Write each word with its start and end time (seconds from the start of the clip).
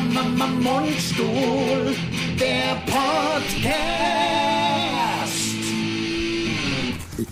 Mundstuhl, 0.00 1.94
der 2.40 2.74
Podcast. 2.86 3.74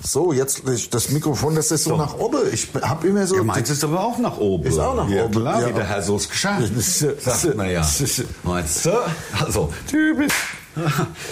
So, 0.05 0.33
jetzt 0.33 0.63
das 0.95 1.11
Mikrofon, 1.11 1.55
das 1.57 1.71
ist 1.73 1.85
so, 1.85 1.97
nach 1.97 2.15
oben. 2.15 2.39
Ich 2.53 2.69
habe 2.83 3.09
immer 3.09 3.27
so. 3.27 3.37
Ja, 3.37 3.43
meins 3.43 3.69
ist 3.71 3.83
aber 3.83 4.05
auch 4.05 4.19
nach 4.19 4.37
oben. 4.39 4.65
Ist 4.65 4.79
auch 4.79 4.95
nach 4.95 5.09
ja, 5.09 5.25
oben. 5.25 5.35
Klar, 5.41 5.63
Ja. 5.63 5.69
wie 5.69 5.73
der 5.73 5.89
Herr 5.89 6.03
so's 6.03 6.29
geschafft. 6.29 6.71
Das 6.77 7.03
ist- 7.03 7.25
Sagt 7.25 7.57
man 7.57 7.69
ja. 7.71 7.85
Meinst 8.45 8.87
du? 8.87 8.91
Also, 9.45 9.73
Du 9.91 10.17
bist, 10.17 10.35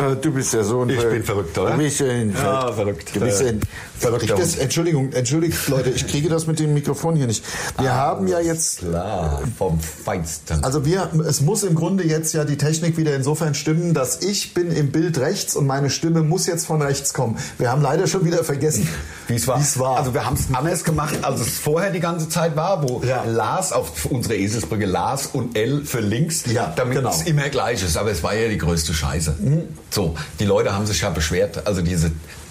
äh, 0.00 0.16
du 0.20 0.32
bist 0.32 0.52
ja 0.52 0.64
so 0.64 0.82
ein. 0.82 0.90
Ich 0.90 0.98
bin 1.00 1.22
verrückt, 1.22 1.56
oder? 1.58 1.74
Ein, 1.74 2.32
Ja, 2.34 2.72
verrückt. 2.72 3.14
Du 3.14 3.20
bist 3.20 3.42
ein 3.42 3.60
verrückter 4.00 4.34
Ich, 4.34 4.40
das. 4.40 4.56
Entschuldigung, 4.56 5.12
entschuldigt 5.12 5.68
Leute, 5.68 5.90
ich 5.90 6.06
kriege 6.06 6.28
das 6.28 6.46
mit 6.46 6.58
dem 6.58 6.74
Mikrofon 6.74 7.16
hier 7.16 7.26
nicht. 7.26 7.44
Wir 7.78 7.94
haben 7.94 8.26
ja 8.26 8.40
jetzt. 8.40 8.78
klar, 8.78 9.42
vom 9.58 9.78
Feinsten. 9.80 10.64
Also 10.64 10.84
wir, 10.84 11.10
es 11.28 11.40
muss 11.40 11.62
im 11.62 11.74
Grunde 11.74 12.04
jetzt 12.06 12.32
ja 12.34 12.44
die 12.44 12.56
Technik 12.56 12.96
wieder 12.96 13.14
insofern 13.14 13.54
stimmen, 13.54 13.94
dass 13.94 14.22
ich 14.22 14.54
bin 14.54 14.72
im 14.72 14.90
Bild 14.90 15.18
rechts 15.18 15.54
und 15.56 15.66
meine 15.66 15.90
Stimme 15.90 16.22
muss 16.22 16.46
jetzt 16.46 16.66
von 16.66 16.82
rechts 16.82 17.12
kommen. 17.14 17.36
Wir 17.58 17.70
haben 17.70 17.82
leider 17.82 18.06
schon 18.06 18.24
wieder 18.24 18.42
vergessen, 18.44 18.88
Wie 19.28 19.34
es 19.36 19.46
war. 19.46 19.60
War. 19.76 19.98
Also 19.98 20.14
wir 20.14 20.24
haben 20.24 20.36
es 20.36 20.54
anders 20.54 20.84
gemacht, 20.84 21.18
als 21.22 21.40
es 21.40 21.58
vorher 21.58 21.90
die 21.90 22.00
ganze 22.00 22.28
Zeit 22.28 22.56
war, 22.56 22.82
wo 22.88 23.02
Ja. 23.04 23.24
Lars 23.24 23.72
auf 23.72 24.06
unsere 24.06 24.36
Eselsbrücke 24.36 24.86
Lars 24.86 25.26
und 25.32 25.56
L 25.56 25.84
für 25.84 26.00
links, 26.00 26.44
Ja, 26.46 26.72
damit 26.74 26.96
genau. 26.96 27.10
es 27.10 27.22
immer 27.22 27.48
gleich 27.50 27.82
ist. 27.82 27.96
Aber 27.96 28.10
es 28.10 28.22
war 28.22 28.34
ja 28.34 28.48
die 28.48 28.58
größte 28.58 28.94
Scheiße. 28.94 29.36
So, 29.90 30.14
die 30.38 30.44
Leute 30.44 30.72
haben 30.74 30.86
sich 30.86 31.00
ja 31.02 31.10
beschwert, 31.10 31.66
also 31.66 31.82
diese 31.82 32.10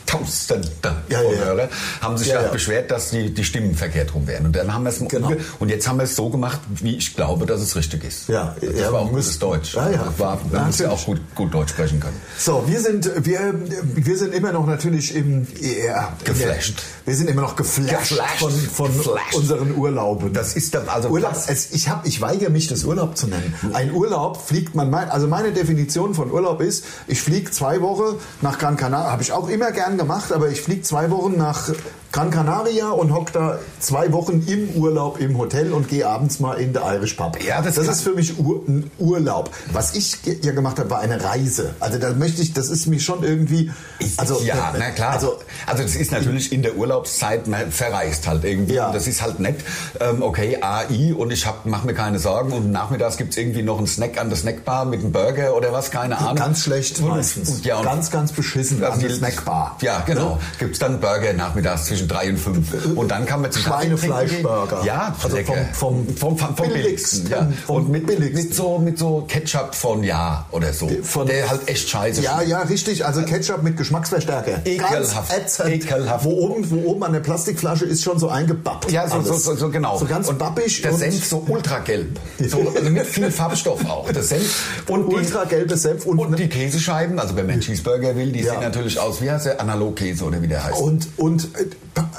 Tausende 0.10 0.68
Ja, 1.10 1.20
von 1.20 1.34
ja. 1.34 1.46
Hörer 1.46 1.70
haben 2.02 2.18
sich 2.18 2.28
Ja, 2.30 2.42
ja, 2.42 2.48
beschwert, 2.48 2.90
dass 2.90 3.12
die, 3.12 3.32
die 3.34 3.44
Stimmen 3.44 3.76
verkehrt 3.76 4.14
rum 4.16 4.26
wären. 4.26 4.46
Und 4.48 4.56
dann 4.56 4.74
haben 4.74 4.84
wir 4.84 4.90
es 4.90 5.00
Genau. 5.08 5.32
und 5.60 5.70
jetzt 5.70 5.88
haben 5.88 5.98
wir 5.98 6.04
es 6.06 6.16
so 6.16 6.30
gemacht, 6.30 6.60
wie 6.70 6.96
ich 6.98 7.16
glaube, 7.16 7.46
dass 7.46 7.62
es 7.62 7.76
richtig 7.76 8.04
ist. 8.04 8.28
Ja, 8.28 8.56
das 8.60 8.80
ja, 8.80 8.92
war 8.92 9.02
auch 9.02 9.10
gutes 9.10 9.38
Deutsch. 9.38 9.76
Ja, 9.76 9.90
ja. 9.90 10.14
War, 10.18 10.40
man 10.52 10.66
muss 10.68 10.80
ja 10.80 10.90
auch 10.90 11.06
gut, 11.06 11.20
gut 11.36 11.54
Deutsch 11.54 11.70
sprechen 11.72 12.00
können. 12.00 12.20
So, 12.40 12.64
wir 12.68 12.80
sind, 12.82 13.10
wir, 13.24 13.54
wir 13.84 14.18
sind 14.18 14.34
immer 14.34 14.52
noch 14.52 14.66
natürlich 14.66 15.14
im, 15.16 15.46
ja, 15.86 16.14
Geflasht. 16.24 16.82
Wir 17.06 17.16
sind 17.16 17.30
immer 17.30 17.42
noch 17.42 17.56
geflasht, 17.56 18.10
Geflasht. 18.10 18.40
von, 18.40 18.52
von 18.52 18.98
Geflasht. 18.98 19.36
unseren 19.36 19.76
Urlauben. 19.76 20.34
Das 20.34 20.56
ist 20.56 20.74
dann 20.76 20.90
also 20.90 21.10
Urlaub, 21.10 21.36
es, 21.48 21.72
ich, 21.72 21.88
hab, 21.90 22.06
ich 22.08 22.20
weigere 22.22 22.50
mich, 22.50 22.68
das 22.68 22.84
Urlaub 22.84 23.16
zu 23.18 23.28
nennen. 23.28 23.54
Ein 23.74 23.94
Urlaub 23.94 24.42
fliegt 24.42 24.74
man, 24.76 24.90
mein, 24.90 25.10
also 25.10 25.28
meine 25.28 25.52
Definition 25.52 26.14
von 26.16 26.32
Urlaub 26.32 26.62
ist, 26.62 26.84
ich 27.08 27.22
fliege 27.22 27.52
zwei 27.52 27.82
Wochen 27.82 28.16
nach 28.42 28.58
Gran 28.60 28.76
Canaria, 28.78 29.12
habe 29.12 29.22
ich 29.24 29.32
auch 29.32 29.50
immer 29.50 29.72
gern 29.72 29.99
gemacht, 30.00 30.32
aber 30.32 30.50
ich 30.50 30.62
fliege 30.62 30.82
zwei 30.82 31.12
Wochen 31.12 31.38
nach 31.38 31.70
Gran 32.12 32.32
Canaria 32.32 32.90
und 32.90 33.14
hock 33.14 33.32
da 33.34 33.60
zwei 33.80 34.12
Wochen 34.12 34.44
im 34.48 34.70
Urlaub 34.82 35.20
im 35.20 35.38
Hotel 35.38 35.72
und 35.72 35.88
gehe 35.88 36.08
abends 36.08 36.40
mal 36.40 36.54
in 36.56 36.74
der 36.74 36.82
Irish 36.96 37.14
Pub. 37.14 37.38
Ja, 37.44 37.62
das 37.62 37.76
kann- 37.76 37.86
ist 37.86 38.02
für 38.02 38.14
mich 38.16 38.40
Ur, 38.40 38.64
ein 38.68 38.90
Urlaub. 38.98 39.52
Was 39.74 39.94
ich 39.94 40.18
ja 40.42 40.52
gemacht 40.54 40.80
habe, 40.80 40.90
war 40.90 41.00
eine 41.02 41.24
Reise. 41.24 41.76
Also 41.80 42.00
da 42.00 42.12
möchte 42.14 42.42
ich, 42.42 42.54
das 42.54 42.70
ist 42.70 42.88
mir 42.88 43.00
schon 43.00 43.24
irgendwie, 43.24 43.70
also 44.18 44.40
ja, 44.42 44.74
na 44.78 44.90
klar. 44.90 45.12
also 45.12 45.38
Also, 45.68 45.84
das 45.84 45.96
ist 45.96 46.12
natürlich 46.12 46.52
in 46.52 46.64
der 46.64 46.76
Urlaubszeit, 46.78 47.48
man 47.48 47.72
verreist 47.72 48.28
halt 48.28 48.44
irgendwie. 48.44 48.74
Ja. 48.74 48.88
Und 48.88 48.96
das 48.96 49.06
ist 49.06 49.22
halt 49.22 49.40
nett. 49.40 49.58
Ähm, 50.00 50.24
okay, 50.24 50.58
AI 50.62 51.14
und 51.14 51.32
ich 51.32 51.46
hab, 51.46 51.68
mach 51.68 51.84
mir 51.84 51.94
keine 51.94 52.18
Sorgen. 52.18 52.52
Und 52.54 52.72
nachmittags 52.72 53.18
gibt's 53.18 53.38
irgendwie 53.38 53.62
noch 53.62 53.78
einen 53.78 53.86
Snack 53.88 54.20
an 54.20 54.30
der 54.30 54.38
Snackbar 54.38 54.86
mit 54.86 55.02
einem 55.02 55.12
Burger 55.12 55.56
oder 55.56 55.72
was, 55.74 55.92
keine 55.92 56.18
Ahnung. 56.18 56.36
ganz 56.38 56.64
schlecht 56.64 57.00
Und- 57.02 57.10
meistens. 57.10 57.50
Und, 57.50 57.66
ja, 57.66 57.78
und 57.78 57.84
ganz, 57.86 58.10
ganz 58.10 58.32
beschissen 58.32 58.82
also 58.82 58.94
an 58.94 59.00
der 59.00 59.10
die- 59.10 59.16
Snackbar. 59.16 59.78
Ja, 59.82 60.02
genau. 60.08 60.36
Ne? 60.36 60.42
Gibt's 60.58 60.80
dann 60.80 61.00
Burger 61.00 61.34
nachmittags 61.34 61.86
zwischen 61.86 61.99
drei 62.08 62.30
und 62.30 62.38
fünf. 62.38 62.96
Und 62.96 63.10
dann 63.10 63.26
kann 63.26 63.42
man 63.42 63.52
gehen. 63.52 63.62
Schweinefleischburger. 63.62 64.84
Ja, 64.86 65.16
Also 65.22 65.38
vom- 65.38 65.56
vom 65.74 66.08
vom, 66.16 66.38
vom, 66.38 66.56
vom 66.56 66.70
billigsten. 66.70 67.30
Ja. 67.30 67.52
und 67.68 67.90
mit, 67.90 68.06
billigsten. 68.08 68.44
mit, 68.48 68.56
so, 68.56 68.78
mit 68.80 68.98
so 68.98 69.26
Ketchup 69.28 69.76
von 69.76 70.04
Ja 70.04 70.46
oder 70.52 70.74
so. 70.74 70.90
Von- 71.04 71.28
der 71.28 71.50
halt 71.50 71.68
echt 71.68 71.90
scheiße 71.90 72.22
Ja, 72.22 72.42
ja, 72.42 72.62
richtig. 72.62 73.06
Also 73.06 73.22
Ketchup 73.24 73.64
mit 73.64 73.78
Geschmacksverstärker. 73.78 74.62
Ekelhaft. 74.66 75.32
Ätzend. 75.36 75.70
Ekelhaft. 75.70 76.26
Wo 76.26 76.32
oben, 76.32 76.70
wo 76.72 76.90
oben 76.92 77.04
an 77.04 77.14
der 77.14 77.20
Plastikflasche 77.20 77.86
ist 77.86 78.04
schon 78.04 78.20
so 78.20 78.30
eingebappt. 78.30 78.92
Ja, 78.92 79.08
so, 79.08 79.22
so, 79.22 79.34
so, 79.34 79.56
so 79.56 79.70
genau. 79.70 79.98
So 79.98 80.06
ganz 80.06 80.28
und 80.30 80.38
bappig. 80.40 80.82
Der 80.82 80.94
und 80.94 81.00
Senf 81.00 81.26
so 81.26 81.44
ultragelb. 81.48 82.20
So, 82.48 82.72
also 82.76 82.90
mit 82.90 83.06
viel 83.06 83.32
Farbstoff 83.32 83.86
auch. 83.90 84.12
Der 84.12 84.24
Senf 84.24 84.84
und 84.88 85.10
die, 85.10 85.16
ultragelbes 85.16 85.82
Senf 85.82 86.06
und, 86.06 86.20
und 86.20 86.40
die 86.40 86.48
Käsescheiben, 86.48 87.20
also 87.20 87.36
wenn 87.36 87.48
man 87.48 87.60
Cheeseburger 87.60 88.16
will, 88.16 88.32
die 88.32 88.42
Ja. 88.42 88.54
sehen 88.54 88.62
natürlich 88.62 89.00
aus, 89.00 89.22
wie 89.22 89.30
heißt 89.30 89.46
der? 89.46 89.60
Analogkäse 89.62 90.24
oder 90.24 90.42
wie 90.42 90.48
der 90.48 90.64
heißt. 90.64 90.80
und, 90.82 91.08
und 91.18 91.44
äh, 91.56 91.66
pa 91.94 92.10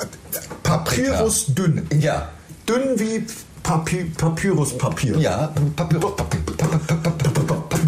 Paprika. 0.63 1.13
Papyrus 1.13 1.47
dünn. 1.47 1.87
Ja. 1.99 2.29
Dünn 2.69 2.99
wie 2.99 3.27
Papi 3.63 4.05
Papyruspapier. 4.17 5.19
Ja, 5.19 5.53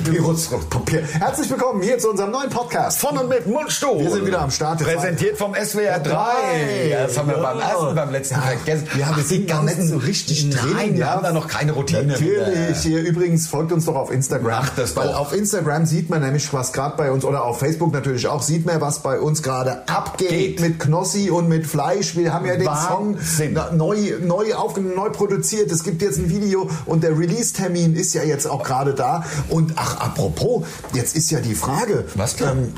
Papier, 0.04 0.20
Papier, 0.20 0.22
Papyruspapier. 0.22 1.02
Herzlich 1.20 1.50
willkommen 1.50 1.80
hier 1.82 1.96
zu 1.98 2.10
unserem 2.10 2.32
neuen 2.32 2.50
Podcast. 2.50 2.98
Von 2.98 3.16
und 3.18 3.28
mit 3.28 3.46
Mundstuhl. 3.46 4.00
Wir 4.00 4.10
sind 4.10 4.26
wieder 4.26 4.40
am 4.40 4.50
Start. 4.50 4.80
Präsentiert 4.82 5.38
vom 5.38 5.54
SWR 5.54 6.00
3. 6.00 6.10
Drei. 6.10 6.96
Das 7.06 7.16
haben 7.16 7.28
wir 7.28 7.36
beim 7.38 7.58
Ja. 7.58 7.68
ersten, 7.70 7.94
beim 7.94 8.10
letzten 8.10 8.34
Ja. 8.34 8.40
vergessen. 8.40 8.88
Ja, 8.92 8.98
wir 8.98 9.06
Ach, 9.12 9.18
sind 9.24 9.42
die 9.42 9.46
gar 9.46 9.62
nicht 9.62 9.80
so 9.82 9.96
richtig 9.98 10.50
drin, 10.50 10.72
Nein, 10.74 10.92
wir 10.94 11.00
ja. 11.00 11.06
haben 11.10 11.22
da 11.22 11.32
noch 11.32 11.46
keine 11.46 11.72
Routine. 11.72 12.02
Natürlich. 12.04 12.78
Hier 12.82 13.00
übrigens 13.00 13.46
folgt 13.46 13.70
uns 13.72 13.84
doch 13.84 13.94
auf 13.94 14.10
Instagram. 14.10 14.50
Macht 14.62 14.76
das 14.78 14.94
doch. 14.94 15.02
Weil 15.04 15.14
auf 15.14 15.32
Instagram 15.32 15.86
sieht 15.86 16.10
man 16.10 16.20
nämlich, 16.22 16.52
was 16.52 16.72
gerade 16.72 16.96
bei 16.96 17.12
uns, 17.12 17.24
oder 17.24 17.44
auf 17.44 17.60
Facebook 17.60 17.92
natürlich 17.92 18.26
auch, 18.26 18.42
sieht 18.42 18.66
man, 18.66 18.80
was 18.80 19.00
bei 19.00 19.20
uns 19.20 19.42
gerade 19.42 19.88
abgeht 19.88 20.28
Geht. 20.30 20.60
mit 20.60 20.80
Knossi 20.80 21.30
und 21.30 21.48
mit 21.48 21.64
Fleisch. 21.66 22.16
Wir 22.16 22.34
haben 22.34 22.46
ja 22.46 22.56
den 22.56 22.66
Wahnsinn. 22.66 23.56
Song 23.56 23.76
neu, 23.76 24.14
neu 24.20 24.54
aufgenommen, 24.54 24.96
neu 24.96 25.10
produziert. 25.10 25.70
Es 25.70 25.84
gibt 25.84 26.02
jetzt 26.02 26.18
ein 26.18 26.28
Video 26.28 26.68
und 26.86 27.04
der 27.04 27.16
Release-Termin 27.16 27.94
ist 27.94 28.14
ja 28.14 28.24
jetzt 28.24 28.46
auch 28.46 28.64
gerade 28.64 28.94
da. 28.94 29.24
Und 29.48 29.74
ach, 29.76 29.91
apropos, 30.00 30.64
jetzt 30.92 31.16
ist 31.16 31.30
ja 31.30 31.40
die 31.40 31.54
Frage. 31.54 32.04
Was 32.14 32.36
denn? 32.36 32.48
Ähm, 32.48 32.74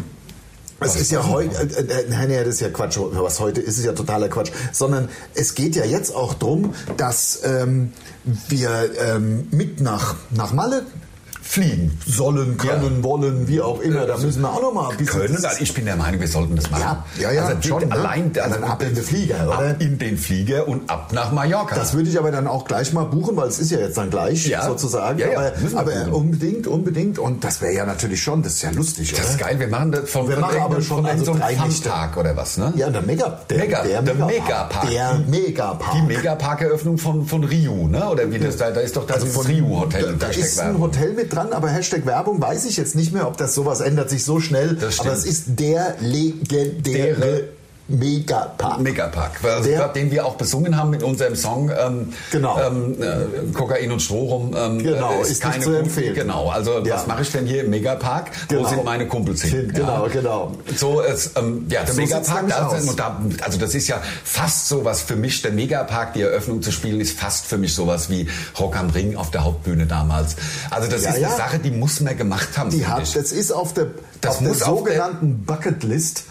es 0.80 0.96
ist 0.96 1.12
ja 1.12 1.26
heute, 1.26 1.56
äh, 1.56 1.80
äh, 1.80 2.06
nein, 2.08 2.28
nee, 2.28 2.38
das 2.38 2.54
ist 2.54 2.60
ja 2.60 2.68
Quatsch. 2.68 2.98
Was 2.98 3.40
heute 3.40 3.60
ist, 3.60 3.78
ist 3.78 3.84
ja 3.84 3.92
totaler 3.92 4.28
Quatsch. 4.28 4.50
Sondern 4.72 5.08
es 5.34 5.54
geht 5.54 5.76
ja 5.76 5.84
jetzt 5.84 6.14
auch 6.14 6.34
drum, 6.34 6.74
dass 6.96 7.40
ähm, 7.44 7.92
wir 8.48 8.90
ähm, 8.98 9.48
mit 9.50 9.80
nach, 9.80 10.16
nach 10.30 10.52
Malle 10.52 10.84
fliegen 11.46 11.96
sollen, 12.06 12.56
können, 12.56 12.96
Ja. 12.98 13.04
wollen, 13.04 13.46
wie 13.48 13.60
auch 13.60 13.80
immer. 13.80 14.06
Da 14.06 14.16
müssen 14.16 14.42
wir 14.42 14.50
auch 14.50 14.62
noch 14.62 14.72
mal 14.72 14.88
ein 14.90 14.96
bisschen. 14.96 15.20
können. 15.20 15.44
Also 15.44 15.60
ich 15.60 15.72
bin 15.74 15.84
der 15.84 15.96
Meinung, 15.96 16.20
wir 16.20 16.26
sollten 16.28 16.56
das 16.56 16.70
machen. 16.70 16.82
Ja, 17.18 17.30
ja, 17.30 17.32
ja, 17.32 17.44
also 17.46 17.62
schon, 17.68 17.88
ne? 17.88 17.92
allein 17.94 18.32
Also 18.40 18.60
ab 18.60 18.82
in 18.82 18.94
den 18.94 19.04
Flieger, 19.04 19.46
oder? 19.46 19.58
Ab 19.70 19.76
in 19.78 19.98
den 19.98 20.16
Flieger 20.18 20.66
und 20.66 20.88
ab 20.90 21.12
nach 21.12 21.30
Mallorca. 21.32 21.76
Das 21.76 21.92
würde 21.94 22.08
ich 22.08 22.18
aber 22.18 22.30
dann 22.30 22.46
auch 22.46 22.64
gleich 22.64 22.92
mal 22.92 23.04
buchen, 23.04 23.36
weil 23.36 23.48
es 23.48 23.58
ist 23.58 23.70
ja 23.70 23.78
jetzt 23.78 23.96
dann 23.96 24.10
gleich 24.10 24.46
Ja. 24.46 24.66
sozusagen. 24.66 25.18
Ja, 25.18 25.28
ja, 25.30 25.52
aber 25.74 25.80
aber 25.80 26.14
unbedingt, 26.16 26.66
unbedingt. 26.66 27.18
Und 27.18 27.44
das 27.44 27.60
wäre 27.60 27.72
ja 27.74 27.84
natürlich 27.86 28.22
schon, 28.22 28.42
das 28.42 28.54
ist 28.54 28.62
ja 28.62 28.70
lustig, 28.70 29.10
das 29.12 29.20
oder? 29.20 29.28
ist 29.30 29.38
geil. 29.38 29.60
Wir 29.60 29.68
machen 29.68 29.92
das 29.92 30.10
von, 30.10 30.26
Wir 30.28 30.34
von 30.34 30.40
machen 30.42 30.60
aber 30.60 30.76
schon 30.82 30.96
von 30.98 31.06
also 31.06 31.24
so 31.26 31.32
einem. 31.34 31.58
Fun-Tag 31.60 32.16
oder 32.16 32.36
was, 32.36 32.56
ne? 32.56 32.72
Ja, 32.76 32.90
der 32.90 33.02
Mega, 33.02 33.40
der, 33.50 33.58
Mega, 33.58 33.82
der 33.82 34.02
Megapark. 34.02 34.30
Megapark. 34.32 34.90
Der 34.90 35.14
Die- 35.14 35.30
Megapark. 35.30 35.92
Die 35.94 36.02
Megapark-Eröffnung 36.02 36.98
von, 36.98 37.26
von 37.26 37.44
Rio, 37.44 37.86
ne? 37.88 38.08
Oder 38.08 38.30
wie 38.30 38.38
das 38.38 38.56
da, 38.56 38.70
da 38.70 38.80
ist 38.80 38.96
doch 38.96 39.06
das 39.06 39.22
Also 39.22 39.40
Rio-Hotel. 39.40 40.14
Da, 40.18 40.26
da 40.26 40.32
ist 40.32 40.58
ein 40.58 40.66
Werbung. 40.68 40.82
Hotel 40.82 41.12
mit 41.12 41.33
dran, 41.34 41.52
aber 41.52 41.68
Hashtag 41.68 42.06
Werbung 42.06 42.40
weiß 42.40 42.64
ich 42.66 42.76
jetzt 42.76 42.94
nicht 42.94 43.12
mehr, 43.12 43.26
ob 43.26 43.36
das 43.36 43.54
sowas 43.54 43.80
ändert 43.80 44.10
sich 44.10 44.24
so 44.24 44.40
schnell. 44.40 44.78
Aber 44.98 45.12
es 45.12 45.24
ist 45.24 45.58
der 45.60 45.96
legendäre 46.00 47.48
Megapark. 47.86 48.80
Megapark, 48.80 49.32
also 49.44 49.68
Der- 49.68 49.88
den 49.88 50.10
wir 50.10 50.24
auch 50.24 50.36
besungen 50.36 50.76
haben 50.78 50.88
mit 50.90 51.02
unserem 51.02 51.36
Song 51.36 51.70
ähm, 51.70 52.12
Genau. 52.32 52.58
ähm, 52.58 52.96
äh, 53.02 53.52
Kokain 53.52 53.92
und 53.92 54.00
Strohrum. 54.00 54.54
Ähm, 54.56 54.78
Genau, 54.78 55.12
äh, 55.18 55.20
ist 55.20 55.28
nicht 55.28 55.42
keine 55.42 55.62
zu 55.64 55.74
empfehlen. 55.74 56.14
Genau, 56.14 56.48
also 56.48 56.78
Ja. 56.84 56.94
was 56.94 57.06
mache 57.06 57.22
ich 57.22 57.30
denn 57.32 57.46
hier 57.46 57.62
im 57.64 57.70
Megapark? 57.70 58.30
Genau. 58.48 58.62
Wo 58.62 58.68
sind 58.68 58.84
meine 58.84 59.06
Kumpels 59.06 59.42
hin? 59.42 59.70
Genau, 59.74 60.08
genau. 60.10 60.52
So, 60.76 61.02
es, 61.02 61.32
ähm, 61.36 61.66
ja, 61.68 61.82
der 61.84 61.92
So 61.94 62.00
Megapark, 62.00 62.48
da, 62.48 62.68
und 62.68 62.98
da, 62.98 63.20
also 63.42 63.58
das 63.58 63.74
ist 63.74 63.86
ja 63.88 64.00
fast 64.24 64.68
sowas 64.68 65.02
für 65.02 65.16
mich, 65.16 65.42
der 65.42 65.52
Megapark, 65.52 66.14
die 66.14 66.22
Eröffnung 66.22 66.62
zu 66.62 66.72
spielen, 66.72 67.00
ist 67.02 67.18
fast 67.18 67.44
für 67.44 67.58
mich 67.58 67.74
sowas 67.74 68.08
wie 68.08 68.28
Rock 68.58 68.76
am 68.78 68.88
Ring 68.90 69.16
auf 69.16 69.30
der 69.30 69.44
Hauptbühne 69.44 69.84
damals. 69.86 70.36
Also 70.70 70.88
das 70.90 71.02
Ja, 71.04 71.10
ist 71.10 71.18
ja. 71.20 71.28
eine 71.28 71.36
Sache, 71.36 71.58
die 71.58 71.70
muss 71.70 72.00
man 72.00 72.16
gemacht 72.16 72.56
haben. 72.56 72.70
Die 72.70 72.86
hat, 72.86 73.02
ich. 73.02 73.12
das 73.12 73.30
ist 73.30 73.52
auf 73.52 73.74
der, 73.74 73.88
Das 74.22 74.36
auf 74.36 74.38
der 74.38 74.48
muss 74.48 74.62
auf 74.62 74.84
der- 74.84 74.94
sogenannten 74.94 75.44
Bucketlist. 75.44 76.24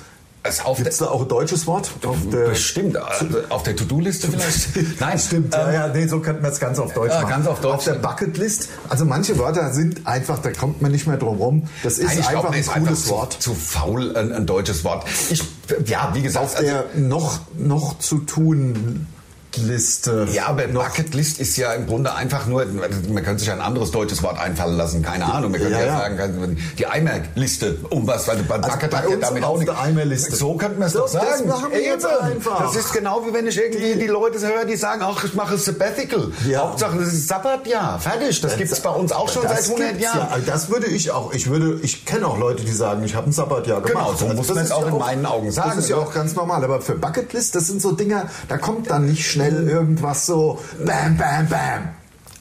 Es 0.45 0.66
auf 0.66 0.75
Gibt 0.75 0.90
es 0.90 0.98
da 0.98 1.06
auch 1.07 1.22
ein 1.22 1.28
deutsches 1.30 1.66
Wort? 1.68 1.90
Auf 2.06 2.18
der, 2.30 2.50
Bestimmt. 2.50 2.98
Also 2.98 3.25
Auf 3.48 3.63
der 3.63 3.78
To-Do-Liste 3.78 4.28
vielleicht? 4.28 5.00
Nein, 5.00 5.18
Stimmt, 5.18 5.56
ähm, 5.56 5.62
ja, 5.62 5.72
ja, 5.72 5.88
nee, 5.88 6.06
so 6.06 6.19
könnten 6.19 6.44
wir 6.44 6.50
es 6.51 6.60
ganz 6.60 6.80
auf 6.80 6.94
Deutsch 6.94 7.13
Ja, 7.13 7.22
machen. 7.22 7.30
ganz 7.30 7.48
auf 7.48 7.62
Deutsch. 7.62 7.74
Auf 7.75 7.84
der 7.86 7.94
Bucketlist, 7.94 8.68
also 8.90 9.06
manche 9.06 9.38
Wörter 9.40 9.72
sind 9.72 10.06
einfach, 10.06 10.40
da 10.40 10.51
kommt 10.51 10.81
man 10.81 10.92
nicht 10.92 11.07
mehr 11.07 11.16
drum 11.16 11.38
rum. 11.38 11.69
Das 11.84 11.98
ist 11.98 12.07
Nein, 12.07 12.18
einfach 12.18 12.31
glaube, 12.31 12.48
ein 12.50 12.60
ist 12.60 12.72
cooles 12.74 12.88
einfach 12.90 13.10
Wort. 13.10 13.34
Zu, 13.34 13.51
zu 13.51 13.56
faul, 13.56 14.18
ein, 14.18 14.34
ein 14.34 14.45
deutsches 14.45 14.84
Wort. 14.84 15.06
Ich, 15.30 15.44
ja, 15.86 16.12
wie 16.13 16.22
gesagt, 16.22 16.44
Auf 16.44 16.56
der 16.56 16.86
noch, 16.96 17.39
noch 17.57 17.98
zu 18.00 18.19
tun 18.19 19.07
Bucketliste. 19.54 20.28
Ja, 20.32 20.48
aber. 20.48 20.68
Bucketlist 20.68 21.40
ist 21.40 21.58
ja 21.58 21.74
im 21.74 21.86
Grunde 21.86 22.14
einfach 22.14 22.46
nur, 22.48 22.66
man 22.66 23.24
könnte 23.24 23.40
sich 23.40 23.52
ein 23.52 23.62
anderes 23.62 23.92
deutsches 23.92 24.24
Wort 24.24 24.40
einfallen 24.40 24.78
lassen, 24.78 25.02
keine 25.02 25.26
Ahnung. 25.26 25.52
Man 25.52 25.62
könnte 25.62 25.76
Ja, 25.76 25.86
ja, 25.86 25.86
ja. 25.88 26.00
sagen, 26.00 26.58
die 26.78 26.88
Eimerliste, 26.88 27.78
um 27.90 28.08
was, 28.08 28.28
weil 28.28 28.38
bei 28.44 28.58
Bucket 28.58 28.92
bei 28.92 28.98
hat 28.98 29.10
ja 29.10 29.16
damit 29.18 29.44
auch 29.44 29.64
der 29.64 29.80
Eimerliste. 29.80 30.36
So 30.36 30.56
könnte 30.56 30.80
man 30.80 30.88
es 30.88 30.94
doch 30.94 31.08
sagen. 31.08 31.28
das 31.30 31.46
machen 31.46 31.72
wir 31.72 31.82
jetzt 31.82 32.06
einfach. 32.06 32.62
Das 32.64 32.76
ist 32.76 32.94
genau 32.94 33.26
wie 33.28 33.34
wenn 33.34 33.48
ich 33.48 33.58
irgendwie 33.58 33.96
die, 33.96 34.08
Leute 34.08 34.40
höre, 34.40 34.66
die 34.66 34.76
sagen, 34.76 35.02
ach, 35.04 35.24
ich 35.24 35.34
mache 35.34 35.58
Sabbatical. 35.58 36.32
Ja. 36.48 36.60
Hauptsache, 36.62 36.98
das 36.98 37.14
ist 37.14 37.28
Sabbatjahr. 37.28 38.00
Fertig. 38.00 38.42
Das 38.42 38.58
gibt's 38.58 38.80
bei 38.80 38.90
uns 38.90 39.12
auch 39.12 39.30
schon 39.30 39.44
Das 39.44 39.66
seit 39.66 39.66
100 39.66 39.90
gibt's 39.90 40.04
Jahren. 40.04 40.20
Ja, 40.20 40.28
also 40.34 40.46
das 40.46 40.70
würde 40.70 40.88
ich 40.88 41.12
auch. 41.12 41.34
Ich 41.34 41.50
würde, 41.50 41.80
ich 41.84 42.06
kenne 42.06 42.28
auch 42.28 42.38
Leute, 42.38 42.64
die 42.64 42.72
sagen, 42.72 43.04
ich 43.04 43.16
habe 43.16 43.30
ein 43.30 43.34
Sabbatjahr 43.34 43.82
gemacht. 43.82 44.18
Genau, 44.20 44.30
so 44.30 44.36
muss 44.36 44.48
das 44.48 44.56
man 44.56 44.66
es 44.66 44.72
auch 44.72 44.88
in 44.88 44.98
meinen 44.98 45.26
Augen 45.26 45.52
sagen, 45.52 45.72
Das 45.76 45.80
ist 45.86 45.90
ja 45.90 45.98
ne? 45.98 46.04
auch 46.04 46.14
ganz 46.14 46.36
normal. 46.36 46.64
Aber 46.64 46.82
für 46.82 46.96
Bucketlist, 46.96 47.56
das 47.56 47.68
sind 47.68 47.82
so 47.82 47.92
Dinger, 47.92 48.30
da 48.48 48.58
kommt 48.58 48.90
dann 48.90 49.06
nicht 49.06 49.30
schnell 49.30 49.43
irgendwas 49.51 50.25
so 50.25 50.60
Bam, 50.86 51.18
Bam, 51.18 51.48
Bam. 51.48 51.90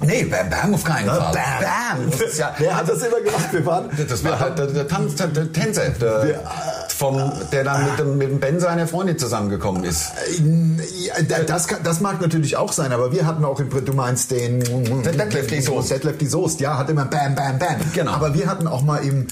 Nee, 0.05 0.25
Bam 0.25 0.51
Bam 0.51 0.75
auf 0.75 0.85
keinen 0.85 1.07
Fall. 1.09 1.33
Bam. 1.33 1.33
Bam. 1.33 2.11
Das 2.11 2.21
ist 2.21 2.39
ja, 2.39 2.55
Wer 2.59 2.77
hat 2.77 2.89
das 2.89 3.03
immer 3.03 3.21
gemacht? 3.21 3.49
Wir 3.53 3.65
waren, 3.67 3.89
Das 4.09 4.25
war 4.25 4.37
der, 4.39 4.51
der, 4.51 4.67
der, 4.67 4.89
Tanz, 4.89 5.15
der, 5.17 5.29
der 5.29 5.53
Tänzer, 5.53 5.91
der, 5.91 6.41
vom, 6.89 7.33
der 7.53 7.65
dann 7.65 7.85
mit 7.85 7.99
dem, 7.99 8.19
mit 8.19 8.31
dem 8.31 8.41
Ben 8.41 8.61
seiner 8.61 8.87
Freundin 8.87 9.19
zusammengekommen 9.19 9.85
ist. 9.85 10.13
Ja, 10.39 11.43
das, 11.47 11.69
kann, 11.69 11.81
das 11.85 12.01
mag 12.01 12.21
natürlich 12.21 12.57
auch 12.57 12.73
sein, 12.73 12.93
aber 12.93 13.13
wir 13.13 13.27
hatten 13.27 13.45
auch, 13.45 13.61
im, 13.61 13.71
du 13.71 13.93
meinst 13.93 14.31
den 14.31 14.61
Detlef 15.05 15.47
die 15.47 15.61
Soest. 15.61 15.91
Detlef 15.91 16.19
die 16.19 16.27
Soest, 16.27 16.61
ja, 16.61 16.79
hat 16.79 16.91
immer 16.91 17.05
Bam, 17.05 17.35
Bam, 17.35 17.59
Bam. 17.59 17.77
Genau. 17.93 18.13
Aber 18.13 18.35
wir 18.35 18.47
hatten 18.47 18.67
auch 18.67 18.83
mal 18.83 18.99
im 18.99 19.27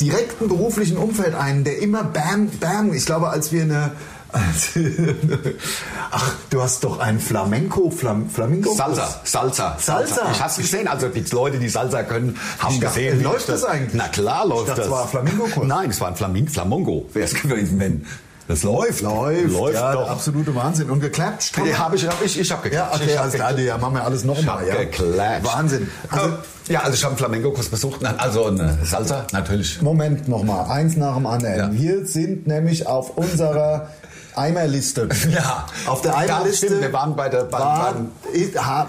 direkten 0.00 0.48
beruflichen 0.48 0.96
Umfeld 0.96 1.34
einen, 1.34 1.64
der 1.64 1.80
immer 1.80 2.04
Bam, 2.04 2.48
Bam, 2.60 2.92
ich 2.92 3.06
glaube, 3.06 3.28
als 3.28 3.52
wir 3.52 3.62
eine 3.62 3.92
Ach, 6.10 6.32
du 6.50 6.62
hast 6.62 6.84
doch 6.84 6.98
einen 6.98 7.20
Flamenco, 7.20 7.90
Flam, 7.90 8.28
Flamingo? 8.30 8.74
Salsa, 8.74 9.20
Salsa, 9.24 9.76
Salsa. 9.78 10.22
Ich 10.32 10.42
hab's 10.42 10.56
gesehen. 10.56 10.88
Also 10.88 11.08
die 11.08 11.24
Leute, 11.32 11.58
die 11.58 11.68
Salsa 11.68 12.02
können, 12.02 12.38
haben 12.58 12.74
Ich 12.74 12.80
gesehen. 12.80 13.20
wie 13.20 13.24
läuft 13.24 13.48
das 13.48 13.64
eigentlich? 13.64 13.94
Na 13.94 14.08
klar 14.08 14.46
läuft 14.46 14.62
Ich 14.62 14.68
dachte, 14.68 14.80
das. 14.82 14.86
es 14.86 14.92
war 14.92 15.08
Flamingo-Kurs. 15.08 15.66
Nein, 15.66 15.90
es 15.90 16.00
war 16.00 16.08
ein 16.08 16.16
Flamin 16.16 16.48
Flamongo. 16.48 17.06
Wäre 17.12 17.24
es 17.26 17.34
gewesen, 17.34 17.78
wenn. 17.80 18.06
Das 18.48 18.62
läuft. 18.62 19.00
Läuft, 19.02 19.50
Läuft 19.50 19.74
ja, 19.74 19.92
doch. 19.92 20.08
absolute 20.08 20.54
Wahnsinn. 20.54 20.88
Und 20.88 21.00
geklappt? 21.00 21.50
Ja, 21.66 21.78
hab 21.80 21.92
ich, 21.94 22.06
hab 22.06 22.22
ich, 22.24 22.38
ich 22.38 22.52
hab 22.52 22.64
Ja, 22.64 22.70
geklatscht. 22.70 22.94
okay, 23.02 23.10
ich 23.12 23.18
alles 23.20 23.34
klar, 23.34 23.58
ja, 23.58 23.76
machen 23.76 23.94
wir 23.94 24.04
alles 24.04 24.22
nochmal. 24.24 24.68
Ja. 24.68 24.76
geklatscht. 24.76 25.44
Wahnsinn. 25.44 25.88
Also, 26.10 26.28
ja, 26.68 26.80
also 26.82 26.94
ich 26.94 27.02
habe 27.02 27.10
einen 27.12 27.18
Flamenco-Kurs 27.18 27.68
besucht. 27.70 28.02
Nein, 28.02 28.14
Also 28.18 28.44
eine 28.46 28.78
Salsa, 28.84 29.26
natürlich. 29.32 29.82
Moment 29.82 30.28
nochmal, 30.28 30.70
eins 30.70 30.96
nach 30.96 31.16
dem 31.16 31.26
anderen. 31.26 31.58
Ja. 31.58 31.72
Wir 31.72 32.06
sind 32.06 32.46
nämlich 32.46 32.86
auf 32.86 33.16
unserer 33.16 33.88
Eimerliste. 34.36 35.08
Ja. 35.30 35.66
Auf 35.86 36.02
der 36.02 36.16
Eimerliste. 36.16 36.66
stimmt, 36.66 36.82
wir 36.82 36.92
waren 36.92 37.16
bei 37.16 37.28
der- 37.28 37.44
bei- 37.44 37.58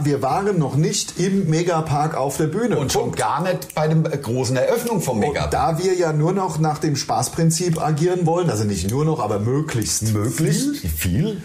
wir 0.04 0.22
waren 0.22 0.60
noch 0.60 0.76
nicht 0.76 1.20
im 1.20 1.50
Megapark 1.50 2.16
auf 2.16 2.38
der 2.38 2.48
Bühne. 2.48 2.78
Und 2.78 2.92
schon 2.92 3.12
gar 3.14 3.42
nicht 3.42 3.74
bei 3.76 3.88
der 3.88 4.18
großen 4.18 4.56
Eröffnung 4.58 5.02
vom 5.02 5.18
Und 5.20 5.28
Mega. 5.28 5.48
da 5.48 5.78
wir 5.80 5.94
ja 5.96 6.14
nur 6.14 6.34
noch 6.34 6.60
nach 6.60 6.78
dem 6.80 6.96
Spaßprinzip 6.96 7.82
agieren 7.82 8.26
wollen, 8.26 8.50
also 8.50 8.64
nicht 8.64 8.90
nur 8.90 9.06
noch, 9.06 9.20
aber 9.20 9.40
möglichst 9.40 10.14
Möglichst 10.14 10.78
viel. 10.78 10.90
viel. 10.90 11.42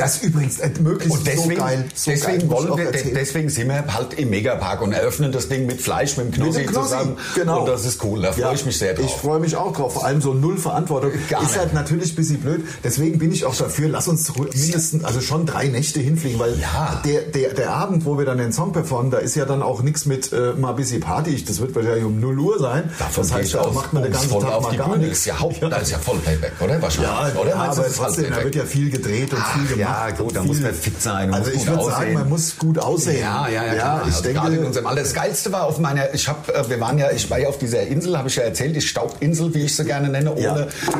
Das 0.00 0.22
übrigens 0.22 0.58
äh, 0.60 0.70
möglichst 0.80 1.18
Und 1.18 1.26
deswegen, 1.26 1.56
so 1.56 1.62
geil. 1.62 1.84
So 1.94 2.10
deswegen, 2.10 2.38
geil, 2.48 2.50
wollen 2.50 2.76
wir, 2.76 2.90
deswegen 2.92 3.48
sind 3.48 3.68
wir 3.68 3.84
halt 3.94 4.14
im 4.14 4.30
Megapark 4.30 4.82
und 4.82 4.92
eröffnen 4.92 5.32
das 5.32 5.48
Ding 5.48 5.66
mit 5.66 5.80
Fleisch, 5.80 6.16
mit 6.16 6.26
dem 6.26 6.32
Knossi, 6.32 6.58
Mit 6.60 6.68
dem 6.68 6.72
Knossi, 6.72 6.88
zusammen. 6.90 7.16
genau. 7.34 7.60
Und 7.60 7.68
das 7.68 7.84
ist 7.84 8.02
cool, 8.04 8.22
da 8.22 8.32
freue 8.32 8.42
Ja, 8.42 8.52
ich 8.52 8.64
mich 8.66 8.78
sehr 8.78 8.94
drauf. 8.94 9.04
Ich 9.06 9.12
freue 9.12 9.40
mich 9.40 9.56
auch 9.56 9.72
drauf, 9.72 9.94
vor 9.94 10.04
allem 10.04 10.20
so 10.20 10.34
null 10.34 10.58
Verantwortung. 10.58 11.10
Gar 11.28 11.42
ist 11.42 11.48
nicht. 11.50 11.58
halt 11.58 11.74
natürlich 11.74 12.12
ein 12.12 12.16
bisschen 12.16 12.40
blöd. 12.40 12.64
Deswegen 12.84 13.18
bin 13.18 13.32
ich 13.32 13.44
auch 13.44 13.54
dafür, 13.54 13.88
lass 13.88 14.08
uns 14.08 14.32
mindestens, 14.36 15.04
also 15.04 15.20
schon 15.20 15.46
drei 15.46 15.66
Nächte 15.68 16.00
hinfliegen, 16.00 16.38
weil 16.38 16.58
Ja. 16.58 17.00
der, 17.04 17.22
der, 17.22 17.54
der 17.54 17.70
Abend, 17.72 18.04
wo 18.04 18.18
wir 18.18 18.24
dann 18.24 18.38
den 18.38 18.52
Song 18.52 18.72
performen, 18.72 19.10
da 19.10 19.18
ist 19.18 19.34
ja 19.36 19.44
dann 19.44 19.62
auch 19.62 19.82
nichts 19.82 20.06
mit 20.06 20.32
äh, 20.32 20.52
mal 20.58 20.70
ein 20.70 20.76
bisschen 20.76 21.00
Party. 21.00 21.44
Das 21.44 21.60
wird 21.60 21.74
wahrscheinlich 21.74 22.04
um 22.04 22.20
0 22.20 22.38
Uhr 22.38 22.58
sein. 22.58 22.90
Davon 22.98 23.22
das 23.24 23.32
heißt, 23.32 23.54
da 23.54 23.60
aus. 23.60 23.74
macht 23.74 23.92
man 23.92 24.02
den 24.02 24.12
ganzen 24.12 24.40
Tag 24.40 24.62
mal 24.62 24.76
gar 24.76 24.96
nichts. 24.96 25.18
Ist 25.20 25.24
ja 25.26 25.40
Haupt, 25.40 25.62
da 25.62 25.76
ist 25.76 25.90
ja 25.90 25.98
voll 25.98 26.18
Payback, 26.18 26.52
oder? 26.60 26.80
Wahrscheinlich. 26.80 27.34
Ja, 27.34 27.40
oder? 27.40 27.50
ja, 27.50 27.56
aber 27.56 27.66
das 27.68 27.78
halt 27.78 27.94
trotzdem, 27.96 28.30
da 28.30 28.42
wird 28.44 28.54
ja 28.54 28.64
viel 28.64 28.90
gedreht 28.90 29.32
und 29.32 29.40
Ach, 29.42 29.52
viel 29.58 29.76
gemacht. 29.76 29.89
Ja, 29.90 30.10
gut, 30.16 30.34
da 30.36 30.42
muss 30.42 30.60
man 30.60 30.72
fit 30.74 31.00
sein 31.00 31.32
Also 31.32 31.50
ich 31.50 31.66
würde 31.66 31.84
sagen, 31.84 32.14
man 32.14 32.28
muss 32.28 32.56
gut 32.58 32.78
aussehen. 32.78 33.20
Ja, 33.20 33.48
ja, 33.48 33.64
ja, 33.66 33.74
klar. 33.74 34.00
ich 34.06 34.06
also 34.14 34.22
denke, 34.22 34.40
gerade 34.40 34.56
in 34.56 34.64
unserem 34.64 34.86
Alter. 34.86 35.02
Das 35.02 35.14
Geilste 35.14 35.52
war 35.52 35.64
auf 35.64 35.78
meiner, 35.78 36.12
ich 36.14 36.28
habe, 36.28 36.54
äh, 36.54 36.68
wir 36.68 36.80
waren 36.80 36.98
ja, 36.98 37.10
ich 37.10 37.30
war 37.30 37.38
ja 37.38 37.48
auf 37.48 37.58
dieser 37.58 37.82
Insel, 37.86 38.16
habe 38.16 38.28
ich 38.28 38.36
ja 38.36 38.42
erzählt, 38.42 38.76
die 38.76 38.80
Staubinsel, 38.80 39.54
wie 39.54 39.62
ich 39.64 39.76
sie 39.76 39.84
gerne 39.84 40.08
nenne, 40.08 40.32
ohne. 40.32 40.40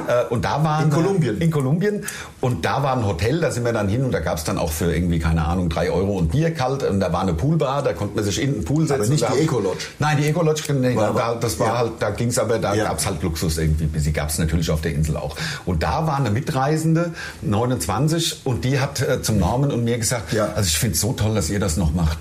Ja. 0.08 0.22
Äh, 0.22 0.24
und 0.30 0.44
da 0.44 0.62
war 0.64 0.82
In 0.82 0.90
Kolumbien. 0.90 1.40
In 1.40 1.50
Kolumbien. 1.50 2.04
Und 2.40 2.64
da 2.64 2.82
war 2.82 2.96
ein 2.96 3.04
Hotel, 3.06 3.40
da 3.40 3.50
sind 3.50 3.64
wir 3.64 3.72
dann 3.72 3.88
hin 3.88 4.04
und 4.04 4.12
da 4.12 4.20
gab 4.20 4.38
es 4.38 4.44
dann 4.44 4.58
auch 4.58 4.72
für 4.72 4.94
irgendwie, 4.94 5.18
keine 5.18 5.44
Ahnung, 5.44 5.68
drei 5.68 5.90
Euro 5.90 6.16
und 6.18 6.32
Bier 6.32 6.52
kalt. 6.52 6.82
Und 6.82 7.00
da 7.00 7.12
war 7.12 7.22
eine 7.22 7.34
Poolbar, 7.34 7.82
da 7.82 7.92
konnte 7.92 8.16
man 8.16 8.24
sich 8.24 8.40
in 8.42 8.54
den 8.54 8.64
Pool 8.64 8.86
setzen. 8.86 9.02
Aber 9.02 9.10
nicht 9.10 9.26
die 9.34 9.40
Eco-Lodge. 9.44 9.84
Nein, 9.98 10.16
die 10.18 10.26
Eco-Lodge, 10.28 10.72
nee, 10.74 10.96
War 10.96 11.14
da, 11.14 11.34
das 11.34 11.58
war 11.58 11.66
ja. 11.66 11.78
halt, 11.78 11.92
da 12.00 12.10
ging's 12.10 12.38
aber, 12.38 12.58
da 12.58 12.74
Ja. 12.74 12.84
gab's 12.84 13.06
halt 13.06 13.22
Luxus 13.22 13.58
irgendwie. 13.58 13.98
Sie 13.98 14.12
gab's 14.12 14.38
natürlich 14.38 14.70
auf 14.70 14.80
der 14.80 14.92
Insel 14.94 15.16
auch. 15.16 15.36
Und 15.66 15.82
da 15.82 16.06
war 16.06 16.16
eine 16.16 16.30
Mitreisende, 16.30 17.12
29, 17.42 18.40
und 18.44 18.64
die 18.64 18.69
hat 18.78 19.00
äh, 19.00 19.22
zum 19.22 19.38
Norman 19.38 19.72
und 19.72 19.82
mir 19.84 19.98
gesagt, 19.98 20.32
Ja. 20.32 20.52
also 20.54 20.68
ich 20.68 20.78
finde 20.78 20.94
es 20.94 21.00
so 21.00 21.12
toll, 21.12 21.34
dass 21.34 21.50
ihr 21.50 21.58
das 21.60 21.76
noch 21.76 21.92
macht. 21.92 22.18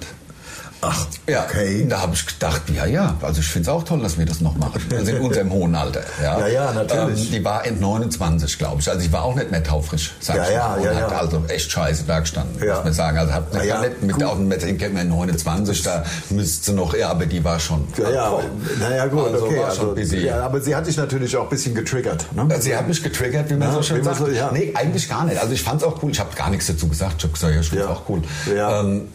Ach, 0.81 1.05
Ja, 1.27 1.45
okay. 1.45 1.85
da 1.89 2.01
habe 2.01 2.13
ich 2.13 2.25
gedacht, 2.25 2.61
ja, 2.73 2.85
ja, 2.85 3.15
also 3.21 3.39
ich 3.41 3.47
finde 3.47 3.69
es 3.69 3.75
auch 3.75 3.83
toll, 3.83 4.01
dass 4.01 4.17
wir 4.17 4.25
das 4.25 4.41
noch 4.41 4.55
machen. 4.57 4.81
Also 4.95 5.11
in 5.11 5.21
unserem 5.21 5.51
hohen 5.51 5.75
Alter. 5.75 6.01
Ja, 6.21 6.39
Ja, 6.39 6.47
ja, 6.47 6.73
natürlich. 6.73 7.25
Ähm, 7.25 7.31
die 7.31 7.43
war 7.45 7.65
in 7.65 7.79
29, 7.79 8.57
glaube 8.57 8.81
ich. 8.81 8.89
Also 8.89 9.01
ich 9.05 9.11
war 9.11 9.23
auch 9.23 9.35
nicht 9.35 9.51
mehr 9.51 9.63
taufrisch, 9.63 10.11
sag 10.19 10.37
Ja, 10.37 10.43
ich 10.43 10.49
ja, 10.51 10.67
mal. 10.69 10.77
Und 10.77 10.83
ja, 10.85 10.93
hat 10.95 11.11
ja. 11.11 11.17
also 11.19 11.43
echt 11.47 11.71
scheiße 11.71 12.03
da 12.07 12.19
gestanden, 12.19 12.61
Ja. 12.65 12.75
muss 12.75 12.83
man 12.85 12.93
sagen. 12.93 13.17
Also 13.17 13.33
hat 13.33 13.43
Na 13.53 13.63
ja, 13.63 13.81
nicht 13.81 14.01
mit 14.01 14.15
gut. 14.15 14.23
auf 14.23 14.35
dem 14.35 14.47
Metzger 14.47 14.69
29, 14.89 15.81
da 15.83 16.03
müsste 16.29 16.73
noch, 16.73 16.95
ja, 16.95 17.09
aber 17.09 17.25
die 17.25 17.43
war 17.43 17.59
schon. 17.59 17.87
Ja, 17.97 18.09
ja, 18.09 18.39
naja, 18.79 19.05
gut, 19.07 19.25
Also 19.33 19.45
okay. 19.45 19.59
war 19.59 19.71
schon 19.75 19.97
Also, 19.97 20.15
ja, 20.15 20.41
aber 20.43 20.61
sie 20.61 20.75
hat 20.75 20.87
dich 20.87 20.97
natürlich 20.97 21.35
auch 21.37 21.43
ein 21.43 21.49
bisschen 21.49 21.75
getriggert. 21.75 22.25
Ne? 22.33 22.47
Sie 22.59 22.75
hat 22.75 22.87
mich 22.87 23.01
getriggert, 23.03 23.49
wie 23.49 23.55
man 23.55 23.69
Ja, 23.69 23.73
so 23.73 23.81
schön 23.83 24.03
sagt. 24.03 24.17
so- 24.17 24.27
ja. 24.29 24.49
Nee, 24.51 24.71
eigentlich 24.75 25.07
gar 25.09 25.25
nicht. 25.25 25.39
Also 25.39 25.53
ich 25.53 25.61
fand 25.61 25.81
es 25.81 25.87
auch 25.87 26.01
cool. 26.03 26.11
Ich 26.11 26.19
habe 26.19 26.33
gar 26.35 26.49
nichts 26.49 26.67
dazu 26.67 26.87
gesagt. 26.87 27.15
Ich 27.17 27.23
habe 27.23 27.33
gesagt, 27.33 27.53
ja, 27.53 27.59
ich 27.61 27.69
finde 27.69 27.83
es 27.83 27.89
Ja. 27.89 27.95
auch 27.95 28.03
cool. 28.09 28.21
Ja. 28.55 28.79
Ähm, 28.81 29.07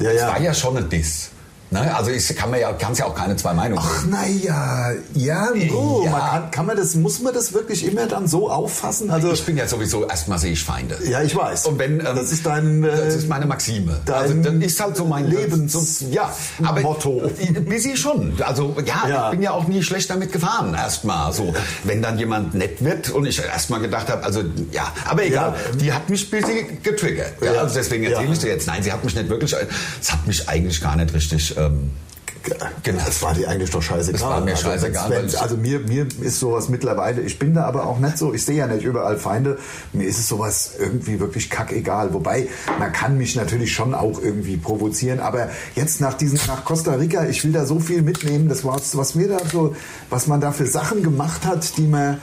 Ja, 0.00 0.12
ja. 0.12 0.28
war 0.28 0.40
ja 0.40 0.54
schon 0.54 0.76
ein 0.76 0.88
Diss. 0.88 1.30
Ne? 1.70 1.92
Also 1.96 2.10
ich 2.12 2.28
kann 2.36 2.50
mir 2.50 2.60
ja, 2.60 2.72
kann's 2.72 2.98
ja 2.98 3.06
auch 3.06 3.14
keine 3.14 3.34
zwei 3.36 3.52
Meinungen 3.52 3.82
Ach, 3.84 4.04
naja, 4.06 4.92
ja, 5.14 5.48
oh, 5.74 6.02
Ja. 6.04 6.10
Man 6.12 6.20
kann, 6.20 6.50
kann 6.52 6.66
man 6.66 6.76
das, 6.76 6.94
muss 6.94 7.20
man 7.20 7.34
das 7.34 7.52
wirklich 7.52 7.84
immer 7.84 8.06
dann 8.06 8.28
so 8.28 8.48
auffassen? 8.50 9.10
Also, 9.10 9.32
Ich 9.32 9.44
bin 9.44 9.56
ja 9.56 9.66
sowieso, 9.66 10.06
erstmal 10.06 10.38
sehe 10.38 10.52
ich 10.52 10.62
Feinde. 10.62 10.96
ja, 11.08 11.22
ich 11.22 11.34
weiß. 11.34 11.66
Und 11.66 11.78
wenn, 11.78 11.98
ähm, 12.00 12.06
das 12.14 12.30
ist 12.30 12.46
dein, 12.46 12.84
äh, 12.84 12.88
das 13.06 13.14
ist 13.16 13.28
meine 13.28 13.46
Maxime. 13.46 14.00
dein 14.04 14.14
also 14.14 14.34
das 14.34 14.54
ist 14.54 14.80
halt 14.80 14.96
so 14.96 15.04
mein 15.04 15.26
Lebens- 15.28 15.72
so, 15.72 16.06
ja, 16.10 16.32
aber 16.62 16.80
Motto. 16.82 17.22
Busy 17.68 17.96
schon. 17.96 18.34
Also 18.44 18.76
ja, 18.84 19.08
Ja. 19.08 19.24
ich 19.26 19.30
bin 19.32 19.42
ja 19.42 19.50
auch 19.52 19.66
nie 19.66 19.82
schlecht 19.82 20.10
damit 20.10 20.30
gefahren 20.32 20.74
erstmal. 20.74 21.32
So, 21.32 21.52
wenn 21.82 22.02
dann 22.02 22.18
jemand 22.18 22.54
nett 22.54 22.84
wird 22.84 23.10
und 23.10 23.26
ich 23.26 23.40
erstmal 23.42 23.80
gedacht 23.80 24.08
habe, 24.10 24.22
also 24.22 24.42
ja, 24.70 24.92
aber 25.06 25.24
egal. 25.24 25.54
Ja. 25.72 25.76
Die 25.76 25.92
hat 25.92 26.08
mich 26.08 26.30
busy 26.30 26.78
getriggert. 26.82 27.32
Also 27.42 27.74
deswegen 27.74 28.04
erzähle 28.04 28.32
ich 28.32 28.38
dir 28.38 28.48
jetzt. 28.50 28.66
Nein, 28.68 28.82
sie 28.82 28.92
hat 28.92 29.02
mich 29.04 29.14
nicht 29.16 29.28
wirklich. 29.28 29.54
Es 30.00 30.12
hat 30.12 30.26
mich 30.26 30.48
eigentlich 30.48 30.80
gar 30.80 30.94
nicht 30.96 31.12
richtig. 31.12 31.53
Ähm, 31.56 31.90
genervt. 32.82 33.08
Das 33.08 33.22
war 33.22 33.32
dir 33.32 33.48
eigentlich 33.48 33.70
doch 33.70 33.80
scheißegal. 33.80 34.20
Das 34.20 34.28
war 34.28 34.40
mir 34.42 34.50
Also, 34.50 34.64
scheißegal, 34.64 35.10
wenn's- 35.10 35.32
ich- 35.32 35.40
also 35.40 35.56
mir, 35.56 35.80
mir 35.80 36.06
ist 36.20 36.40
sowas 36.40 36.68
mittlerweile, 36.68 37.22
ich 37.22 37.38
bin 37.38 37.54
da 37.54 37.64
aber 37.64 37.86
auch 37.86 37.98
nicht 37.98 38.18
so, 38.18 38.34
ich 38.34 38.44
sehe 38.44 38.56
ja 38.56 38.66
nicht 38.66 38.84
überall 38.84 39.16
Feinde, 39.16 39.58
mir 39.94 40.06
ist 40.06 40.18
es 40.18 40.28
sowas 40.28 40.72
irgendwie 40.78 41.20
wirklich 41.20 41.48
kackegal. 41.48 42.12
Wobei, 42.12 42.48
man 42.78 42.92
kann 42.92 43.16
mich 43.16 43.34
natürlich 43.34 43.72
schon 43.72 43.94
auch 43.94 44.20
irgendwie 44.22 44.58
provozieren, 44.58 45.20
aber 45.20 45.48
jetzt 45.74 46.02
nach 46.02 46.12
diesen, 46.14 46.38
nach 46.46 46.64
Costa 46.66 46.92
Rica, 46.94 47.24
ich 47.24 47.42
will 47.44 47.52
da 47.52 47.64
so 47.64 47.80
viel 47.80 48.02
mitnehmen, 48.02 48.48
das 48.50 48.62
war 48.62 48.78
was 48.92 49.14
mir 49.14 49.28
da 49.28 49.38
so, 49.50 49.74
was 50.10 50.26
man 50.26 50.40
da 50.42 50.52
für 50.52 50.66
Sachen 50.66 51.02
gemacht 51.02 51.46
hat, 51.46 51.78
die 51.78 51.86
man 51.86 52.18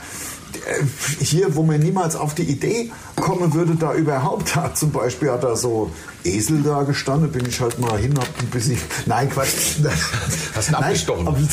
hier, 1.19 1.55
wo 1.55 1.63
man 1.63 1.79
niemals 1.79 2.15
auf 2.15 2.35
die 2.35 2.43
Idee 2.43 2.91
kommen 3.15 3.53
würde, 3.53 3.75
da 3.75 3.93
überhaupt 3.93 4.55
hat. 4.55 4.77
Zum 4.77 4.91
Beispiel 4.91 5.31
hat 5.31 5.43
da 5.43 5.55
so 5.55 5.91
Esel 6.23 6.61
da 6.61 6.83
gestanden, 6.83 7.31
bin 7.31 7.45
ich 7.45 7.59
halt 7.61 7.79
mal 7.79 7.97
hin, 7.97 8.13
hab 8.17 8.27
ein 8.39 8.47
bisschen, 8.47 8.77
nein, 9.05 9.29
Quatsch. 9.29 9.77
Hast 10.55 10.69
ihn 10.69 10.73
nein, 10.73 10.83
abgestochen? 10.83 11.49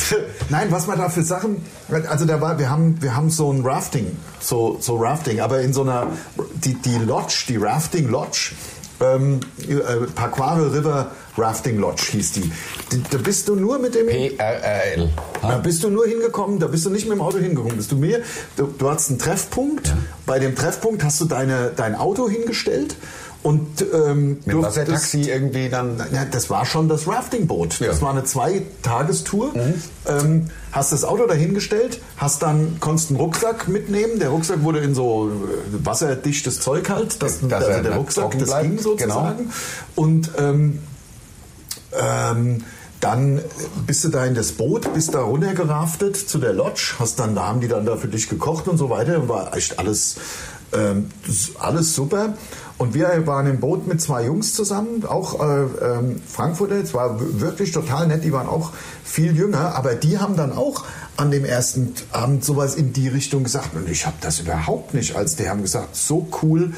nein, 0.49 0.71
was 0.71 0.87
man 0.87 0.97
da 0.97 1.09
für 1.09 1.23
Sachen, 1.23 1.63
also 2.07 2.25
da 2.25 2.41
war, 2.41 2.59
wir 2.59 2.69
haben, 2.69 3.01
wir 3.01 3.15
haben 3.15 3.29
so 3.29 3.51
ein 3.51 3.61
Rafting, 3.65 4.05
so, 4.39 4.77
so 4.79 4.97
Rafting, 4.97 5.39
aber 5.39 5.61
in 5.61 5.73
so 5.73 5.81
einer, 5.81 6.07
die, 6.63 6.75
die 6.75 6.97
Lodge, 6.97 7.45
die 7.47 7.57
Rafting 7.57 8.09
Lodge, 8.09 8.51
ähm, 9.01 9.39
äh, 9.67 10.05
Paquare 10.15 10.73
River 10.73 11.11
Rafting 11.37 11.77
Lodge 11.77 12.03
hieß 12.11 12.33
die. 12.33 12.51
Da 13.11 13.17
bist 13.17 13.47
du 13.47 13.55
nur 13.55 13.79
mit 13.79 13.95
dem 13.95 14.07
PRRL. 14.07 15.09
da 15.41 15.57
bist 15.57 15.83
du 15.83 15.89
nur 15.89 16.05
hingekommen, 16.05 16.59
da 16.59 16.67
bist 16.67 16.85
du 16.85 16.89
nicht 16.89 17.07
mit 17.07 17.17
dem 17.17 17.21
Auto 17.21 17.37
hingekommen. 17.37 17.77
Bist 17.77 17.91
du 17.91 17.95
mir, 17.95 18.21
du, 18.57 18.67
du 18.77 18.89
hattest 18.89 19.09
einen 19.09 19.19
Treffpunkt. 19.19 19.93
Bei 20.25 20.39
dem 20.39 20.55
Treffpunkt 20.55 21.03
hast 21.03 21.21
du 21.21 21.25
deine, 21.25 21.71
dein 21.75 21.95
Auto 21.95 22.29
hingestellt 22.29 22.95
Und 23.41 23.81
ähm, 23.93 24.39
Mit 24.43 24.47
durftest- 24.55 24.63
Wassertaxi 24.63 25.21
irgendwie 25.29 25.69
dann. 25.69 25.97
ja, 26.11 26.25
das 26.25 26.49
war 26.49 26.65
schon 26.65 26.89
das 26.89 27.07
Raftingboot. 27.07 27.79
Das 27.79 27.97
Ja. 27.97 28.01
war 28.01 28.09
eine 28.11 28.25
Zweitagestour. 28.25 29.53
Ähm, 30.07 30.49
hast 30.73 30.91
das 30.91 31.05
Auto 31.05 31.25
dahingestellt, 31.25 32.01
hast 32.17 32.41
dann 32.41 32.77
konntest 32.81 33.11
einen 33.11 33.19
Rucksack 33.19 33.69
mitnehmen. 33.69 34.19
Der 34.19 34.29
Rucksack 34.29 34.61
wurde 34.63 34.79
in 34.79 34.93
so 34.93 35.29
äh, 35.29 35.85
wasserdichtes 35.85 36.59
Zeug 36.59 36.89
halt, 36.89 37.21
das, 37.23 37.39
Dass 37.39 37.53
also 37.53 37.69
er 37.69 37.81
der 37.83 37.95
Rucksack, 37.95 38.37
das 38.37 38.49
bleibt, 38.49 38.67
ging 38.69 38.79
sozusagen. 38.79 39.37
genau. 39.37 39.49
Und 39.95 40.31
ähm, 40.37 40.79
ähm, 41.99 42.63
dann 42.99 43.41
bist 43.87 44.03
du 44.03 44.09
da 44.09 44.25
in 44.25 44.35
das 44.35 44.51
Boot, 44.51 44.93
bist 44.93 45.13
da 45.15 45.21
runtergeraftet 45.21 46.17
zu 46.17 46.37
der 46.39 46.51
Lodge, 46.51 46.95
hast 46.99 47.17
dann, 47.19 47.35
da 47.35 47.47
haben 47.47 47.61
die 47.61 47.69
dann 47.69 47.85
da 47.85 47.95
für 47.95 48.09
dich 48.09 48.27
gekocht 48.27 48.67
und 48.67 48.77
so 48.77 48.89
weiter. 48.89 49.29
War 49.29 49.55
echt 49.55 49.79
alles, 49.79 50.17
ähm, 50.73 51.09
das- 51.25 51.51
alles 51.57 51.95
super. 51.95 52.33
Und 52.79 52.93
wir 52.93 53.27
waren 53.27 53.45
im 53.45 53.59
Boot 53.59 53.87
mit 53.87 54.01
zwei 54.01 54.25
Jungs 54.25 54.53
zusammen, 54.55 55.03
auch 55.05 55.39
äh, 55.41 55.63
ähm, 55.85 56.21
Frankfurter. 56.25 56.75
Es 56.75 56.93
war 56.93 57.19
wirklich 57.39 57.71
total 57.73 58.07
nett. 58.07 58.23
Die 58.23 58.31
waren 58.31 58.47
auch 58.47 58.71
viel 59.03 59.35
jünger, 59.35 59.75
aber 59.75 59.95
die 59.95 60.17
haben 60.17 60.35
dann 60.37 60.53
auch 60.53 60.85
an 61.17 61.29
dem 61.29 61.43
ersten 61.43 61.93
Abend 62.13 62.43
sowas 62.45 62.75
in 62.75 62.93
die 62.93 63.09
Richtung 63.09 63.43
gesagt. 63.43 63.75
Und 63.75 63.89
ich 63.89 64.05
habe 64.05 64.15
das 64.21 64.39
überhaupt 64.39 64.93
nicht, 64.93 65.15
als 65.17 65.35
die 65.35 65.49
haben 65.49 65.61
gesagt, 65.61 65.95
so 65.95 66.27
cool 66.41 66.71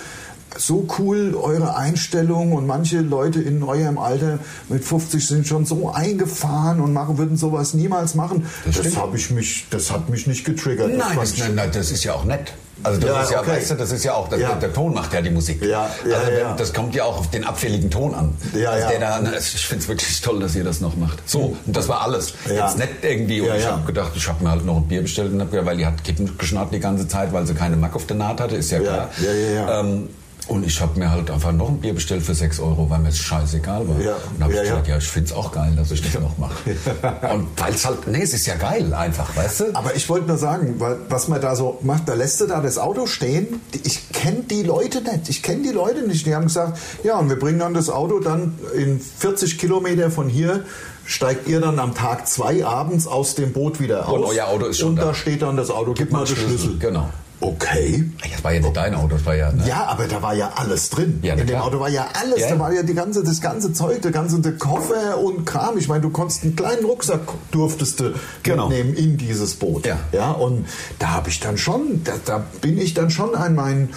so 0.58 0.86
cool 1.00 1.34
eure 1.42 1.78
Einstellung 1.78 2.52
und 2.52 2.68
manche 2.68 3.00
Leute 3.00 3.42
in 3.42 3.64
eurem 3.64 3.98
Alter 3.98 4.38
mit 4.68 4.84
50 4.84 5.26
sind 5.26 5.48
schon 5.48 5.66
so 5.66 5.92
eingefahren 5.94 6.82
und 6.82 6.92
machen 6.92 7.18
würden 7.18 7.38
sowas 7.38 7.74
niemals 7.74 8.16
machen. 8.16 8.46
Das 8.66 8.82
Das, 8.82 8.98
habe 8.98 9.16
ich 9.16 9.32
mich, 9.32 9.68
das 9.70 9.92
hat 9.92 10.10
mich 10.10 10.28
nicht 10.28 10.44
getriggert. 10.44 10.90
Das 10.92 10.98
Nein, 10.98 11.18
das, 11.18 11.32
ich- 11.32 11.40
nein, 11.40 11.56
nein, 11.56 11.70
das 11.72 11.92
ist 11.92 12.04
ja 12.04 12.16
auch 12.16 12.26
nett. 12.26 12.54
Also 12.84 13.00
das 13.00 13.10
Ja, 13.10 13.22
ist 13.24 13.32
ja, 13.32 13.40
okay. 13.42 13.52
weißt 13.52 13.72
du, 13.72 13.76
das 13.76 13.92
ist 13.92 14.04
ja 14.04 14.14
auch, 14.14 14.28
das, 14.30 14.40
Ja. 14.40 14.54
der 14.56 14.74
Ton 14.74 14.94
macht 14.94 15.14
ja 15.14 15.22
die 15.22 15.30
Musik. 15.30 15.62
Ja, 15.62 15.90
ja, 16.08 16.16
also 16.18 16.28
wenn, 16.32 16.38
ja. 16.40 16.54
das 16.56 16.74
kommt 16.74 16.96
ja 16.96 17.04
auch 17.04 17.20
auf 17.20 17.30
den 17.30 17.44
abfälligen 17.46 17.90
Ton 17.92 18.14
an. 18.16 18.36
Ja, 18.54 18.72
also 18.72 18.84
ja. 18.86 18.90
Der 18.92 19.00
da, 19.00 19.20
na, 19.22 19.38
ich 19.38 19.46
finde 19.68 19.84
es 19.84 19.88
wirklich 19.90 20.22
toll, 20.22 20.40
dass 20.40 20.56
ihr 20.56 20.64
das 20.64 20.82
noch 20.82 20.96
macht. 20.96 21.28
So, 21.30 21.56
und 21.66 21.76
das 21.78 21.88
war 21.88 22.02
alles. 22.02 22.34
Ja. 22.48 22.66
Jetzt 22.68 22.78
nicht 22.78 22.90
irgendwie, 23.02 23.42
und 23.42 23.56
ich 23.56 23.66
habe 23.66 23.86
gedacht, 23.86 24.12
ich 24.16 24.28
habe 24.28 24.44
mir 24.44 24.52
halt 24.52 24.66
noch 24.66 24.78
ein 24.78 24.88
Bier 24.88 25.02
bestellt, 25.02 25.32
und 25.34 25.42
hab, 25.42 25.52
weil 25.66 25.78
die 25.78 25.86
hat 25.86 26.04
Kippen 26.04 26.38
geschnarrt 26.38 26.74
die 26.74 26.80
ganze 26.80 27.08
Zeit, 27.08 27.32
weil 27.34 27.46
sie 27.46 27.54
keine 27.54 27.76
Mack 27.76 27.96
auf 27.96 28.06
der 28.08 28.18
Naht 28.18 28.40
hatte, 28.42 28.56
ist 28.56 28.72
ja 28.72 28.80
Ja, 28.80 28.84
klar. 28.84 29.10
ja, 29.24 29.32
ja, 29.34 29.52
ja. 29.68 29.80
Ähm, 29.82 30.10
und 30.48 30.66
ich 30.66 30.82
habe 30.82 30.98
mir 31.00 31.12
halt 31.12 31.30
einfach 31.30 31.52
noch 31.52 31.70
ein 31.70 31.80
Bier 31.80 31.94
bestellt 31.94 32.24
für 32.24 32.34
6 32.34 32.60
Euro, 32.60 32.90
weil 32.90 33.00
mir 33.00 33.10
es 33.10 33.20
scheißegal 33.20 33.88
war. 33.88 34.00
Ja, 34.02 34.16
Und 34.16 34.40
dann 34.40 34.44
habe 34.46 34.54
ja, 34.56 34.62
ich 34.62 34.68
ja. 34.68 34.74
gesagt, 34.74 34.88
ja, 34.88 34.98
ich 34.98 35.08
finde 35.08 35.30
es 35.30 35.34
auch 35.34 35.52
geil, 35.52 35.74
dass 35.78 35.92
ich 35.92 36.02
das 36.02 36.20
noch 36.20 36.38
mache. 36.38 36.56
und 37.34 37.48
weil 37.58 37.74
es 37.74 37.86
halt, 37.86 38.08
nee, 38.08 38.24
es 38.24 38.34
ist 38.34 38.48
ja 38.48 38.56
geil 38.56 38.94
einfach, 38.94 39.36
weißt 39.36 39.60
du? 39.60 39.66
Aber 39.74 39.96
ich 39.96 40.10
wollte 40.10 40.28
nur 40.28 40.38
sagen, 40.38 40.76
weil, 40.80 40.98
was 41.10 41.28
man 41.28 41.40
da 41.42 41.56
so 41.56 41.80
macht, 41.84 42.10
da 42.10 42.16
lässt 42.16 42.42
du 42.42 42.48
da 42.48 42.60
das 42.60 42.80
Auto 42.80 43.06
stehen. 43.06 43.62
Ich 43.84 44.10
kenne 44.12 44.44
die 44.50 44.64
Leute 44.64 45.02
nicht. 45.02 45.30
Ich 45.30 45.44
kenne 45.44 45.62
die 45.62 45.70
Leute 45.70 46.02
nicht. 46.08 46.26
Die 46.26 46.34
haben 46.34 46.46
gesagt, 46.46 46.78
ja, 47.04 47.18
und 47.20 47.30
wir 47.30 47.38
bringen 47.40 47.60
dann 47.60 47.74
das 47.74 47.90
Auto 47.90 48.20
dann 48.20 48.58
in 48.76 49.00
40 49.00 49.58
Kilometer 49.60 50.10
von 50.10 50.28
hier. 50.28 50.66
Steigt 51.06 51.48
ihr 51.48 51.60
dann 51.60 51.80
am 51.80 51.94
Tag 51.94 52.28
zwei 52.28 52.66
abends 52.66 53.08
aus 53.08 53.36
dem 53.36 53.54
Boot 53.54 53.80
wieder 53.80 54.08
aus? 54.08 54.14
Und 54.14 54.24
euer 54.24 54.48
Auto 54.48 54.66
ist 54.66 54.80
schon 54.80 54.90
Und 54.90 54.96
da. 54.98 55.06
da 55.06 55.14
steht 55.14 55.42
dann 55.42 55.56
das 55.58 55.70
Auto, 55.70 55.94
gib 55.94 56.12
mal 56.12 56.26
den 56.26 56.36
Schlüssel. 56.36 56.78
Genau. 56.80 57.10
Okay. 57.42 58.08
Das 58.32 58.44
war 58.44 58.54
ja 58.54 58.60
nicht 58.60 58.78
dein 58.78 58.94
Auto, 58.94 59.16
das 59.16 59.26
war 59.26 59.36
ja. 59.36 59.52
Ne? 59.52 59.68
Ja, 59.68 59.86
aber 59.88 60.08
da 60.08 60.22
war 60.22 60.34
ja 60.36 60.52
alles 60.56 60.90
drin. 60.92 61.20
Ja, 61.24 61.34
In 61.34 61.48
dem. 61.48 61.58
Auto 61.58 61.80
war 61.80 61.90
ja 61.90 62.08
alles. 62.22 62.40
Ja, 62.40 62.50
Da 62.50 62.60
war 62.60 62.72
ja 62.72 62.84
die 62.84 62.94
ganze, 62.94 63.24
das 63.24 63.42
ganze 63.42 63.74
Zeug, 63.74 64.02
der 64.04 64.12
ganze 64.12 64.40
der 64.40 64.58
Koffer 64.58 65.18
und 65.18 65.46
Kram. 65.46 65.78
Ich 65.80 65.88
meine, 65.88 66.02
du 66.02 66.12
konntest 66.12 66.44
einen 66.44 66.56
kleinen 66.56 66.86
Rucksack 66.86 67.22
durftest 67.52 68.00
du 68.00 68.14
Genau. 68.44 68.70
mitnehmen 68.70 68.94
in 68.94 69.18
dieses 69.18 69.56
Boot. 69.56 69.86
Ja. 69.88 69.98
ja 70.12 70.32
und 70.32 70.68
da 71.00 71.10
habe 71.10 71.30
ich 71.30 71.40
dann 71.40 71.58
schon, 71.58 72.04
da, 72.04 72.14
da 72.24 72.46
bin 72.62 72.78
ich 72.78 72.94
dann 72.94 73.10
schon 73.10 73.34
an 73.36 73.56
mein 73.56 73.90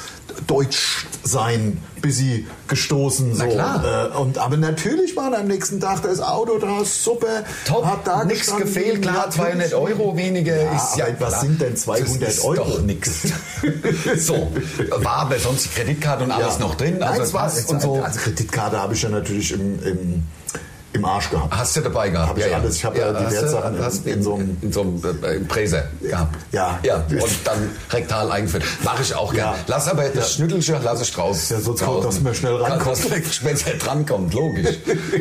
Deutschsein 0.47 1.79
busy 2.05 2.47
gestoßen. 2.69 3.33
Na 3.37 3.45
so. 3.45 3.51
klar. 3.51 4.11
Äh, 4.15 4.19
und, 4.19 4.39
aber 4.39 4.57
natürlich 4.59 5.17
war 5.17 5.37
am 5.37 5.49
nächsten 5.49 5.81
Tag 5.81 6.03
das 6.03 6.21
Auto 6.21 6.59
da 6.59 6.85
super. 6.85 7.45
Top, 7.67 7.87
hat 7.87 8.07
da 8.07 8.25
nichts 8.25 8.55
gefehlt, 8.55 9.03
klar, 9.03 9.27
Ja, 9.27 9.31
200 9.31 9.75
Euro 9.75 10.17
weniger 10.17 10.55
Ja, 10.55 10.77
ist 10.77 10.97
ja 10.97 11.07
was 11.19 11.41
sind 11.41 11.61
denn 11.61 11.77
200 11.77 12.23
das 12.23 12.35
ist 12.35 12.45
Euro? 12.45 12.57
doch 12.57 12.83
nix. 12.83 13.23
so, 14.19 14.53
war 14.91 15.17
aber 15.17 15.39
sonst 15.39 15.65
die 15.65 15.69
Kreditkarte 15.71 16.25
und 16.25 16.31
alles 16.31 16.59
noch 16.59 16.75
drin, 16.75 16.99
Nein, 16.99 17.09
also 17.09 17.23
es 17.23 17.33
war, 17.33 17.51
und 17.69 17.81
so. 17.81 18.03
Also 18.03 18.21
Kreditkarte 18.21 18.79
habe 18.79 18.95
ich 18.95 19.03
ja 19.03 19.09
natürlich 19.09 19.53
im, 19.53 19.83
im, 19.83 20.23
im 20.95 21.05
Arsch 21.05 21.29
gehabt. 21.31 21.55
Hast 21.55 21.77
du 21.77 21.81
dabei 21.83 22.09
gehabt? 22.09 22.31
Hab 22.31 22.39
ich 22.39 22.55
alles. 22.55 22.77
Ich 22.77 22.85
hab 22.85 22.97
ja 22.97 23.13
die 23.13 23.25
hast 23.27 23.37
du- 23.37 23.43
Wertsachen 23.43 23.77
in- 24.07 24.13
in 24.15 24.23
so 24.23 24.35
einem- 24.35 24.57
in 24.63 24.73
so 24.73 24.81
einem 24.83 25.03
äh, 25.23 25.41
Präser 25.41 25.85
gehabt. 26.01 26.37
Ja. 26.53 26.79
ja. 26.83 26.97
Und 27.09 27.23
dann 27.45 27.69
rektal 27.91 28.31
eingeführt. 28.31 28.65
Mache 28.85 29.03
ich 29.03 29.15
auch 29.15 29.35
gern. 29.35 29.55
Ja. 29.55 29.59
Lass 29.67 29.89
aber 29.89 30.09
das 30.09 30.35
Schnüttelchen 30.35 30.77
lass 30.83 31.01
ich 31.03 31.17
raus. 31.19 31.51
Ja, 31.51 31.61
sonst 31.61 31.81
draußen. 31.83 32.09
dass 32.11 32.21
man 32.21 32.35
schnell 32.35 32.55
rankommt. 32.57 32.97
Dass 33.05 33.43
man 33.43 33.57
schnell 33.57 33.79
drankommt, 33.79 34.33
logisch. 34.35 34.77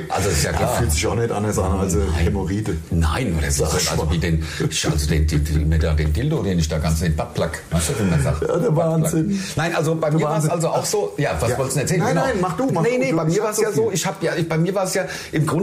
Also 0.09 0.29
ist 0.29 0.43
ja 0.43 0.51
Ja, 0.51 0.57
klar. 0.57 0.75
fühlt 0.77 0.91
sich 0.91 1.07
auch 1.07 1.15
nicht 1.15 1.31
anders 1.31 1.57
an 1.57 1.79
als 1.79 1.95
eine 1.95 2.11
Hämorrhoide. 2.13 2.77
Nein, 2.91 3.35
oder 3.37 3.49
so, 3.51 3.65
also 3.65 4.11
wie 4.11 4.19
den, 4.19 4.45
also 4.61 5.07
den, 5.09 5.25
den, 5.27 5.69
mit 5.69 5.81
den 5.83 6.13
Dildo, 6.13 6.43
den 6.43 6.59
ich 6.59 6.69
da 6.69 6.77
ganz 6.77 6.99
den 6.99 7.15
Buttplug, 7.15 7.51
weißt 7.71 7.89
du, 7.89 7.93
wie 7.99 8.09
man 8.11 8.21
sagt? 8.21 8.41
Ja, 8.47 8.57
der 8.57 8.75
Wahnsinn. 8.75 9.43
Nein, 9.55 9.75
also 9.75 9.95
bei 9.95 10.09
Der 10.11 10.19
mir 10.19 10.25
war 10.25 10.37
es 10.37 10.47
also 10.47 10.69
auch 10.69 10.85
so, 10.85 11.13
ja, 11.17 11.31
was 11.39 11.49
Ja. 11.49 11.57
wolltest 11.57 11.77
du 11.77 11.81
erzählen? 11.81 11.99
Nein, 12.01 12.15
nein, 12.15 12.35
mach 12.41 12.55
du, 12.57 12.67
mach 12.71 12.83
nee, 12.83 12.97
nee, 12.99 13.09
Du- 13.11 13.17
bei 13.17 13.25
mir 13.25 13.41
war 13.43 13.49
es 13.49 13.55
so 13.57 13.63
ja 13.63 13.71
so, 13.71 13.91
ich 13.91 14.05
habe 14.05 14.23
ja, 14.23 14.33
bei 14.47 14.57
mir 14.57 14.75
war 14.75 14.83
es 14.83 14.93
ja 14.93 15.05
im 15.31 15.45
Grunde, 15.47 15.62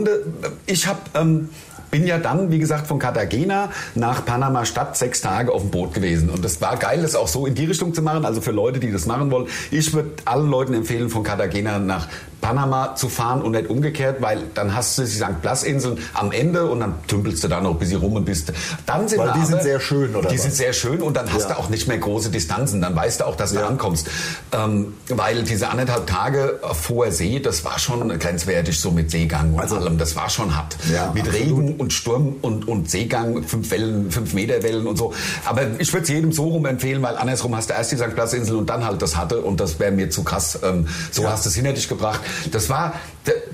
ich 0.67 0.87
habe, 0.87 1.01
ähm, 1.15 1.49
bin 1.91 2.07
ja 2.07 2.19
dann, 2.19 2.51
wie 2.51 2.59
gesagt, 2.59 2.87
von 2.87 2.99
Cartagena 2.99 3.71
nach 3.95 4.25
Panama 4.25 4.65
Stadt 4.65 4.97
sechs 4.97 5.21
Tage 5.21 5.53
auf 5.53 5.63
dem 5.63 5.71
Boot 5.71 5.95
gewesen. 5.95 6.31
Und 6.31 6.45
das 6.45 6.61
war 6.61 6.77
geil, 6.77 7.03
das 7.03 7.17
auch 7.17 7.29
so 7.29 7.47
in 7.47 7.55
die 7.55 7.65
Richtung 7.65 7.95
zu 7.95 8.03
machen. 8.03 8.25
Also 8.25 8.41
für 8.41 8.53
Leute, 8.53 8.79
die 8.81 8.93
das 8.93 9.07
machen 9.07 9.31
wollen. 9.31 9.49
Ich 9.71 9.93
würde 9.93 10.11
allen 10.25 10.49
Leuten 10.49 10.75
empfehlen, 10.75 11.11
von 11.11 11.23
Cartagena 11.23 11.79
nach 11.79 12.09
Panama 12.41 12.95
zu 12.97 13.09
fahren 13.09 13.43
und 13.43 13.53
nicht 13.53 13.69
umgekehrt, 13.69 14.21
weil 14.23 14.43
dann 14.55 14.75
hast 14.75 14.97
du 14.99 15.03
die 15.03 15.09
St. 15.11 15.41
Blas-Inseln 15.43 15.99
am 16.15 16.33
Ende 16.33 16.67
und 16.67 16.81
dann 16.81 16.95
tümpelst 17.07 17.45
du 17.45 17.49
da 17.49 17.61
noch 17.61 17.71
ein 17.73 17.79
bisschen 17.79 18.01
rum 18.01 18.15
und 18.15 18.25
bist. 18.25 18.53
Dann 18.87 19.09
sind 19.09 19.19
Weil 19.19 19.33
die 19.33 19.45
sind 19.45 19.55
aber, 19.55 19.63
sehr 19.63 19.81
schön, 19.81 20.15
oder 20.17 20.29
Die 20.29 20.37
was? 20.37 20.43
sind 20.43 20.55
sehr 20.55 20.73
schön 20.73 21.03
und 21.03 21.17
dann 21.17 21.33
hast 21.33 21.49
Ja. 21.49 21.55
du 21.55 21.61
auch 21.61 21.69
nicht 21.69 21.87
mehr 21.89 21.99
große 21.99 22.31
Distanzen. 22.31 22.81
Dann 22.81 22.97
weißt 22.97 23.21
du 23.21 23.25
auch, 23.27 23.37
dass 23.37 23.53
du 23.53 23.61
Ja. 23.61 23.67
ankommst. 23.69 24.09
Ähm, 24.53 24.95
weil 25.09 25.43
diese 25.45 25.69
anderthalb 25.69 26.07
Tage 26.07 26.61
hoher 26.89 27.13
See, 27.13 27.39
das 27.41 27.65
war 27.65 27.79
schon 27.79 28.19
grenzwertig 28.19 28.79
so 28.81 28.91
mit 28.91 29.11
Seegang 29.11 29.55
und 29.55 29.61
Also- 29.61 29.77
allem. 29.77 29.99
Das 29.99 30.17
war 30.17 30.29
schon 30.31 30.57
hart. 30.57 30.77
Ja, 30.93 31.11
mit 31.13 31.27
absolut. 31.29 31.41
Regen 31.49 31.77
und 31.77 31.93
Sturm 31.93 32.37
und, 32.43 32.67
und 32.67 32.91
Seegang, 32.91 33.43
fünf 33.43 33.71
Wellen, 33.71 34.11
fünf 34.11 34.33
Meter 34.35 34.63
Wellen 34.63 34.87
und 34.87 34.97
so. 34.97 35.13
Aber 35.45 35.63
ich 35.79 35.93
würde 35.93 36.03
es 36.05 36.09
jedem 36.09 36.33
so 36.33 36.45
rum 36.49 36.67
empfehlen, 36.67 37.03
weil 37.03 37.17
andersrum 37.17 37.55
hast 37.57 37.71
du 37.71 37.75
erst 37.75 37.93
die 37.93 37.97
St. 37.97 38.15
Platzinsel 38.15 38.57
und 38.57 38.69
dann 38.71 38.85
halt 38.85 39.03
das 39.03 39.17
hatte 39.17 39.41
und 39.41 39.61
das 39.61 39.79
wäre 39.79 39.93
mir 39.93 40.11
zu 40.11 40.23
krass. 40.25 40.59
Ähm, 40.63 40.87
so 41.11 41.29
hast 41.29 41.45
du 41.45 41.49
es 41.51 41.55
hinter 41.55 41.73
dich 41.73 41.89
gebracht. 41.89 42.21
Das 42.51 42.69
war, 42.69 42.95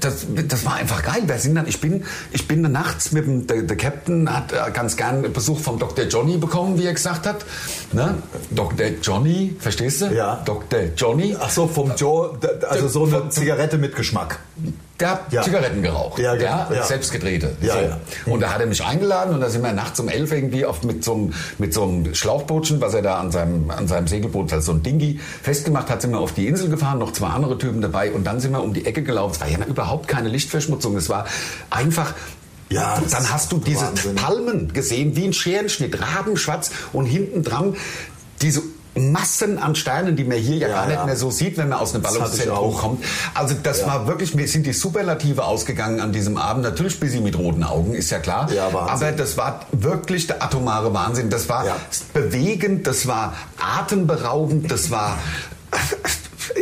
das, 0.00 0.26
das 0.48 0.64
war 0.64 0.74
einfach 0.74 1.02
geil. 1.02 1.22
Wir 1.26 1.38
sind 1.38 1.54
dann, 1.54 1.66
ich 1.66 1.80
bin, 1.80 2.04
ich 2.32 2.48
bin 2.48 2.62
dann 2.62 2.72
nachts 2.72 3.12
mit 3.12 3.26
dem, 3.26 3.46
der, 3.46 3.62
der 3.62 3.76
Captain 3.76 4.32
hat 4.32 4.52
äh, 4.52 4.70
ganz 4.72 4.96
gern 4.96 5.32
Besuch 5.32 5.60
vom 5.60 5.78
Dr. 5.78 6.06
Johnny 6.06 6.36
bekommen, 6.36 6.78
wie 6.78 6.86
er 6.86 6.94
gesagt 6.94 7.26
hat. 7.26 7.44
Ne? 7.92 8.14
Dr. 8.50 8.86
Johnny, 9.02 9.56
verstehst 9.58 10.02
du? 10.02 10.06
Ja. 10.06 10.42
Dr. 10.44 10.80
Johnny. 10.96 11.36
Ach 11.38 11.50
so, 11.50 11.66
vom 11.66 11.92
Joe, 11.96 12.38
also 12.68 12.88
so 12.88 13.04
eine 13.04 13.28
Zigarette 13.30 13.78
mit 13.78 13.96
Geschmack. 13.96 14.38
Der 15.00 15.10
hat 15.10 15.32
Ja. 15.32 15.42
Zigaretten 15.42 15.82
geraucht. 15.82 16.18
Ja, 16.18 16.34
Ja, 16.34 16.64
genau. 16.64 16.76
Ja. 16.80 16.84
selbst 16.86 17.12
gedrehte. 17.12 17.54
Ja, 17.60 17.74
so. 17.74 17.80
ja. 17.80 18.00
Und 18.26 18.40
da 18.40 18.52
hat 18.54 18.60
er 18.60 18.66
mich 18.66 18.82
eingeladen 18.84 19.34
und 19.34 19.40
da 19.40 19.50
sind 19.50 19.62
wir 19.62 19.72
nachts 19.72 20.00
um 20.00 20.08
elf 20.08 20.32
irgendwie 20.32 20.64
auf, 20.64 20.82
mit, 20.84 21.04
so 21.04 21.14
einem, 21.14 21.34
mit 21.58 21.74
so 21.74 21.82
einem 21.82 22.14
Schlauchbootchen, 22.14 22.80
was 22.80 22.94
er 22.94 23.02
da 23.02 23.18
an 23.18 23.30
seinem, 23.30 23.70
an 23.70 23.88
seinem 23.88 24.06
Segelboot, 24.06 24.52
also 24.52 24.72
so 24.72 24.78
ein 24.78 24.82
Dingi, 24.82 25.20
festgemacht 25.42 25.90
hat, 25.90 26.00
sind 26.02 26.12
wir 26.12 26.20
auf 26.20 26.32
die 26.32 26.46
Insel 26.46 26.70
gefahren, 26.70 26.98
noch 26.98 27.12
zwei 27.12 27.28
andere 27.28 27.58
Typen 27.58 27.80
dabei 27.82 28.10
und 28.12 28.24
dann 28.24 28.40
sind 28.40 28.52
wir 28.52 28.62
um 28.62 28.72
die 28.72 28.86
Ecke 28.86 29.02
gelaufen. 29.02 29.34
Es 29.34 29.40
war 29.40 29.48
ja 29.48 29.64
überhaupt 29.66 30.08
keine 30.08 30.28
Lichtverschmutzung. 30.28 30.96
Es 30.96 31.08
war 31.08 31.26
einfach 31.70 32.14
Ja, 32.70 33.00
dann 33.10 33.32
hast 33.32 33.52
du 33.52 33.58
diese 33.58 33.82
Wahnsinn. 33.86 34.14
Palmen 34.16 34.72
gesehen, 34.72 35.14
wie 35.14 35.24
ein 35.26 35.32
Scherenschnitt, 35.32 36.00
rabenschwarz 36.00 36.70
und 36.92 37.06
hinten 37.06 37.42
dran 37.44 37.76
diese 38.42 38.62
Massen 38.96 39.58
an 39.58 39.74
Sternen, 39.74 40.16
die 40.16 40.24
man 40.24 40.38
hier 40.38 40.56
ja, 40.56 40.68
Ja, 40.68 40.74
gar 40.74 40.86
nicht 40.86 40.96
ja. 40.96 41.04
mehr 41.06 41.16
so 41.16 41.30
sieht, 41.30 41.56
wenn 41.58 41.68
man 41.68 41.78
aus 41.78 41.94
einem 41.94 42.02
Ballungszentrum 42.02 42.74
kommt. 42.74 43.04
Also 43.34 43.54
das 43.62 43.80
Ja. 43.80 43.86
war 43.88 44.06
wirklich, 44.06 44.34
mir 44.34 44.48
sind 44.48 44.66
die 44.66 44.72
Superlative 44.72 45.44
ausgegangen 45.44 46.00
an 46.00 46.12
diesem 46.12 46.36
Abend. 46.36 46.62
Natürlich 46.64 46.98
busy 46.98 47.20
mit 47.20 47.38
roten 47.38 47.62
Augen, 47.62 47.94
ist 47.94 48.10
ja 48.10 48.18
klar. 48.18 48.50
Ja. 48.52 48.68
Aber 48.68 49.12
das 49.12 49.36
war 49.36 49.60
wirklich 49.72 50.26
der 50.26 50.42
atomare 50.42 50.92
Wahnsinn. 50.94 51.30
Das 51.30 51.48
war 51.48 51.64
bewegend, 52.14 52.86
das 52.86 53.06
war 53.06 53.34
atemberaubend, 53.78 54.70
das 54.70 54.90
war 54.90 55.18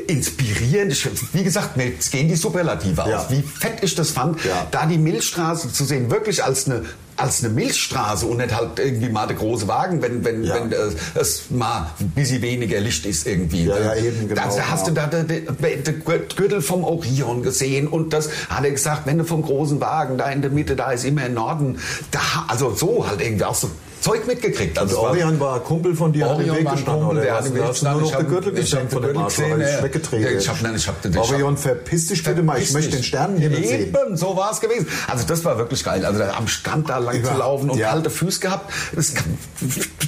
inspirierend. 0.06 0.96
Wie 1.34 1.44
gesagt, 1.44 1.76
mir 1.76 1.90
gehen 1.90 2.28
die 2.28 2.36
Superlative 2.36 3.04
Ja. 3.08 3.18
aus. 3.18 3.30
Wie 3.30 3.42
fett 3.42 3.82
ich 3.82 3.94
das 3.94 4.10
fand, 4.10 4.44
Ja. 4.44 4.66
da 4.70 4.86
die 4.86 4.98
Milchstraße 4.98 5.72
zu 5.72 5.84
sehen, 5.84 6.10
wirklich 6.10 6.42
als 6.44 6.66
eine 6.66 6.82
als 7.16 7.44
eine 7.44 7.52
Milchstraße 7.54 8.26
und 8.26 8.38
nicht 8.38 8.52
halt 8.52 8.76
irgendwie 8.80 9.08
mal 9.08 9.28
der 9.28 9.36
große 9.36 9.68
Wagen, 9.68 10.02
wenn, 10.02 10.24
wenn, 10.24 10.42
Ja. 10.42 10.56
wenn 10.56 10.72
äh, 10.72 10.76
es 11.14 11.44
mal 11.48 11.86
ein 12.00 12.08
bisschen 12.10 12.42
weniger 12.42 12.80
Licht 12.80 13.06
ist 13.06 13.24
irgendwie. 13.28 13.66
Ja, 13.66 13.78
ja, 13.78 13.94
eben, 13.94 14.26
genau, 14.28 14.42
Da 14.56 14.68
hast 14.68 14.88
du 14.88 14.90
da 14.90 15.06
den 15.06 16.02
Gürtel 16.34 16.60
vom 16.60 16.82
Orion 16.82 17.44
gesehen 17.44 17.86
und 17.86 18.12
das 18.12 18.30
hat 18.48 18.64
er 18.64 18.72
gesagt, 18.72 19.06
wenn 19.06 19.18
du 19.18 19.24
vom 19.24 19.42
großen 19.42 19.80
Wagen 19.80 20.18
da 20.18 20.28
in 20.28 20.42
der 20.42 20.50
Mitte, 20.50 20.74
da 20.74 20.90
ist 20.90 21.04
immer 21.04 21.24
im 21.26 21.34
Norden, 21.34 21.78
da, 22.10 22.18
also 22.48 22.74
so 22.74 23.06
halt 23.06 23.20
irgendwie 23.20 23.44
auch 23.44 23.54
so 23.54 23.70
Zeug 24.04 24.26
mitgekriegt. 24.26 24.78
Also 24.78 24.96
es 24.96 25.02
war- 25.02 25.10
Orion 25.10 25.40
war 25.40 25.54
ein 25.56 25.64
Kumpel 25.64 25.94
von 25.96 26.12
dir, 26.12 26.24
hat 26.28 26.32
im 26.32 26.36
Orion 26.40 26.56
Weg 26.58 26.64
war 26.66 26.72
ein 26.72 26.76
gestanden, 26.76 27.06
Kumpel, 27.06 27.22
der 27.24 27.34
hat 27.34 27.46
im 27.46 27.54
Da 27.54 27.68
Weg 27.68 27.74
du 27.78 27.84
nur 27.84 27.92
noch 27.94 28.00
gestanden. 28.02 28.26
den 28.26 28.34
Gürtel 28.34 28.52
geschenkt 28.52 28.92
von 28.92 29.02
dem 29.02 29.12
den 29.14 29.22
Arsch, 29.22 29.38
weil 29.38 29.62
ich 29.62 29.82
weggetreten. 29.82 30.24
ja. 30.24 30.38
Ich 30.38 30.48
hab- 30.48 30.62
nein, 30.62 30.74
ich 30.76 30.86
hab 30.88 31.00
den- 31.02 31.12
ich 31.12 31.18
hab- 31.18 31.30
Orion, 31.30 31.56
verpiss 31.56 32.06
dich 32.08 32.22
bitte 32.22 32.42
mal, 32.42 32.60
ich 32.60 32.72
möchte 32.72 32.90
den 32.96 33.02
Sternenhimmel 33.04 33.64
sehen. 33.64 33.94
Eben, 33.96 34.16
so 34.16 34.36
war 34.36 34.52
es 34.52 34.60
gewesen. 34.60 34.86
Also 35.08 35.24
das 35.26 35.44
war 35.44 35.56
wirklich 35.58 35.82
geil. 35.84 36.04
Also 36.04 36.22
am 36.22 36.48
Strand 36.48 36.88
da 36.90 36.98
lang 36.98 37.24
zu 37.24 37.32
laufen 37.32 37.70
und 37.70 37.80
kalte 37.80 38.10
Füße 38.10 38.40
gehabt. 38.40 38.70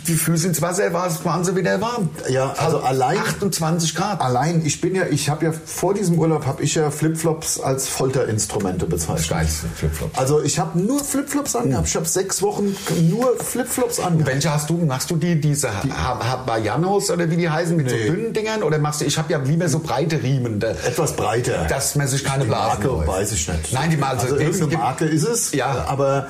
Die 0.07 0.15
Füße 0.15 0.47
ins 0.49 0.61
Wasser 0.63 0.93
war, 0.93 1.11
waren 1.25 1.45
sie 1.45 1.57
wieder 1.57 1.81
warm. 1.81 2.11
Ja, 2.29 2.55
also 2.59 2.79
Halt 2.83 2.87
allein- 2.91 3.19
28 3.19 3.95
Grad. 3.95 4.21
Allein, 4.21 4.65
ich 4.65 4.81
bin 4.81 4.95
ja, 4.95 5.05
ich 5.11 5.29
habe 5.31 5.47
ja 5.47 5.53
vor 5.65 5.95
diesem 5.95 6.19
Urlaub 6.19 6.47
habe 6.47 6.63
ich 6.63 6.75
ja 6.75 6.91
Flipflops 6.91 7.61
als 7.61 7.89
Folterinstrumente 7.89 8.87
bezeichnet. 8.87 9.29
Geilste 9.31 9.67
Flipflops. 9.75 10.19
Also 10.19 10.43
ich 10.43 10.59
habe 10.59 10.79
nur 10.79 11.03
Flipflops 11.03 11.57
angehabt. 11.57 11.89
Ich 11.89 11.97
habe 11.97 12.07
sechs 12.07 12.43
Wochen 12.43 12.77
nur 13.09 13.37
Flipflops 13.39 13.86
angehabt. 14.01 14.27
Welche 14.27 14.53
hast 14.53 14.71
du? 14.71 14.75
Machst 14.79 15.11
du 15.11 15.17
die 15.17 15.41
diese 15.41 15.69
Ha- 15.73 16.19
Hawaiianos 16.47 17.11
oder 17.11 17.31
wie 17.31 17.37
die 17.37 17.49
heißen 17.49 17.77
mit 17.77 17.87
Nee. 17.87 18.07
so 18.07 18.13
dünnen 18.13 18.33
Dingern 18.33 18.63
oder 18.63 18.79
machst 18.79 19.01
du? 19.01 19.05
Ich 19.05 19.17
habe 19.19 19.33
ja 19.33 19.39
lieber 19.39 19.69
so 19.69 19.79
breite 19.79 20.23
Riemen, 20.23 20.61
da, 20.61 20.71
Etwas 20.71 21.15
breiter. 21.15 21.65
dass 21.69 21.95
man 21.97 22.09
sich 22.09 22.25
keine 22.25 22.45
die 22.45 22.49
Blasen 22.49 22.69
Marke 22.69 22.87
läuft. 22.89 23.09
weiß 23.09 23.33
ich 23.33 23.49
nicht. 23.49 23.73
Nein, 23.73 23.91
die 23.91 23.97
Marke. 23.97 24.21
Also 24.23 24.37
es 24.37 24.41
irgendeine 24.43 24.83
Marke 24.83 25.05
ist 25.05 25.25
es. 25.25 25.53
Ja. 25.53 25.85
Aber 25.89 26.27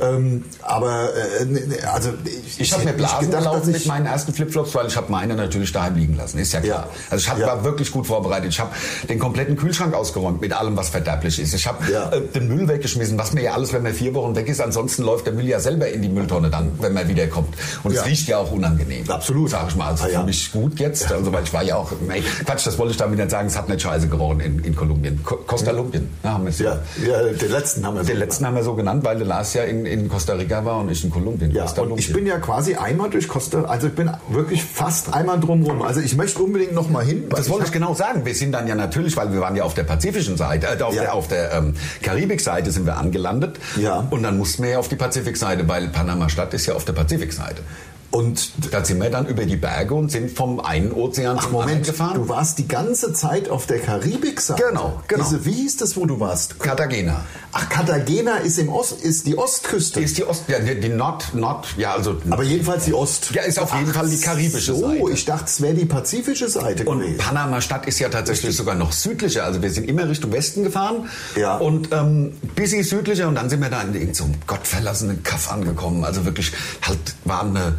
ähm, 0.00 0.44
aber 0.62 1.08
äh, 1.40 1.44
ne, 1.44 1.60
ne, 1.60 1.76
also 1.92 2.10
ich, 2.24 2.60
Ich 2.60 2.72
habe 2.72 2.84
mir 2.84 2.92
Blasen 2.92 3.26
gedacht, 3.26 3.42
gelaufen 3.44 3.72
mit 3.72 3.86
meinen 3.86 4.06
ersten 4.06 4.32
Flipflops, 4.32 4.74
weil 4.74 4.86
ich 4.86 4.96
habe 4.96 5.10
meine 5.10 5.34
natürlich 5.34 5.72
daheim 5.72 5.96
liegen 5.96 6.16
lassen. 6.16 6.38
Ist 6.38 6.52
ja 6.52 6.60
klar. 6.60 6.86
Ja. 6.88 6.88
Also 7.10 7.22
ich 7.24 7.30
hab, 7.30 7.38
Ja. 7.38 7.46
war 7.48 7.64
wirklich 7.64 7.90
gut 7.90 8.06
vorbereitet. 8.06 8.50
Ich 8.50 8.60
habe 8.60 8.70
den 9.08 9.18
kompletten 9.18 9.56
Kühlschrank 9.56 9.94
ausgeräumt 9.94 10.40
mit 10.40 10.52
allem, 10.52 10.76
was 10.76 10.88
verderblich 10.90 11.38
ist. 11.40 11.54
Ich 11.54 11.66
habe 11.66 11.90
Ja. 11.90 12.10
äh, 12.10 12.20
den 12.20 12.48
Müll 12.48 12.68
weggeschmissen, 12.68 13.18
was 13.18 13.32
mir 13.32 13.42
ja 13.42 13.52
alles, 13.54 13.72
wenn 13.72 13.82
man 13.82 13.92
vier 13.94 14.14
Wochen 14.14 14.34
weg 14.36 14.48
ist. 14.48 14.60
Ansonsten 14.60 15.02
läuft 15.02 15.26
der 15.26 15.32
Müll 15.32 15.46
ja 15.46 15.60
selber 15.60 15.88
in 15.88 16.02
die 16.02 16.08
Mülltonne 16.08 16.50
dann, 16.50 16.72
wenn 16.80 16.92
man 16.92 16.99
wiederkommt. 17.08 17.54
Und 17.82 17.92
Ja. 17.94 18.00
es 18.00 18.06
riecht 18.06 18.28
ja 18.28 18.38
auch 18.38 18.50
unangenehm. 18.52 19.08
Absolut. 19.10 19.50
Sag 19.50 19.68
ich 19.68 19.76
mal. 19.76 19.88
Also 19.88 20.04
Ah, 20.04 20.08
ja. 20.08 20.20
für 20.20 20.26
mich 20.26 20.52
gut 20.52 20.78
jetzt. 20.80 21.10
Also 21.12 21.32
weil 21.32 21.44
ich 21.44 21.52
war 21.52 21.62
ja 21.62 21.76
auch, 21.76 21.92
nee, 22.06 22.22
Quatsch, 22.44 22.66
das 22.66 22.78
wollte 22.78 22.92
ich 22.92 22.96
damit 22.96 23.18
nicht 23.18 23.30
sagen. 23.30 23.48
Es 23.48 23.56
hat 23.56 23.68
nicht 23.68 23.82
scheiße 23.82 24.08
gerochen 24.08 24.40
in, 24.40 24.58
in 24.64 24.74
Kolumbien. 24.76 25.20
Co 25.24 25.36
Costa 25.46 25.70
Lumbien. 25.70 26.08
Ja, 26.22 26.32
haben 26.34 26.44
wir 26.44 26.50
es 26.50 26.58
ja, 26.58 26.78
ja, 27.06 27.22
den 27.32 27.50
letzten 27.50 27.84
haben 27.86 27.94
wir 27.96 28.02
so 28.04 28.08
Den 28.08 28.18
letzten 28.18 28.46
haben 28.46 28.54
wir 28.56 28.62
so 28.64 28.74
genannt, 28.74 29.04
weil 29.04 29.16
der 29.18 29.26
Lars 29.26 29.54
ja 29.54 29.62
in, 29.64 29.86
in 29.86 30.08
Costa 30.08 30.34
Rica 30.34 30.64
war 30.64 30.78
und 30.78 30.90
ich 30.90 31.02
in 31.04 31.10
Kolumbien. 31.10 31.50
Ja, 31.52 31.62
Costa 31.62 31.82
und 31.82 31.98
ich 31.98 32.12
bin 32.12 32.26
ja 32.26 32.38
quasi 32.38 32.74
einmal 32.74 33.10
durch 33.10 33.28
Costa, 33.28 33.62
also 33.64 33.86
ich 33.88 33.94
bin 33.94 34.10
wirklich 34.28 34.62
fast 34.64 35.12
einmal 35.14 35.38
drumrum. 35.40 35.82
Also 35.82 36.00
ich 36.00 36.16
möchte 36.16 36.42
unbedingt 36.42 36.72
noch 36.74 36.88
mal 36.90 37.04
hin. 37.04 37.24
Das 37.30 37.48
wollte 37.48 37.64
ich 37.64 37.68
hab- 37.68 37.74
genau 37.74 37.94
sagen. 37.94 38.24
Wir 38.24 38.34
sind 38.34 38.52
dann 38.52 38.66
ja 38.66 38.74
natürlich, 38.74 39.16
weil 39.16 39.32
wir 39.32 39.40
waren 39.40 39.56
ja 39.56 39.64
auf 39.64 39.74
der 39.74 39.84
pazifischen 39.84 40.36
Seite, 40.36 40.66
äh, 40.78 40.82
auf 40.82 40.94
Ja. 40.94 41.02
der, 41.02 41.14
auf 41.14 41.28
der 41.28 41.52
ähm, 41.52 41.74
Karibikseite 42.02 42.70
sind 42.70 42.86
wir 42.86 42.96
angelandet. 42.96 43.58
Ja. 43.76 44.06
Und 44.10 44.22
dann 44.22 44.36
mussten 44.38 44.62
wir 44.62 44.70
ja 44.70 44.78
auf 44.78 44.88
die 44.88 44.96
Pazifikseite, 44.96 45.68
weil 45.68 45.88
Panama-Stadt 45.88 46.52
ist 46.54 46.66
ja 46.66 46.74
auf 46.74 46.79
der 46.84 46.92
Pazifikseite. 46.92 47.62
Und 48.12 48.50
Da 48.72 48.84
sind 48.84 49.00
wir 49.00 49.08
dann 49.08 49.26
über 49.26 49.44
die 49.44 49.54
Berge 49.56 49.94
und 49.94 50.10
sind 50.10 50.32
vom 50.36 50.58
einen 50.58 50.90
Ozean 50.90 51.36
Ach 51.38 51.44
zum 51.44 51.54
anderen 51.54 51.68
Moment, 51.70 51.86
gefahren. 51.86 52.14
du 52.16 52.28
warst 52.28 52.58
die 52.58 52.66
ganze 52.66 53.12
Zeit 53.12 53.48
auf 53.48 53.66
der 53.66 53.78
Karibikseite. 53.78 54.60
Genau, 54.68 55.00
genau. 55.06 55.22
Diese, 55.24 55.44
wie 55.44 55.52
hieß 55.52 55.76
das, 55.76 55.96
wo 55.96 56.06
du 56.06 56.18
warst? 56.18 56.58
Cartagena. 56.58 57.24
Ach, 57.52 57.68
Cartagena 57.68 58.38
ist 58.38 58.58
im 58.58 58.68
Ost, 58.68 59.00
ist 59.00 59.26
die 59.28 59.38
Ostküste. 59.38 60.00
Ist 60.00 60.18
die 60.18 60.24
Ost, 60.24 60.44
ja, 60.48 60.58
die, 60.58 60.80
die 60.80 60.88
Nord, 60.88 61.34
Nord, 61.34 61.68
ja, 61.76 61.94
also. 61.94 62.16
aber 62.30 62.42
jedenfalls 62.42 62.84
die 62.86 62.94
Ost. 62.94 63.30
Ja, 63.32 63.42
ist 63.42 63.60
auf 63.60 63.72
jeden 63.78 63.92
Fall 63.92 64.08
die 64.08 64.18
karibische 64.20 64.74
so, 64.74 64.88
Seite. 64.88 65.10
ich 65.12 65.24
dachte, 65.24 65.44
es 65.46 65.60
wäre 65.60 65.74
die 65.74 65.84
pazifische 65.86 66.48
Seite 66.48 66.84
Und 66.86 67.00
gewesen. 67.00 67.18
Panama-Stadt 67.18 67.86
ist 67.86 68.00
ja 68.00 68.08
tatsächlich 68.08 68.56
sogar 68.56 68.74
noch 68.74 68.90
südlicher. 68.90 69.44
Also 69.44 69.62
wir 69.62 69.70
sind 69.70 69.88
immer 69.88 70.08
Richtung 70.08 70.32
Westen 70.32 70.64
gefahren 70.64 71.08
Ja. 71.36 71.58
und 71.58 71.90
ähm, 71.92 72.32
bisschen 72.56 72.82
südlicher 72.82 73.28
und 73.28 73.36
dann 73.36 73.48
sind 73.48 73.60
wir 73.62 73.68
da 73.70 73.82
in 73.82 73.88
irgendeinem 73.94 74.14
so 74.14 74.24
einem 74.24 74.34
gottverlassenen 74.48 75.22
Kaff 75.22 75.50
angekommen. 75.52 76.04
Also 76.04 76.24
wirklich 76.24 76.52
halt 76.82 76.98
war 77.24 77.42
eine, 77.42 77.74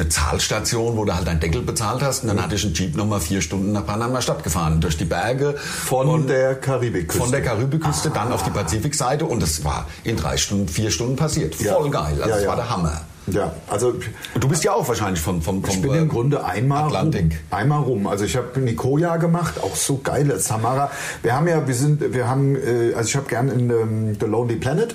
eine 0.00 0.08
Zahlstation, 0.08 0.96
wo 0.96 1.04
du 1.04 1.14
halt 1.14 1.28
einen 1.28 1.40
Deckel 1.40 1.62
bezahlt 1.62 2.02
hast 2.02 2.22
und 2.22 2.28
dann 2.28 2.42
hatte 2.42 2.54
ich 2.54 2.64
einen 2.64 2.74
Jeep 2.74 2.96
nochmal 2.96 3.20
vier 3.20 3.40
Stunden 3.40 3.72
nach 3.72 3.86
Panama-Stadt 3.86 4.42
gefahren. 4.42 4.80
Durch 4.80 4.96
die 4.96 5.04
Berge. 5.04 5.54
Von 5.58 6.08
und 6.08 6.28
der 6.28 6.54
Karibikküste. 6.56 7.22
Von 7.22 7.30
der 7.30 7.42
Karibikküste 7.42 8.10
dann 8.10 8.32
auf 8.32 8.42
die 8.42 8.50
Pazifikseite 8.50 9.24
und 9.24 9.42
es 9.42 9.64
war 9.64 9.86
in 10.04 10.16
drei 10.16 10.36
Stunden, 10.36 10.68
vier 10.68 10.90
Stunden 10.90 11.16
passiert. 11.16 11.60
Ja. 11.60 11.74
Voll 11.74 11.90
geil. 11.90 12.16
Also 12.20 12.28
Ja, 12.28 12.36
es 12.36 12.42
ja. 12.42 12.48
war 12.48 12.56
der 12.56 12.70
Hammer. 12.70 13.00
Ja, 13.26 13.54
also 13.70 13.88
Und 14.34 14.44
du 14.44 14.48
bist 14.48 14.64
ja 14.64 14.72
auch 14.72 14.86
wahrscheinlich 14.86 15.20
vom, 15.20 15.40
vom, 15.40 15.64
vom 15.64 15.74
ich 15.74 15.80
bin 15.80 15.92
äh, 15.94 15.98
im 15.98 16.08
Grunde 16.10 16.44
einmal 16.44 16.84
Atlantik. 16.84 17.22
rum. 17.22 17.32
Einmal 17.50 17.82
rum. 17.82 18.06
Also 18.06 18.24
ich 18.26 18.36
habe 18.36 18.60
Nicoya 18.60 19.16
gemacht, 19.16 19.54
auch 19.62 19.74
so 19.76 19.98
geile 20.02 20.38
Samara. 20.38 20.90
Wir 21.22 21.34
haben 21.34 21.48
ja, 21.48 21.66
wir 21.66 21.74
sind, 21.74 22.12
wir 22.12 22.28
haben, 22.28 22.54
äh, 22.54 22.92
also 22.94 23.08
ich 23.08 23.16
habe 23.16 23.26
gern 23.26 23.48
in 23.48 23.70
ähm, 23.70 24.16
The 24.20 24.26
Lonely 24.26 24.56
Planet. 24.56 24.94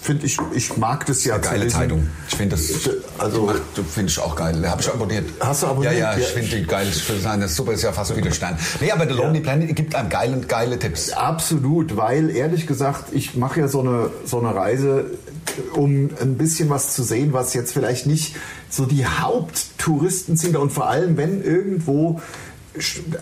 Finde 0.00 0.26
ich, 0.26 0.38
ich 0.54 0.76
mag 0.76 1.04
das 1.06 1.24
ja. 1.24 1.38
Geile 1.38 1.64
lesen. 1.64 1.76
Zeitung. 1.76 2.08
Ich 2.28 2.36
finde 2.36 2.56
das, 2.56 2.88
Also- 3.18 3.40
die 3.40 3.46
macht- 3.80 3.90
finde 3.92 4.10
ich 4.10 4.18
auch 4.20 4.36
geil. 4.36 4.68
Habe 4.70 4.80
ich 4.80 4.88
abonniert. 4.88 5.24
Hast 5.40 5.62
du 5.62 5.66
abonniert? 5.66 5.94
Ja, 5.94 6.12
ja, 6.12 6.16
ich 6.16 6.24
Ja. 6.28 6.34
finde 6.40 6.56
die 6.56 6.62
geil. 6.66 6.86
Ich 6.88 7.02
finde 7.02 7.38
das 7.40 7.56
super, 7.56 7.72
ist 7.72 7.82
ja 7.82 7.92
fast 7.92 8.16
wie 8.16 8.20
der 8.22 8.30
Stern. 8.30 8.56
Nee, 8.80 8.90
aber 8.92 9.06
The 9.08 9.14
Lonely 9.14 9.40
Planet 9.40 9.74
gibt 9.74 9.94
einem 9.94 10.08
geile, 10.08 10.38
geile 10.40 10.78
Tipps. 10.78 11.10
Absolut, 11.10 11.96
weil 11.96 12.30
ehrlich 12.30 12.66
gesagt, 12.66 13.06
ich 13.12 13.34
mache 13.36 13.60
ja 13.60 13.68
so 13.68 13.80
eine, 13.80 14.10
so 14.24 14.38
eine 14.38 14.54
Reise, 14.54 15.06
um 15.74 16.10
ein 16.20 16.38
bisschen 16.38 16.70
was 16.70 16.94
zu 16.94 17.02
sehen, 17.02 17.32
was 17.32 17.52
jetzt 17.54 17.72
vielleicht 17.72 18.06
nicht 18.06 18.36
so 18.70 18.86
die 18.86 19.04
Haupttouristen 19.04 20.36
sind 20.36 20.56
und 20.56 20.70
vor 20.72 20.88
allem, 20.88 21.16
wenn 21.16 21.42
irgendwo 21.42 22.20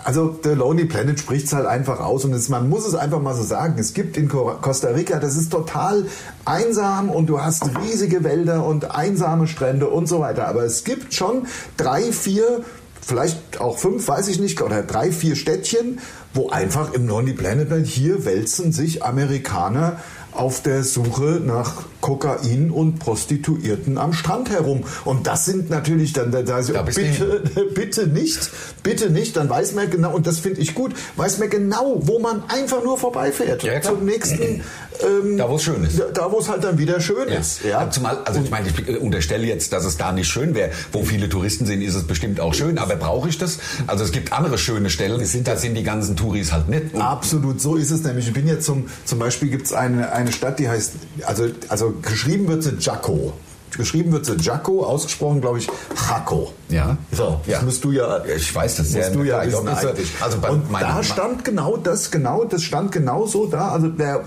also 0.05 0.39
The 0.43 0.51
Lonely 0.51 0.85
Planet 0.85 1.19
spricht 1.19 1.47
es 1.47 1.53
halt 1.53 1.67
einfach 1.67 2.01
aus 2.01 2.25
und 2.25 2.33
es, 2.35 2.49
man 2.49 2.69
muss 2.69 2.87
es 2.87 2.95
einfach 2.95 3.21
mal 3.21 3.35
so 3.35 3.43
sagen. 3.43 3.77
Es 3.79 3.95
gibt 3.95 4.17
in 4.17 4.29
Co- 4.29 4.57
Costa 4.61 4.89
Rica, 4.89 5.19
das 5.19 5.37
ist 5.37 5.51
total 5.51 6.07
einsam 6.45 7.09
und 7.09 7.27
du 7.27 7.41
hast 7.41 7.65
riesige 7.83 8.25
Wälder 8.25 8.65
und 8.67 8.91
einsame 8.91 9.47
Strände 9.47 9.89
und 9.89 10.07
so 10.09 10.21
weiter. 10.21 10.49
Aber 10.49 10.65
es 10.65 10.85
gibt 10.85 11.15
schon 11.15 11.47
drei, 11.77 12.03
vier 12.13 12.63
vielleicht 13.01 13.61
auch 13.61 13.79
fünf, 13.79 14.09
weiß 14.09 14.27
ich 14.29 14.41
nicht, 14.41 14.61
oder 14.63 14.83
drei, 14.83 15.13
vier 15.13 15.37
Städtchen, 15.37 16.01
wo 16.35 16.51
einfach 16.51 16.93
im 16.93 17.07
Lonely 17.07 17.35
Planet 17.35 17.87
hier 17.87 18.25
wälzen 18.25 18.73
sich 18.73 19.05
Amerikaner 19.05 20.01
auf 20.33 20.61
der 20.61 20.83
Suche 20.83 21.41
nach 21.45 21.85
Kokain 22.07 22.71
und 22.71 23.01
Prostituierten 23.01 23.99
am 23.99 24.13
Strand 24.13 24.49
herum. 24.51 24.85
Und 25.05 25.27
das 25.27 25.45
sind 25.45 25.71
natürlich 25.71 26.13
dann, 26.13 26.31
da, 26.31 26.43
da, 26.43 26.63
Da 26.63 26.83
bitte, 26.83 27.43
bitte 27.75 28.07
nicht, 28.07 28.49
bitte 28.85 29.11
nicht, 29.11 29.37
dann 29.37 29.51
weiß 29.51 29.75
man 29.75 29.91
genau, 29.91 30.15
und 30.15 30.25
das 30.25 30.39
finde 30.39 30.61
ich 30.61 30.77
gut, 30.77 30.95
weiß 31.17 31.39
man 31.39 31.51
genau, 31.51 31.99
wo 32.03 32.21
man 32.21 32.45
einfach 32.47 32.85
nur 32.85 32.97
vorbeifährt. 32.97 33.65
Ja. 33.65 33.83
Zum 33.83 34.05
nächsten, 34.05 34.63
ähm, 35.03 35.37
Da, 35.37 35.51
wo 35.51 35.57
es 35.57 35.65
schön 35.65 35.83
ist. 35.83 36.01
da, 36.15 36.31
wo 36.31 36.39
es 36.39 36.49
halt 36.49 36.63
dann 36.63 36.79
wieder 36.79 37.01
schön 37.01 37.27
ist. 37.29 37.65
Ja. 37.65 37.91
Zumal, 37.91 38.19
also 38.25 38.41
ich 38.41 38.51
meine, 38.51 38.69
ich 38.69 39.01
unterstelle 39.01 39.45
jetzt, 39.45 39.73
dass 39.73 39.85
es 39.85 39.97
da 39.97 40.13
nicht 40.13 40.29
schön 40.29 40.55
wäre. 40.55 40.71
Wo 40.93 41.03
viele 41.03 41.29
Touristen 41.29 41.67
sind, 41.67 41.83
ist 41.83 41.97
es 41.97 42.05
bestimmt 42.05 42.39
auch 42.39 42.55
schön. 42.55 42.79
Aber 42.79 42.95
brauche 42.95 43.29
ich 43.29 43.37
das? 43.37 43.59
Also 43.89 44.05
es 44.05 44.13
gibt 44.13 44.33
andere 44.33 44.59
schöne 44.59 44.91
Stellen, 44.91 45.21
da 45.45 45.57
sind 45.57 45.75
die 45.75 45.83
ganzen 45.83 46.15
Touris 46.15 46.53
halt 46.53 46.69
nicht. 46.69 46.95
Absolut, 46.95 47.61
so 47.61 47.75
ist 47.75 47.91
es 47.91 48.05
nämlich. 48.05 48.29
Ich 48.29 48.33
bin 48.33 48.47
jetzt 48.47 48.65
zum, 48.65 48.87
zum 49.05 49.19
Beispiel 49.19 49.49
gibt 49.49 49.67
es 49.67 49.73
eine, 49.73 50.13
eine 50.13 50.31
Stadt, 50.31 50.61
die 50.61 50.69
heißt, 50.69 50.93
also, 51.25 51.49
also 51.69 51.96
geschrieben 52.03 52.49
wird 52.49 52.63
sie 52.63 52.77
Jaco. 52.79 53.33
Geschrieben 53.77 54.13
wird 54.13 54.25
sie 54.25 54.37
Jaco, 54.37 54.85
ausgesprochen 54.85 55.41
glaube 55.43 55.59
ich 55.59 55.69
Jaco. 56.09 56.53
Ja. 56.71 56.97
So, 57.13 57.41
das 57.45 57.53
Ja. 57.53 57.63
musst 57.63 57.85
du 57.85 57.93
ja, 57.93 58.25
ich 58.25 58.55
weiß 58.55 58.77
das 58.77 58.91
musst 58.91 59.15
du 59.15 59.23
ja 59.23 59.43
Ich 59.43 59.53
wissen 59.53 59.69
eigentlich. 59.69 60.11
also 60.21 60.39
bei 60.39 60.49
Und 60.51 60.63
da 60.81 61.03
stand 61.03 61.45
genau 61.45 61.77
das, 61.77 62.11
genau, 62.11 62.45
das 62.45 62.63
stand 62.63 62.93
genau 62.93 63.27
so 63.27 63.47
da. 63.47 63.69
Also 63.73 63.89
der 63.89 64.23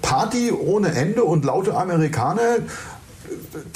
Party 0.00 0.52
ohne 0.52 0.94
Ende 0.94 1.24
und 1.24 1.44
laute 1.44 1.76
Amerikaner, 1.76 2.58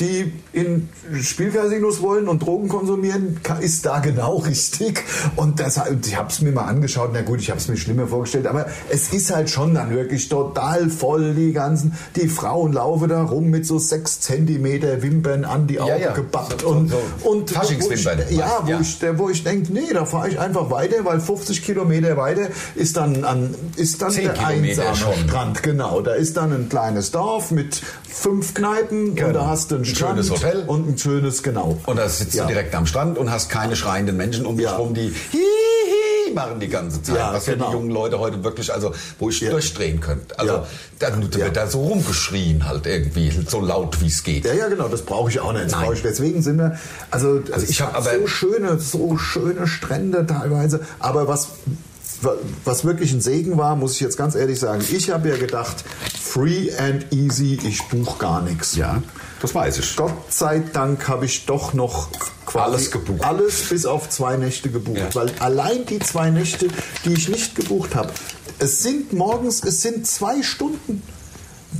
die 0.01 0.33
in 0.53 0.89
Spielcasinos 1.23 2.03
wollen 2.03 2.29
und 2.29 2.43
Drogen 2.43 2.69
konsumieren, 2.69 3.41
ist 3.61 3.87
da 3.87 3.99
genau 4.01 4.37
richtig. 4.47 5.03
Und 5.37 5.61
das, 5.61 5.81
ich 6.05 6.17
habe 6.17 6.29
es 6.31 6.41
mir 6.41 6.53
mal 6.53 6.65
angeschaut. 6.67 7.11
Na 7.13 7.23
gut, 7.23 7.41
ich 7.41 7.51
habe 7.51 7.61
es 7.61 7.69
mir 7.69 7.77
schlimmer 7.77 8.07
vorgestellt, 8.07 8.47
aber 8.47 8.67
es 8.91 9.13
ist 9.13 9.35
halt 9.35 9.51
schon 9.51 9.75
dann 9.75 9.91
wirklich 9.91 10.29
total 10.29 10.91
voll. 10.91 11.35
Die 11.35 11.53
ganzen, 11.53 11.95
die 12.17 12.29
Frauen 12.29 12.73
laufen 12.73 13.09
da 13.09 13.23
rum 13.23 13.51
mit 13.51 13.67
so 13.67 13.79
sechs 13.79 14.21
Zentimeter 14.21 15.03
Wimpern 15.03 15.45
an 15.45 15.67
die 15.67 15.81
Augen 15.81 15.91
Ja, 15.91 15.97
ja. 15.99 16.13
gebappt 16.13 16.61
So- 16.63 16.69
so- 16.69 16.75
und 16.75 16.91
so 16.91 17.29
und 17.29 17.51
Faschingswimpern 17.51 18.19
wo 18.19 18.31
ich, 18.31 18.37
ja, 18.39 18.59
wo 18.65 18.71
ja. 18.71 18.81
ich, 18.81 18.99
wo 19.17 19.29
ich 19.31 19.45
denke, 19.45 19.73
nee, 19.73 19.93
da 19.93 20.05
fahre 20.05 20.29
ich 20.29 20.39
einfach 20.39 20.71
weiter, 20.71 21.05
weil 21.05 21.21
50 21.21 21.65
Kilometer 21.65 22.17
weiter 22.17 22.49
ist 22.75 22.97
dann 22.97 23.25
an, 23.25 23.55
ist 23.77 24.03
dann 24.03 24.15
der 24.15 24.47
einsame. 24.47 24.97
Strand. 24.97 25.63
Genau, 25.63 26.01
da 26.01 26.13
ist 26.15 26.37
dann 26.37 26.53
ein 26.53 26.69
kleines 26.69 27.11
Dorf 27.11 27.51
mit 27.51 27.81
fünf 28.09 28.55
Kneipen 28.55 29.11
und 29.11 29.17
Genau. 29.17 29.33
da 29.33 29.47
hast 29.47 29.62
du 29.71 29.77
einen 29.77 29.85
Ein 29.85 29.87
Strand 29.87 30.25
schönes 30.25 30.31
Hotel. 30.31 30.65
und 30.67 30.89
ein 30.89 30.99
schönes, 30.99 31.43
genau. 31.43 31.79
Und 31.87 31.97
da 31.97 32.09
sitzt 32.09 32.35
Ja. 32.35 32.43
du 32.45 32.49
direkt 32.49 32.75
am 32.75 32.87
Strand 32.87 33.19
und 33.19 33.31
hast 33.31 33.49
keine 33.51 33.77
schreienden 33.77 34.17
Menschen 34.17 34.47
um 34.47 34.57
dich 34.57 34.65
Ja. 34.67 34.77
rum, 34.77 34.95
die 34.95 35.13
hihi 35.31 36.35
machen 36.35 36.61
die 36.61 36.69
ganze 36.69 37.03
Zeit. 37.03 37.17
Ja, 37.17 37.33
was 37.35 37.47
ja 37.47 37.53
genau. 37.55 37.67
die 37.69 37.73
jungen 37.75 37.91
Leute 37.91 38.19
heute 38.19 38.43
wirklich, 38.43 38.73
also 38.73 38.93
wo 39.19 39.29
ich 39.29 39.41
Ja. 39.41 39.51
durchdrehen 39.51 40.01
könnte. 40.01 40.39
Also 40.39 40.55
Ja. 40.55 40.67
dann 40.99 41.23
Ja. 41.23 41.35
wird 41.39 41.57
da 41.57 41.67
so 41.67 41.83
rumgeschrien 41.83 42.67
halt 42.67 42.87
irgendwie, 42.87 43.31
so 43.47 43.61
laut 43.61 44.01
wie 44.01 44.07
es 44.07 44.23
geht. 44.23 44.45
Ja, 44.47 44.55
ja, 44.55 44.69
genau, 44.69 44.89
das 44.89 45.03
brauche 45.03 45.31
ich 45.31 45.41
auch 45.41 45.53
nicht. 45.53 45.71
Nein. 45.73 45.91
ich, 45.93 46.03
deswegen 46.03 46.43
sind 46.43 46.57
wir, 46.59 46.79
also, 47.11 47.41
Also 47.53 47.67
ich 47.69 47.81
hab 47.83 47.89
hat 47.95 47.97
aber- 48.09 48.19
so 48.21 48.27
schöne, 48.27 48.79
so 48.79 49.19
schöne 49.19 49.67
Strände 49.67 50.27
teilweise. 50.27 50.81
Aber 51.01 51.29
was, 51.29 51.49
was 52.65 52.85
wirklich 52.85 53.13
ein 53.13 53.21
Segen 53.21 53.59
war, 53.59 53.75
muss 53.77 53.95
ich 53.95 54.01
jetzt 54.01 54.17
ganz 54.17 54.35
ehrlich 54.35 54.59
sagen, 54.61 54.83
ich 54.91 55.11
habe 55.11 55.29
ja 55.29 55.37
gedacht, 55.37 55.85
free 56.33 56.71
and 56.79 57.13
easy, 57.13 57.59
ich 57.63 57.83
buche 57.89 58.19
gar 58.19 58.41
nichts. 58.41 58.77
Ja, 58.77 59.03
das 59.41 59.55
weiß 59.55 59.79
ich. 59.79 59.97
Gott 59.97 60.33
sei 60.33 60.63
Dank 60.73 61.07
habe 61.09 61.27
ich 61.27 61.45
doch 61.45 61.75
noch 61.75 62.09
quasi 62.47 62.71
Alles 62.71 62.91
gebucht. 62.91 63.25
Alles 63.25 63.69
bis 63.69 63.85
auf 63.85 64.09
zwei 64.09 64.37
Nächte 64.39 64.71
gebucht. 64.71 64.99
Ja. 64.99 65.15
Weil 65.15 65.31
allein 65.41 65.85
die 65.85 65.99
zwei 65.99 66.31
Nächte, 66.31 66.69
die 67.05 67.13
ich 67.13 67.29
nicht 67.29 67.55
gebucht 67.55 67.95
habe, 67.95 68.13
es 68.59 68.83
sind 68.83 69.13
morgens, 69.13 69.63
es 69.63 69.83
sind 69.83 70.07
zwei 70.07 70.43
Stunden. 70.43 71.03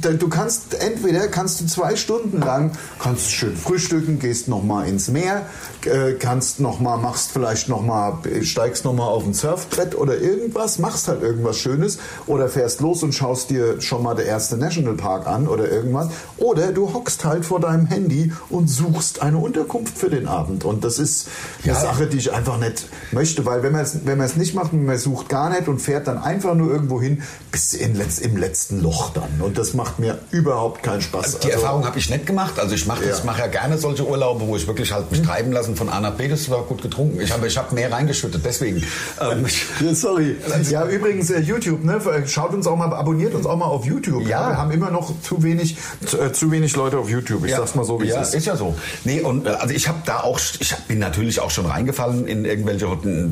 Du 0.01 0.29
kannst 0.29 0.75
entweder 0.75 1.29
kannst 1.29 1.61
du 1.61 1.67
zwei 1.67 1.97
Stunden 1.97 2.41
lang 2.41 2.73
kannst 2.99 3.31
schön 3.31 3.55
frühstücken, 3.57 4.19
gehst 4.19 4.49
noch 4.49 4.63
mal 4.63 4.89
ins 4.89 5.09
Meer, 5.09 5.47
äh, 5.85 6.15
kannst 6.15 6.61
noch 6.61 6.81
mal 6.81 6.97
machst 6.97 7.31
vielleicht 7.31 7.69
noch 7.69 7.83
mal 7.83 8.19
steigst 8.43 8.85
noch 8.85 8.95
mal 8.95 9.07
auf 9.07 9.25
ein 9.27 9.35
Surfbrett 9.35 9.95
oder 9.95 10.19
irgendwas, 10.19 10.79
machst 10.79 11.09
halt 11.09 11.23
irgendwas 11.23 11.59
Schönes 11.59 11.99
oder 12.27 12.49
fährst 12.49 12.81
los 12.81 13.03
und 13.03 13.13
schaust 13.15 13.51
dir 13.51 13.81
schon 13.83 14.03
mal 14.03 14.15
der 14.15 14.27
erste 14.27 14.57
Nationalpark 14.57 15.27
an 15.27 15.47
oder 15.47 15.71
irgendwas. 15.71 16.09
Oder 16.39 16.73
du 16.73 16.95
hockst 16.95 17.25
halt 17.25 17.45
vor 17.45 17.61
deinem 17.61 17.87
Handy 17.87 18.33
und 18.49 18.69
suchst 18.69 19.21
eine 19.21 19.39
Unterkunft 19.39 19.99
für 19.99 20.09
den 20.09 20.27
Abend. 20.27 20.65
Und 20.65 20.85
das 20.85 20.99
ist 20.99 21.29
eine 21.65 21.75
Ja. 21.75 21.81
Sache, 21.81 22.07
die 22.07 22.17
ich 22.17 22.33
einfach 22.33 22.59
nicht 22.59 22.89
möchte, 23.13 23.45
weil 23.45 23.63
wenn 23.63 23.73
man 23.73 23.83
es 23.83 24.07
wenn 24.07 24.17
man 24.17 24.27
es 24.27 24.37
nicht 24.37 24.55
macht, 24.55 24.73
man 24.73 24.99
sucht 24.99 25.29
gar 25.29 25.51
nicht 25.51 25.69
und 25.69 25.81
fährt 25.81 26.09
dann 26.09 26.19
einfach 26.19 26.55
nur 26.55 26.71
irgendwo 26.71 27.01
hin, 27.01 27.23
bis 27.51 27.75
in 27.75 28.01
im 28.23 28.37
letzten 28.37 28.81
Loch 28.81 29.11
dann. 29.11 29.41
Und 29.41 29.59
das 29.59 29.75
macht 29.75 29.82
mir 29.99 30.19
überhaupt 30.31 30.83
keinen 30.83 31.01
Spaß. 31.03 31.39
Die 31.41 31.47
Also- 31.47 31.61
Erfahrung 31.61 31.87
habe 31.87 31.99
ich 31.99 32.09
nicht 32.11 32.27
gemacht. 32.27 32.59
Also 32.59 32.75
ich 32.75 32.87
mache 32.87 33.05
Ja. 33.05 33.15
ich 33.17 33.25
mache 33.25 33.41
ja 33.41 33.47
gerne 33.49 33.79
solche 33.79 34.07
Urlaube, 34.07 34.47
wo 34.47 34.57
ich 34.57 34.67
wirklich 34.67 34.93
halt 34.93 35.11
mich 35.11 35.23
treiben 35.23 35.53
lassen 35.53 35.77
von 35.77 35.89
A 35.89 36.01
nach 36.01 36.15
B. 36.15 36.29
Das 36.29 36.49
war 36.51 36.63
gut 36.63 36.83
getrunken. 36.83 37.21
Ich 37.21 37.31
habe 37.33 37.47
ich 37.47 37.57
hab 37.57 37.73
mehr 37.73 37.91
reingeschüttet, 37.93 38.43
deswegen. 38.45 38.83
Ähm, 39.21 39.47
Ja, 39.81 39.95
sorry. 39.95 40.37
Ja, 40.71 40.87
übrigens 40.87 41.31
äh, 41.31 41.41
YouTube, 41.41 41.85
ne? 41.85 42.01
Schaut 42.27 42.53
uns 42.55 42.67
auch 42.67 42.77
mal, 42.77 42.93
abonniert 42.93 43.35
uns 43.35 43.47
auch 43.47 43.57
mal 43.57 43.67
auf 43.67 43.85
YouTube. 43.85 44.23
Ja. 44.27 44.49
Wir 44.51 44.57
haben 44.59 44.71
immer 44.71 44.91
noch 44.91 45.13
zu 45.23 45.43
wenig, 45.43 45.77
zu, 46.07 46.21
äh, 46.21 46.33
zu 46.33 46.51
wenig 46.51 46.75
Leute 46.77 46.99
auf 46.99 47.09
YouTube. 47.09 47.45
Ich 47.47 47.55
sag's 47.55 47.75
mal 47.75 47.85
so, 47.85 48.01
wie 48.01 48.07
ja, 48.09 48.21
es 48.21 48.29
ist. 48.29 48.35
ist 48.35 48.47
ja 48.47 48.57
so. 48.57 48.75
Nee, 49.05 49.21
und 49.21 49.47
äh, 49.47 49.51
also 49.51 49.75
ich 49.75 49.89
habe 49.89 49.99
da 50.05 50.21
auch, 50.21 50.39
ich 50.59 50.73
hab, 50.73 50.87
bin 50.89 50.99
natürlich 50.99 51.41
auch 51.41 51.51
schon 51.51 51.67
reingefallen 51.67 52.27
in 52.27 52.45
irgendwelche 52.45 52.87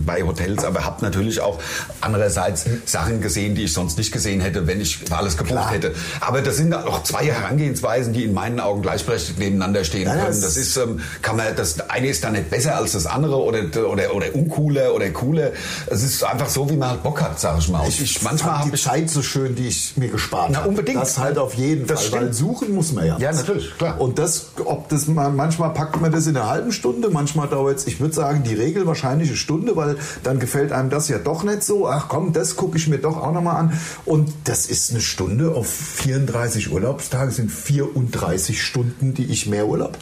bei 0.07 0.23
Hotels, 0.23 0.65
aber 0.65 0.85
habe 0.85 1.05
natürlich 1.05 1.41
auch 1.41 1.59
andererseits 2.01 2.65
Sachen 2.87 3.21
gesehen, 3.21 3.55
die 3.55 3.65
ich 3.65 3.73
sonst 3.73 3.99
nicht 3.99 4.13
gesehen 4.13 4.41
hätte, 4.41 4.67
wenn 4.67 4.81
ich 4.81 4.99
alles 5.11 5.37
gebucht 5.37 5.53
Klar. 5.53 5.71
hätte. 5.71 5.95
Aber 6.21 6.40
das 6.41 6.57
sind 6.57 6.75
auch 6.75 7.03
zwei 7.03 7.27
Herangehensweisen, 7.27 8.13
die 8.13 8.25
in 8.25 8.35
meinen 8.35 8.61
Augen 8.61 8.83
gleichberechtigt 8.83 9.39
nebeneinander 9.39 9.85
stehen 9.85 10.07
Ja, 10.07 10.15
können. 10.15 10.27
es- 10.31 10.41
Das 10.41 10.57
ist, 10.57 10.77
ähm, 10.77 11.01
kann 11.23 11.37
man, 11.37 11.47
das 11.57 11.81
eine 11.91 12.09
ist 12.09 12.25
dann 12.25 12.33
nicht 12.33 12.51
besser 12.51 12.77
als 12.77 12.93
das 12.93 13.07
andere 13.07 13.37
oder 13.43 13.61
oder 13.91 14.15
oder 14.15 14.35
uncooler 14.35 14.95
oder 14.95 15.09
cooler. 15.11 15.51
Es 15.87 16.03
ist 16.03 16.23
einfach 16.25 16.49
so, 16.49 16.69
wie 16.71 16.77
man 16.77 16.91
halt 16.91 17.03
Bock 17.03 17.21
hat, 17.23 17.39
sag 17.41 17.59
ich 17.59 17.69
mal. 17.69 17.81
Und 17.81 17.89
ich, 17.89 18.23
manchmal 18.23 18.59
habe 18.59 18.75
ich 18.75 18.83
Zeit 18.83 19.11
so 19.11 19.23
schön, 19.23 19.55
die 19.55 19.69
ich 19.69 19.97
mir 19.97 20.09
gespart 20.09 20.51
Na, 20.53 20.59
habe. 20.59 20.69
unbedingt. 20.69 21.01
Das 21.01 21.19
halt 21.19 21.39
auf 21.39 21.55
jeden 21.55 21.87
Das 21.87 22.03
Fall, 22.07 22.13
weil 22.13 22.19
stimmt. 22.33 22.35
suchen 22.37 22.75
muss 22.75 22.93
man 22.93 23.07
ja. 23.07 23.19
Ja, 23.19 23.33
natürlich, 23.33 23.77
klar. 23.79 24.01
Und 24.01 24.19
das, 24.19 24.47
ob 24.65 24.89
das 24.89 25.07
mal, 25.07 25.31
manchmal 25.31 25.71
packt 25.75 26.01
man 26.01 26.13
das 26.13 26.27
in 26.27 26.37
einer 26.37 26.49
halben 26.49 26.73
Stunde, 26.73 27.11
manchmal 27.11 27.49
dauert 27.49 27.79
es, 27.79 27.87
ich 27.87 28.01
würde 28.01 28.15
sagen, 28.15 28.43
die 28.43 28.55
Regel 28.55 28.87
wahrscheinlich 28.87 29.29
eine 29.29 29.37
Stunde, 29.37 29.77
weil 29.77 29.97
dann 30.23 30.39
gefällt 30.39 30.73
einem 30.73 30.91
das 30.91 31.09
ja 31.09 31.19
doch 31.19 31.43
nicht 31.45 31.63
so. 31.63 31.89
Ach 31.89 32.07
komm, 32.09 32.33
das 32.33 32.57
gucke 32.57 32.77
ich 32.77 32.89
mir 32.89 32.99
doch 32.99 33.17
auch 33.17 33.33
nochmal 33.33 33.57
an. 33.57 33.81
Und 34.05 34.33
das 34.45 34.67
ist 34.67 34.91
eine 34.91 35.01
Stunde 35.01 35.55
auf 35.55 35.69
34 35.69 36.30
Urlaubstage, 36.71 37.31
sind 37.31 37.51
34 37.51 38.63
Stunden, 38.63 39.15
die 39.15 39.25
ich 39.27 39.47
mehr 39.47 39.67
Urlaub 39.67 39.99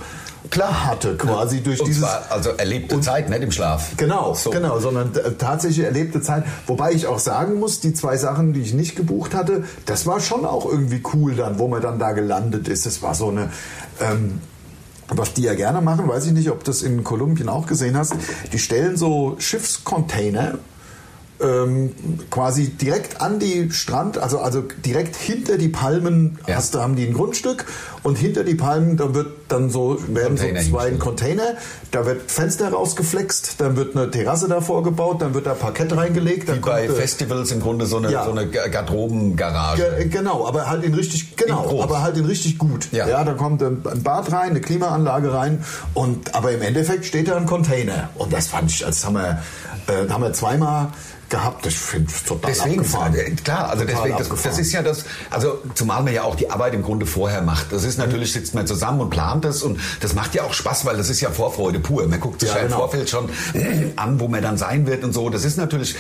klar 0.51 0.87
hatte, 0.87 1.17
quasi 1.17 1.61
durch 1.63 1.81
und 1.81 1.89
dieses. 1.89 2.03
zwar 2.03 2.31
also 2.31 2.51
erlebte 2.51 3.01
Zeit, 3.01 3.29
nicht 3.29 3.43
im 3.43 3.53
Schlaf. 3.53 3.93
Genau, 3.97 4.35
So. 4.35 4.51
genau, 4.51 4.79
sondern 4.79 5.15
äh, 5.15 5.33
tatsächlich 5.33 5.85
erlebte 5.85 6.21
Zeit. 6.21 6.45
Wobei 6.67 6.93
ich 6.93 7.07
auch 7.07 7.19
sagen 7.19 7.59
muss, 7.59 7.81
die 7.81 7.93
zwei 7.93 8.17
Sachen, 8.17 8.53
die 8.53 8.61
ich 8.61 8.75
nicht 8.75 8.97
gebucht 8.97 9.35
hatte, 9.35 9.65
das 9.87 10.07
war 10.07 10.21
schon 10.21 10.45
auch 10.45 10.67
irgendwie 10.67 11.03
cool 11.13 11.35
dann, 11.35 11.59
wo 11.59 11.69
man 11.69 11.83
dann 11.83 11.99
da 11.99 12.13
gelandet 12.13 12.69
ist. 12.69 12.87
Das 12.87 13.03
war 13.03 13.15
so 13.15 13.29
eine, 13.29 13.51
ähm, 14.01 14.41
was 15.09 15.35
die 15.35 15.43
ja 15.43 15.55
gerne 15.55 15.81
machen, 15.81 16.09
weiß 16.09 16.27
ich 16.27 16.33
nicht, 16.33 16.51
ob 16.51 16.65
du 16.65 16.71
das 16.71 16.83
in 16.83 17.05
Kolumbien 17.05 17.49
auch 17.49 17.67
gesehen 17.67 17.97
hast. 17.97 18.15
Die 18.53 18.59
stellen 18.59 18.97
so 18.97 19.37
Schiffscontainer 19.39 20.59
ähm, 21.41 21.93
quasi 22.31 22.71
direkt 22.71 23.21
an 23.21 23.39
die 23.39 23.71
Strand, 23.71 24.19
also, 24.19 24.39
also 24.41 24.65
direkt 24.85 25.15
hinter 25.17 25.57
die 25.57 25.69
Palmen 25.69 26.39
Ja. 26.47 26.57
hast, 26.57 26.75
du- 26.75 26.81
haben 26.81 26.97
die 26.97 27.07
ein 27.07 27.15
Grundstück 27.15 27.65
und 28.03 28.17
hinter 28.19 28.43
die 28.45 28.55
Palmen, 28.57 28.97
da 28.97 29.15
wird 29.15 29.29
dann 29.49 29.71
so, 29.71 29.99
werden 30.09 30.37
so 30.37 30.45
Container 30.45 30.61
zwei 30.61 30.61
hinstellen. 30.89 30.99
Container, 30.99 31.45
da 31.93 32.07
wird 32.07 32.31
Fenster 32.31 32.71
rausgeflext, 32.71 33.55
dann 33.61 33.77
wird 33.77 33.97
eine 33.97 34.11
Terrasse 34.11 34.49
davor 34.49 34.83
gebaut, 34.83 35.23
dann 35.23 35.33
wird 35.35 35.47
da 35.47 35.55
Parkett 35.55 35.97
reingelegt. 35.97 36.43
Wie 36.43 36.47
dann 36.53 36.61
bei 36.61 36.87
kommt, 36.87 36.99
äh, 36.99 37.01
Festivals 37.03 37.51
im 37.53 37.61
Grunde 37.61 37.87
so 37.87 37.99
eine, 37.99 38.11
Ja. 38.11 38.25
so 38.25 38.33
eine 38.33 38.49
Ga- 38.49 38.67
Garderobengarage. 38.69 39.83
Ge- 39.99 40.09
Genau, 40.09 40.47
aber 40.47 40.69
halt 40.69 40.83
in 40.85 40.95
richtig, 40.95 41.31
In 41.41 41.47
genau, 41.47 41.63
groß. 41.63 41.83
aber 41.85 42.03
halt 42.03 42.17
in 42.17 42.25
richtig 42.25 42.59
gut. 42.59 42.89
Ja. 42.93 43.07
Ja, 43.09 43.25
da 43.25 43.35
kommt 43.35 43.63
ein 43.63 43.83
ein 43.89 44.03
Bad 44.03 44.33
rein, 44.33 44.51
eine 44.51 44.61
Klimaanlage 44.61 45.33
rein 45.33 45.65
und 45.95 46.35
aber 46.35 46.53
im 46.53 46.63
Endeffekt 46.63 47.05
steht 47.07 47.29
da 47.29 47.37
ein 47.37 47.47
Container 47.47 48.11
und 48.17 48.33
das 48.33 48.49
fand 48.49 48.71
ich, 48.71 48.85
als 48.85 49.05
haben 49.07 49.15
wir, 49.15 49.39
äh, 49.87 50.09
haben 50.11 50.23
wir 50.23 50.33
zweimal 50.33 50.89
gehabt. 51.29 51.67
Ich 51.67 51.77
finde 51.79 52.11
es 52.11 52.25
total 52.25 52.51
Deswegen, 52.51 52.81
abgefahren. 52.81 53.37
klar, 53.45 53.71
also 53.71 53.85
Total 53.85 54.03
deswegen, 54.03 54.19
das, 54.19 54.43
das 54.43 54.59
ist 54.59 54.73
ja 54.73 54.83
das, 54.83 55.05
also 55.31 55.59
zumal 55.75 56.03
man 56.03 56.15
ja 56.15 56.23
auch 56.23 56.35
die 56.35 56.51
Arbeit 56.51 56.75
im 56.75 56.83
Grunde 56.83 57.07
vorher 57.07 57.43
macht. 57.43 57.73
Das 57.73 57.85
ist 57.85 57.99
natürlich, 57.99 58.33
sitzt 58.33 58.55
man 58.55 58.67
zusammen 58.67 59.01
und 59.01 59.11
plant 59.11 59.45
das 59.45 59.63
und 59.63 59.79
das 60.01 60.15
macht 60.15 60.35
ja 60.35 60.43
auch 60.45 60.53
Spaß, 60.55 60.85
weil 60.85 60.97
das 60.97 61.09
ist 61.11 61.21
ja 61.21 61.31
Vorfreude 61.31 61.81
pur. 61.81 62.07
Man 62.07 62.21
guckt 62.21 62.41
sich 62.41 62.49
Ja, 62.51 62.57
ja, 62.57 62.63
im 62.63 62.69
genau. 62.69 62.79
Vorfeld 62.81 63.11
schon 63.11 63.29
an, 63.97 64.21
wo 64.21 64.29
man 64.29 64.43
dann 64.43 64.57
sein 64.59 64.87
wird 64.87 65.05
und 65.05 65.13
so. 65.13 65.29
Das 65.31 65.45
ist 65.45 65.57
natürlich 65.59 65.97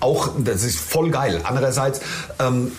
auch, 0.00 0.30
das 0.38 0.62
ist 0.64 0.78
voll 0.78 1.10
geil. 1.10 1.40
Andererseits, 1.44 2.00
ähm, 2.38 2.72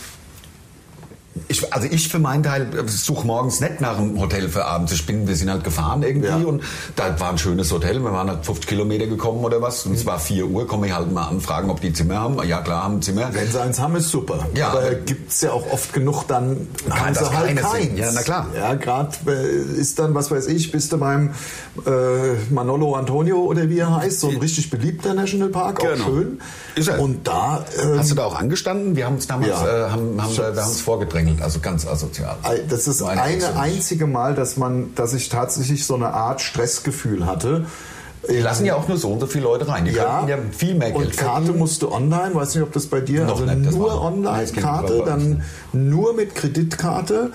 ich, 1.49 1.73
also 1.73 1.87
ich 1.91 2.07
für 2.07 2.19
meinen 2.19 2.43
Teil 2.43 2.67
suche 2.87 3.27
morgens 3.27 3.59
nicht 3.59 3.81
nach 3.81 3.97
einem 3.97 4.19
Hotel 4.19 4.47
für 4.47 4.65
abends. 4.65 4.93
Ich 4.93 5.05
bin, 5.05 5.27
wir 5.27 5.35
sind 5.35 5.49
halt 5.49 5.63
gefahren 5.63 6.01
irgendwie 6.01 6.27
Ja. 6.29 6.37
und 6.37 6.63
da 6.95 7.19
war 7.19 7.31
ein 7.31 7.37
schönes 7.37 7.71
Hotel. 7.71 7.99
Wir 7.99 8.11
waren 8.13 8.29
halt 8.29 8.45
50 8.45 8.67
Kilometer 8.67 9.05
gekommen 9.07 9.43
oder 9.43 9.61
was. 9.61 9.85
Und 9.85 9.95
es 9.95 10.05
war 10.05 10.17
4 10.17 10.45
Uhr, 10.47 10.65
komme 10.65 10.87
ich 10.87 10.93
halt 10.93 11.11
mal 11.11 11.27
anfragen, 11.27 11.69
ob 11.69 11.81
die 11.81 11.91
Zimmer 11.91 12.19
haben. 12.19 12.41
Ja 12.47 12.61
klar, 12.61 12.83
haben 12.83 13.01
Zimmer. 13.01 13.29
Wenn 13.33 13.51
sie 13.51 13.61
eins 13.61 13.79
haben, 13.79 13.95
ist 13.97 14.09
super. 14.09 14.47
Ja. 14.55 14.69
aber 14.69 14.95
gibt 14.95 15.31
es 15.31 15.41
ja 15.41 15.51
auch 15.51 15.69
oft 15.71 15.91
genug, 15.93 16.23
dann 16.27 16.67
haben 16.89 17.13
das 17.13 17.27
sie 17.29 17.35
halt 17.37 17.55
keins. 17.57 17.99
Ja, 17.99 18.11
na 18.13 18.21
klar. 18.21 18.47
Ja, 18.55 18.73
gerade 18.75 19.15
ist 19.31 19.99
dann, 19.99 20.13
was 20.15 20.31
weiß 20.31 20.47
ich, 20.47 20.71
bist 20.71 20.91
du 20.93 20.97
beim 20.97 21.31
äh, 21.85 21.89
Manolo 22.49 22.95
Antonio 22.95 23.39
oder 23.43 23.69
wie 23.69 23.79
er 23.79 23.93
heißt, 23.95 24.21
so 24.21 24.29
ein 24.29 24.37
richtig 24.37 24.69
beliebter 24.69 25.13
Nationalpark, 25.13 25.79
auch 25.81 25.83
Genau. 25.93 26.05
schön. 26.05 26.39
Ist 26.75 26.87
er. 26.87 26.99
Und 26.99 27.27
da... 27.27 27.65
ähm, 27.81 27.99
Hast 27.99 28.11
du 28.11 28.15
da 28.15 28.25
auch 28.25 28.35
angestanden? 28.39 28.95
Wir 28.95 29.05
haben 29.05 29.15
uns 29.15 29.27
damals 29.27 29.49
Ja. 29.49 29.87
äh, 29.87 29.89
haben, 29.89 30.21
haben, 30.21 30.37
wir, 30.37 30.45
haben 30.45 30.57
uns 30.69 30.81
vorgedrängelt, 31.25 31.41
also 31.41 31.59
ganz 31.59 31.87
asozial. 31.87 32.37
Das 32.69 32.87
ist 32.87 33.01
eine 33.01 33.55
einzige 33.57 34.07
Mal, 34.07 34.35
dass 34.35 34.57
man, 34.57 34.93
dass 34.95 35.13
ich 35.13 35.29
tatsächlich 35.29 35.85
so 35.85 35.95
eine 35.95 36.13
Art 36.13 36.41
Stressgefühl 36.41 37.25
hatte. 37.25 37.65
Die 38.29 38.39
lassen 38.39 38.65
ja 38.65 38.75
auch 38.75 38.87
nur 38.87 38.97
so 38.97 39.09
und 39.09 39.19
so 39.19 39.27
viele 39.27 39.43
Leute 39.43 39.67
rein. 39.67 39.85
Die 39.85 39.91
könnten 39.91 40.27
ja 40.27 40.37
viel 40.51 40.75
mehr 40.75 40.91
Geld 40.91 41.05
Und 41.07 41.17
Karte 41.17 41.35
verdienen. 41.43 41.59
musst 41.59 41.81
du 41.81 41.91
online, 41.91 42.33
weiß 42.33 42.55
nicht, 42.55 42.63
ob 42.63 42.71
das 42.73 42.87
bei 42.87 42.99
dir, 43.01 43.25
Noch 43.25 43.41
also 43.41 43.45
nicht, 43.53 43.71
nur 43.71 43.87
war- 43.89 44.01
online, 44.01 44.41
das 44.41 44.53
geht 44.53 44.63
Karte, 44.63 44.93
bei 44.93 44.99
uns 44.99 45.05
dann 45.05 45.43
nur 45.73 46.13
mit 46.13 46.33
Kreditkarte. 46.35 47.31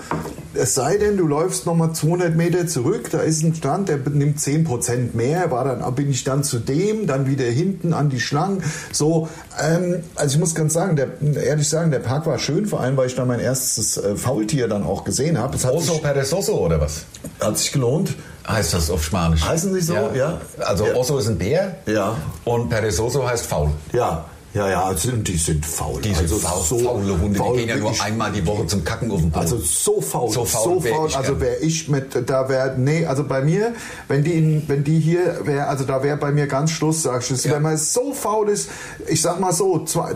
Es 0.53 0.73
sei 0.75 0.97
denn, 0.97 1.15
du 1.17 1.27
läufst 1.27 1.65
nochmal 1.65 1.93
200 1.93 2.35
Meter 2.35 2.67
zurück, 2.67 3.09
da 3.11 3.19
ist 3.19 3.41
ein 3.43 3.55
Stand, 3.55 3.87
der 3.89 3.97
nimmt 4.11 4.39
10% 4.39 5.15
mehr, 5.15 5.49
war 5.51 5.63
dann, 5.63 5.95
bin 5.95 6.09
ich 6.09 6.23
dann 6.25 6.43
zu 6.43 6.59
dem, 6.59 7.07
dann 7.07 7.25
wieder 7.25 7.45
hinten 7.45 7.93
an 7.93 8.09
die 8.09 8.19
Schlangen. 8.19 8.61
So, 8.91 9.29
ähm, 9.61 10.03
also 10.15 10.33
ich 10.35 10.39
muss 10.39 10.53
ganz 10.55 10.73
sagen, 10.73 10.95
der, 10.97 11.07
ehrlich 11.41 11.69
sagen, 11.69 11.91
der 11.91 11.99
Park 11.99 12.25
war 12.25 12.37
schön, 12.37 12.65
vor 12.65 12.81
allem, 12.81 12.97
weil 12.97 13.07
ich 13.07 13.15
da 13.15 13.23
mein 13.25 13.39
erstes 13.39 13.95
äh, 13.97 14.15
Faultier 14.17 14.67
dann 14.67 14.83
auch 14.83 15.03
gesehen 15.05 15.37
habe. 15.37 15.57
Oso 15.71 15.99
Perezoso 15.99 16.57
oder 16.59 16.81
was? 16.81 17.05
hat 17.39 17.57
sich 17.57 17.71
gelohnt. 17.71 18.13
Heißt 18.47 18.73
das 18.73 18.89
auf 18.89 19.03
Spanisch? 19.03 19.43
Heißen 19.45 19.73
sie 19.73 19.81
so? 19.81 19.93
Ja. 20.13 20.39
Also 20.59 20.85
Ja. 20.87 20.95
Oso 20.95 21.17
ist 21.19 21.27
ein 21.27 21.37
Bär 21.37 21.75
Ja. 21.85 22.15
und 22.45 22.69
Perezoso 22.69 23.27
heißt 23.27 23.45
faul. 23.45 23.69
Ja, 23.93 24.25
ja, 24.53 24.67
ja, 24.69 24.83
also 24.83 25.11
die 25.13 25.37
sind 25.37 25.65
faul. 25.65 26.01
Die 26.01 26.09
sind 26.09 26.23
also 26.23 26.35
faul, 26.39 26.61
so 26.61 26.79
faule 26.79 27.17
Hunde, 27.21 27.37
faul, 27.39 27.53
die 27.53 27.59
gehen 27.59 27.69
ja 27.69 27.75
nur 27.77 27.83
wirklich. 27.85 28.01
einmal 28.03 28.33
die 28.33 28.45
Woche 28.45 28.67
zum 28.67 28.83
Kacken 28.83 29.09
auf 29.09 29.19
den 29.21 29.31
Boden. 29.31 29.39
Also 29.41 29.59
so 29.59 30.01
faul, 30.01 30.27
So 30.29 30.41
so 30.41 30.45
faul 30.45 30.81
faul. 30.81 30.83
wär 30.83 31.05
ich 31.07 31.15
also 31.17 31.39
wäre 31.39 31.55
ich 31.57 31.87
mit, 31.87 32.29
da 32.29 32.49
wäre, 32.49 32.73
nee, 32.77 33.05
also 33.05 33.23
bei 33.23 33.41
mir, 33.43 33.73
wenn 34.09 34.25
die, 34.25 34.33
in, 34.33 34.67
wenn 34.67 34.83
die 34.83 34.99
hier 34.99 35.39
wäre, 35.45 35.67
also 35.67 35.85
da 35.85 36.03
wäre 36.03 36.17
bei 36.17 36.31
mir 36.33 36.47
ganz 36.47 36.71
Schluss, 36.71 37.03
sag 37.03 37.21
ich. 37.21 37.29
Das, 37.29 37.45
Ja. 37.45 37.53
Wenn 37.53 37.61
man 37.61 37.77
so 37.77 38.11
faul 38.13 38.49
ist, 38.49 38.69
ich 39.07 39.21
sag 39.21 39.39
mal 39.39 39.53
so, 39.53 39.85
zwei, 39.85 40.15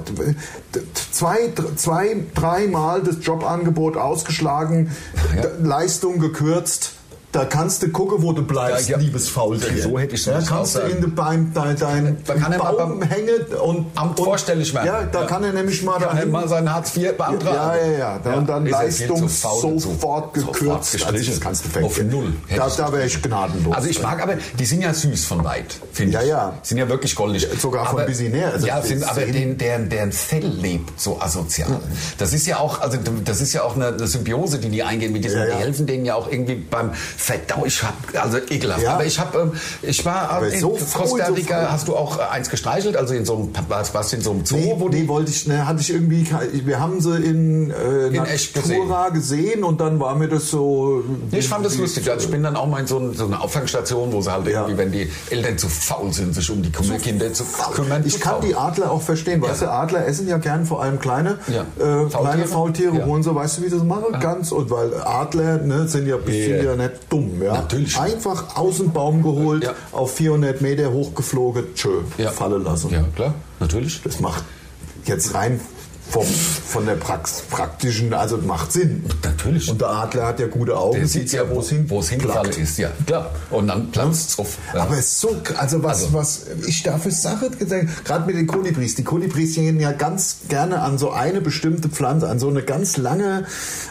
zwei, 1.11 1.53
zwei 1.77 2.17
dreimal 2.33 3.01
das 3.03 3.17
Jobangebot 3.21 3.95
ausgeschlagen, 3.95 4.91
Ja. 5.33 5.43
Leistung 5.63 6.19
gekürzt. 6.19 6.91
Da 7.35 7.45
kannst 7.45 7.83
du 7.83 7.89
gucken, 7.89 8.21
wo 8.21 8.31
du 8.33 8.41
bleibst, 8.43 8.89
Ja, 8.89 8.97
ja. 8.97 9.03
liebes 9.03 9.29
Faultier. 9.29 9.81
So 9.83 9.99
hätte 9.99 10.15
ich's 10.15 10.25
ja, 10.25 10.37
nicht 10.37 10.47
kannst 10.49 10.75
du 10.75 10.79
in 10.79 11.01
den 11.01 11.13
Bein, 11.15 11.51
dein, 11.53 11.75
dein 11.77 12.17
Da 12.25 12.33
kann 12.35 12.57
mal 12.57 12.71
Baum 12.71 12.99
beim 12.99 13.09
hängen 13.09 13.41
und 13.63 13.85
Amt 13.95 14.19
und, 14.19 14.25
vorstellig 14.25 14.73
werden. 14.73 14.87
Ja, 14.87 15.03
da 15.03 15.21
Ja. 15.21 15.27
kann 15.27 15.43
er 15.43 15.53
nämlich 15.53 15.83
mal 15.83 15.99
Kann 15.99 16.15
dahin. 16.15 16.31
mal 16.31 16.47
seinen 16.47 16.73
Hartz 16.73 16.95
IV 16.95 17.17
beantragen. 17.17 17.55
Ja, 17.55 17.75
ja, 17.91 17.97
ja. 17.97 18.19
Da 18.23 18.33
und 18.35 18.47
dann 18.47 18.65
Leistung 18.65 19.27
faul 19.29 19.79
sofort 19.79 20.33
gekürzt. 20.33 20.91
Sofort 20.93 21.13
also 21.13 21.31
das 21.31 21.39
kannst 21.41 21.65
du 21.65 21.67
Auf 21.85 21.93
vergessen. 21.93 22.09
null. 22.09 22.33
Da, 22.55 22.67
ich- 22.67 22.75
da 22.75 22.91
wäre 22.91 23.05
ich 23.05 23.21
gnadenlos. 23.21 23.75
Also 23.75 23.89
ich 23.89 24.01
mag 24.01 24.21
aber, 24.21 24.35
die 24.57 24.65
sind 24.65 24.81
ja 24.81 24.93
süß 24.93 25.25
von 25.25 25.43
weit, 25.43 25.75
finde 25.91 26.13
Ja, 26.13 26.21
ich. 26.21 26.27
ja. 26.29 26.53
Sind 26.63 26.77
ja 26.77 26.87
wirklich 26.89 27.15
goldig. 27.15 27.47
sogar 27.59 27.85
von 27.87 28.05
näher. 28.05 28.51
Also 28.53 28.67
ja, 28.67 28.81
sind, 28.81 29.03
aber 29.03 29.21
den, 29.21 29.57
deren, 29.57 29.89
deren 29.89 30.11
Fell 30.11 30.45
lebt 30.45 30.99
so 30.99 31.19
asozial. 31.21 31.79
Das 32.17 32.33
ist 32.33 32.45
ja 32.47 32.59
auch, 32.59 32.81
also 32.81 32.97
das 33.23 33.41
ist 33.41 33.53
ja 33.53 33.63
auch 33.63 33.75
eine, 33.75 33.87
eine 33.87 34.07
Symbiose, 34.07 34.59
die 34.59 34.69
die 34.69 34.83
eingehen 34.83 35.11
mit 35.13 35.23
diesen, 35.25 35.39
Ja, 35.39 35.45
ja. 35.47 35.55
die 35.55 35.61
helfen 35.63 35.85
denen 35.85 36.05
ja 36.05 36.15
auch 36.15 36.29
irgendwie 36.31 36.55
beim 36.55 36.91
Verdau. 37.25 37.63
Ich 37.65 37.81
hab, 37.81 37.95
also 38.23 38.37
ekelhaft. 38.37 38.83
Ja. 38.83 38.93
Aber 38.93 39.05
ich 39.05 39.17
habe, 39.19 39.39
ähm, 39.39 39.51
ich 39.81 40.05
war 40.05 40.29
Aber 40.29 40.47
in 40.47 40.59
so 40.59 40.69
Costa 40.93 41.25
so 41.27 41.33
Rica, 41.33 41.55
faul. 41.61 41.71
hast 41.71 41.87
du 41.87 41.95
auch 41.95 42.19
äh, 42.19 42.21
eins 42.31 42.49
gestreichelt? 42.51 42.95
Also 42.95 43.15
in 43.15 43.25
so 43.25 43.35
einem, 43.35 43.49
was, 43.67 43.95
was 43.95 44.13
in 44.13 44.21
so 44.21 44.29
einem 44.31 44.45
Zoo? 44.45 44.57
Nee, 44.57 44.75
wo 44.77 44.89
die, 44.89 45.01
nee, 45.01 45.07
wollte 45.07 45.31
ich, 45.31 45.47
ne, 45.47 45.65
hatte 45.65 45.81
ich 45.81 45.89
irgendwie, 45.91 46.27
wir 46.65 46.79
haben 46.79 47.01
sie 47.01 47.15
in, 47.17 47.71
äh, 47.71 48.07
In 48.09 48.25
echt 48.25 48.53
gesehen. 48.53 48.77
Natura 48.77 49.09
gesehen. 49.09 49.63
und 49.63 49.81
dann 49.81 49.99
war 49.99 50.13
mir 50.13 50.27
das 50.27 50.51
so. 50.51 51.03
Nee, 51.31 51.39
ich 51.39 51.47
fand 51.49 51.65
das 51.65 51.77
lustig. 51.77 52.09
Also 52.11 52.25
ich 52.25 52.31
bin 52.31 52.43
dann 52.43 52.55
auch 52.55 52.67
mal 52.67 52.81
in 52.81 52.87
so, 52.87 53.11
so 53.13 53.25
eine 53.25 53.41
Auffangstation, 53.41 54.13
wo 54.13 54.21
sie 54.21 54.31
halt 54.31 54.45
Ja. 54.45 54.61
irgendwie, 54.67 54.77
wenn 54.77 54.91
die 54.91 55.09
Eltern 55.31 55.57
zu 55.57 55.67
faul 55.67 56.13
sind, 56.13 56.35
sich 56.35 56.47
um 56.51 56.61
die 56.61 56.69
Kinder 56.99 57.33
zu 57.33 57.43
kümmern. 57.73 58.03
Ich 58.05 58.13
zu 58.13 58.19
kann 58.19 58.33
faul. 58.35 58.41
die 58.49 58.55
Adler 58.55 58.91
auch 58.91 59.01
verstehen. 59.01 59.41
Weißt 59.41 59.63
du, 59.63 59.71
Adler 59.71 60.05
essen 60.07 60.27
ja 60.27 60.37
gern 60.37 60.65
vor 60.67 60.83
allem 60.83 60.99
kleine, 60.99 61.39
Ja. 61.47 61.61
äh, 61.83 62.07
Faultiere? 62.07 62.21
kleine 62.21 62.45
Faultiere, 62.45 62.97
Ja. 62.99 63.05
holen 63.05 63.23
so, 63.23 63.33
weißt 63.33 63.57
du, 63.57 63.61
wie 63.63 63.69
sie 63.69 63.75
das 63.77 63.83
machen? 63.83 64.19
Ganz, 64.19 64.51
und 64.51 64.69
weil 64.69 64.93
Adler 65.03 65.57
ne, 65.57 65.87
sind 65.87 66.05
ja, 66.07 66.17
sind 66.23 66.33
Ja. 66.63 66.63
ja 66.63 66.75
nicht 66.75 67.09
dumm. 67.15 67.41
Ja? 67.41 67.53
Natürlich. 67.53 67.99
Einfach 67.99 68.55
aus 68.57 68.77
dem 68.77 68.91
Baum 68.91 69.21
geholt, 69.23 69.63
Ja. 69.63 69.73
auf 69.91 70.13
400 70.15 70.61
Meter 70.61 70.91
hochgeflogen, 70.91 71.73
tschö, 71.75 72.01
Ja. 72.17 72.31
fallen 72.31 72.63
lassen. 72.63 72.91
Ja, 72.91 73.03
klar, 73.15 73.33
natürlich. 73.59 74.01
Das 74.03 74.19
macht 74.19 74.43
jetzt 75.05 75.33
rein 75.33 75.59
vom, 76.09 76.25
von 76.25 76.85
der 76.85 76.95
Prax, 76.95 77.41
praktischen, 77.49 78.13
also 78.13 78.37
macht 78.37 78.71
Sinn. 78.71 79.03
Natürlich. 79.23 79.69
Und 79.69 79.81
der 79.81 79.89
Adler 79.89 80.27
hat 80.27 80.39
ja 80.39 80.47
gute 80.47 80.77
Augen, 80.77 80.99
Der 80.99 81.07
sieht 81.07 81.31
ja, 81.31 81.49
wo 81.49 81.59
es 81.59 81.69
hin, 81.69 81.87
hingefallen 81.89 82.51
ist, 82.51 82.77
ja, 82.77 82.89
klar. 83.05 83.31
Und 83.49 83.67
dann 83.67 83.91
platzt 83.91 84.29
es 84.31 84.39
auf. 84.39 84.57
Ja. 84.73 84.83
Aber 84.83 84.93
es 84.93 85.05
ist 85.07 85.19
so, 85.21 85.35
also 85.57 85.83
was, 85.83 86.03
Also. 86.03 86.13
was 86.13 86.45
ich 86.67 86.83
dafür 86.83 87.11
Sache 87.11 87.49
gesagt, 87.49 88.05
gerade 88.05 88.25
mit 88.27 88.35
den 88.35 88.47
Kolibris. 88.47 88.95
Die 88.95 89.03
Kolibris 89.03 89.55
gehen 89.55 89.79
ja 89.79 89.91
ganz 89.91 90.37
gerne 90.47 90.81
an 90.81 90.97
so 90.97 91.11
eine 91.11 91.41
bestimmte 91.41 91.89
Pflanze, 91.89 92.29
an 92.29 92.39
so 92.39 92.49
eine 92.49 92.61
ganz 92.61 92.97
lange, 92.97 93.45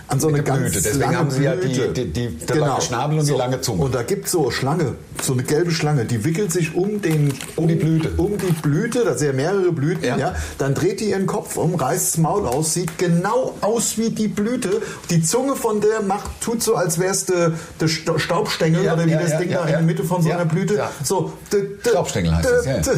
an 0.08 0.20
so 0.20 0.28
eine 0.28 0.36
der 0.42 0.44
ganz 0.44 0.60
Blüte. 0.60 0.80
Deswegen 0.82 1.00
lange 1.00 1.18
haben 1.18 1.30
sie 1.30 1.42
ja 1.42 1.56
die- 1.56 1.60
Blüte. 1.68 1.92
die- 1.92 2.12
die- 2.12 2.46
der 2.46 2.56
lange 2.56 2.80
Schnabel 2.80 3.18
und 3.18 3.28
die 3.28 3.32
lange 3.32 3.60
Zunge. 3.60 3.82
Und 3.84 3.94
da 3.94 4.02
gibt 4.02 4.26
es 4.26 4.32
so 4.32 4.50
Schlange, 4.50 4.94
so 5.22 5.32
eine 5.32 5.42
gelbe 5.42 5.72
Schlange, 5.72 6.04
die 6.04 6.24
wickelt 6.24 6.52
sich 6.52 6.74
um 6.74 7.02
den, 7.02 7.34
Um 7.56 7.68
die 7.68 7.74
Blüte. 7.74 8.10
um 8.16 8.38
die 8.38 8.52
Blüte, 8.52 9.04
das 9.04 9.18
sind 9.18 9.28
ja 9.28 9.32
mehrere 9.34 9.72
Blüten, 9.72 10.04
ja. 10.04 10.16
Ja. 10.16 10.34
Dann 10.58 10.74
dreht 10.74 11.00
die 11.00 11.10
ihren 11.10 11.26
Kopf 11.26 11.56
um, 11.56 11.74
reißt 11.74 12.03
das 12.12 12.18
Maul 12.18 12.46
aus, 12.46 12.74
sieht 12.74 12.98
genau 12.98 13.54
aus 13.60 13.96
wie 13.98 14.10
die 14.10 14.28
Blüte. 14.28 14.82
Die 15.10 15.22
Zunge 15.22 15.56
von 15.56 15.80
der 15.80 16.02
macht, 16.02 16.30
tut 16.40 16.62
so, 16.62 16.74
als 16.76 16.98
wär's 16.98 17.24
der 17.26 17.52
der 17.80 17.88
Sta- 17.88 18.18
Staubstängel 18.18 18.84
Ja, 18.84 18.94
oder 18.94 19.06
wie 19.06 19.10
ja, 19.12 19.20
das 19.20 19.32
ja, 19.32 19.38
Ding 19.38 19.50
da 19.52 19.60
in 19.64 19.68
der 19.72 19.82
Mitte 19.82 20.04
von 20.04 20.22
so 20.22 20.30
einer 20.30 20.44
Blüte. 20.44 20.82
So, 21.02 21.32
de, 21.52 21.76
de, 21.82 21.90
Staubstängel 21.92 22.36
heißt 22.36 22.48
de, 22.66 22.80
de, 22.82 22.94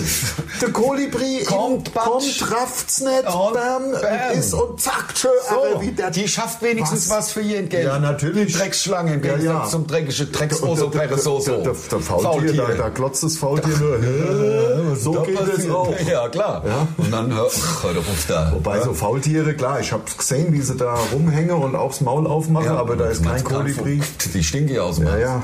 Der 0.60 0.70
Kolibri 0.70 1.44
Kommt, 1.44 1.88
in- 1.88 1.94
kommt, 1.94 2.50
rafft's 2.52 3.00
nicht, 3.00 3.24
Und 3.26 3.54
bam, 3.54 3.92
bam. 3.92 4.38
ist 4.38 4.52
und 4.54 4.80
zack, 4.80 5.14
tschö, 5.14 5.28
So, 5.48 5.80
wie 5.80 5.92
der- 5.92 6.10
die 6.10 6.28
schafft 6.28 6.62
wenigstens 6.62 7.08
was, 7.10 7.32
für 7.32 7.40
ihr 7.40 7.58
Entgelt. 7.58 7.84
Ja, 7.86 7.98
natürlich. 7.98 8.52
Die 8.52 8.58
Drecksschlange 8.58 9.14
im 9.14 9.24
Ja, 9.24 9.32
Gegensatz 9.36 9.64
ja. 9.66 9.70
zum 9.70 9.86
dreckige 9.86 10.26
Drecks 10.26 10.60
Und 10.60 10.68
Oso 10.70 10.86
der- 10.88 11.00
der- 11.00 11.08
Peresoso. 11.08 11.56
der- 11.58 11.74
Faultier, 11.74 12.52
da, 12.54 12.66
da 12.74 12.88
glotzt 12.88 13.22
das 13.22 13.36
Faultier 13.36 13.76
nur. 13.78 13.96
So 14.96 15.12
geht 15.22 15.38
es 15.58 15.68
auch. 15.70 15.94
Ja, 16.08 16.28
klar. 16.28 16.62
Und 16.96 17.10
dann 17.12 17.32
hör, 17.34 17.46
ach, 17.50 17.84
hör 17.84 17.94
doch 17.94 18.00
auf 18.08 18.24
da. 18.28 18.50
Wobei 18.52 18.80
so 18.80 18.92
Faultiere, 18.96 19.54
klar, 19.54 19.78
ich 19.80 19.92
habe 19.92 20.02
gesehen, 20.16 20.52
wie 20.52 20.60
sie 20.62 20.74
da 20.76 20.94
rumhängen 21.12 21.50
und 21.56 21.76
aufs 21.76 22.00
Maul 22.00 22.26
aufmachen, 22.26 22.68
aber 22.76 22.96
da 22.96 23.06
ist 23.06 23.22
kein 23.24 23.44
Kolibri. 23.44 24.00
Die 24.34 24.42
stinken 24.42 24.74
ja 24.74 24.82
aus 24.82 24.96
dem 24.96 25.06
Ja, 25.06 25.12
Hals. 25.12 25.22
ja. 25.22 25.42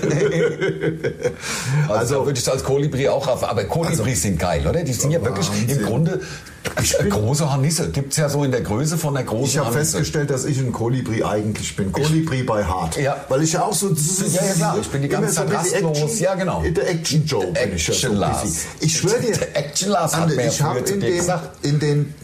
Also, 1.88 1.94
Also- 2.00 2.26
würde 2.26 2.38
ich 2.38 2.44
es 2.46 2.48
als 2.48 2.64
Kolibri 2.64 3.08
auch 3.08 3.26
auf. 3.28 3.44
Aber 3.48 3.64
Kolibris 3.64 4.22
sind 4.22 4.38
geil, 4.38 4.66
oder? 4.66 4.82
Die 4.84 4.92
sind 4.92 5.10
ja 5.10 5.22
wirklich 5.24 5.48
Wahnsinn. 5.50 5.78
im 5.80 5.84
Grunde 5.86 6.20
äh, 6.98 7.08
große 7.08 7.50
Hornisse. 7.50 7.90
Gibt 7.90 8.12
es 8.12 8.18
ja 8.18 8.28
so 8.28 8.44
in 8.44 8.50
der 8.50 8.60
Größe 8.60 8.96
von 8.98 9.14
der 9.14 9.24
großen 9.24 9.46
Ich 9.46 9.58
habe 9.58 9.72
festgestellt, 9.72 10.30
dass 10.30 10.44
ich 10.44 10.58
ein 10.58 10.72
Kolibri 10.72 11.24
eigentlich 11.24 11.74
bin. 11.76 11.90
Kolibri 11.92 12.42
bei 12.42 12.64
Hart. 12.64 12.96
Ja. 12.96 13.16
Weil 13.28 13.42
ich 13.42 13.52
ja 13.52 13.62
auch 13.64 13.72
so. 13.72 13.88
Ja, 13.88 14.44
ja, 14.46 14.52
klar. 14.54 14.78
Ich 14.80 14.88
bin 14.88 15.02
die 15.02 15.08
ganze 15.08 15.30
so 15.30 15.36
Zeit 15.36 15.48
bisschen 15.48 15.84
rastlos. 15.86 15.98
Action, 16.10 16.18
Ja, 16.24 16.34
genau. 16.34 16.62
Der 16.62 16.90
Action 16.90 17.24
Joe 17.26 17.46
bin 17.46 17.74
ich 17.74 17.88
ja 17.88 17.94
so 17.94 18.12
Lars. 18.12 18.44
Ich 18.80 18.96
schwöre 18.96 19.20
dir. 19.20 19.32
Der 19.36 19.56
Action 19.56 19.88
Lars 19.90 20.16
hat 20.16 20.28
mir 20.28 20.34
ja 20.44 20.48
ich 20.48 20.60
habe 20.62 20.78
in 20.80 21.00
den, 21.00 21.22
in 21.62 21.78
den 21.80 22.14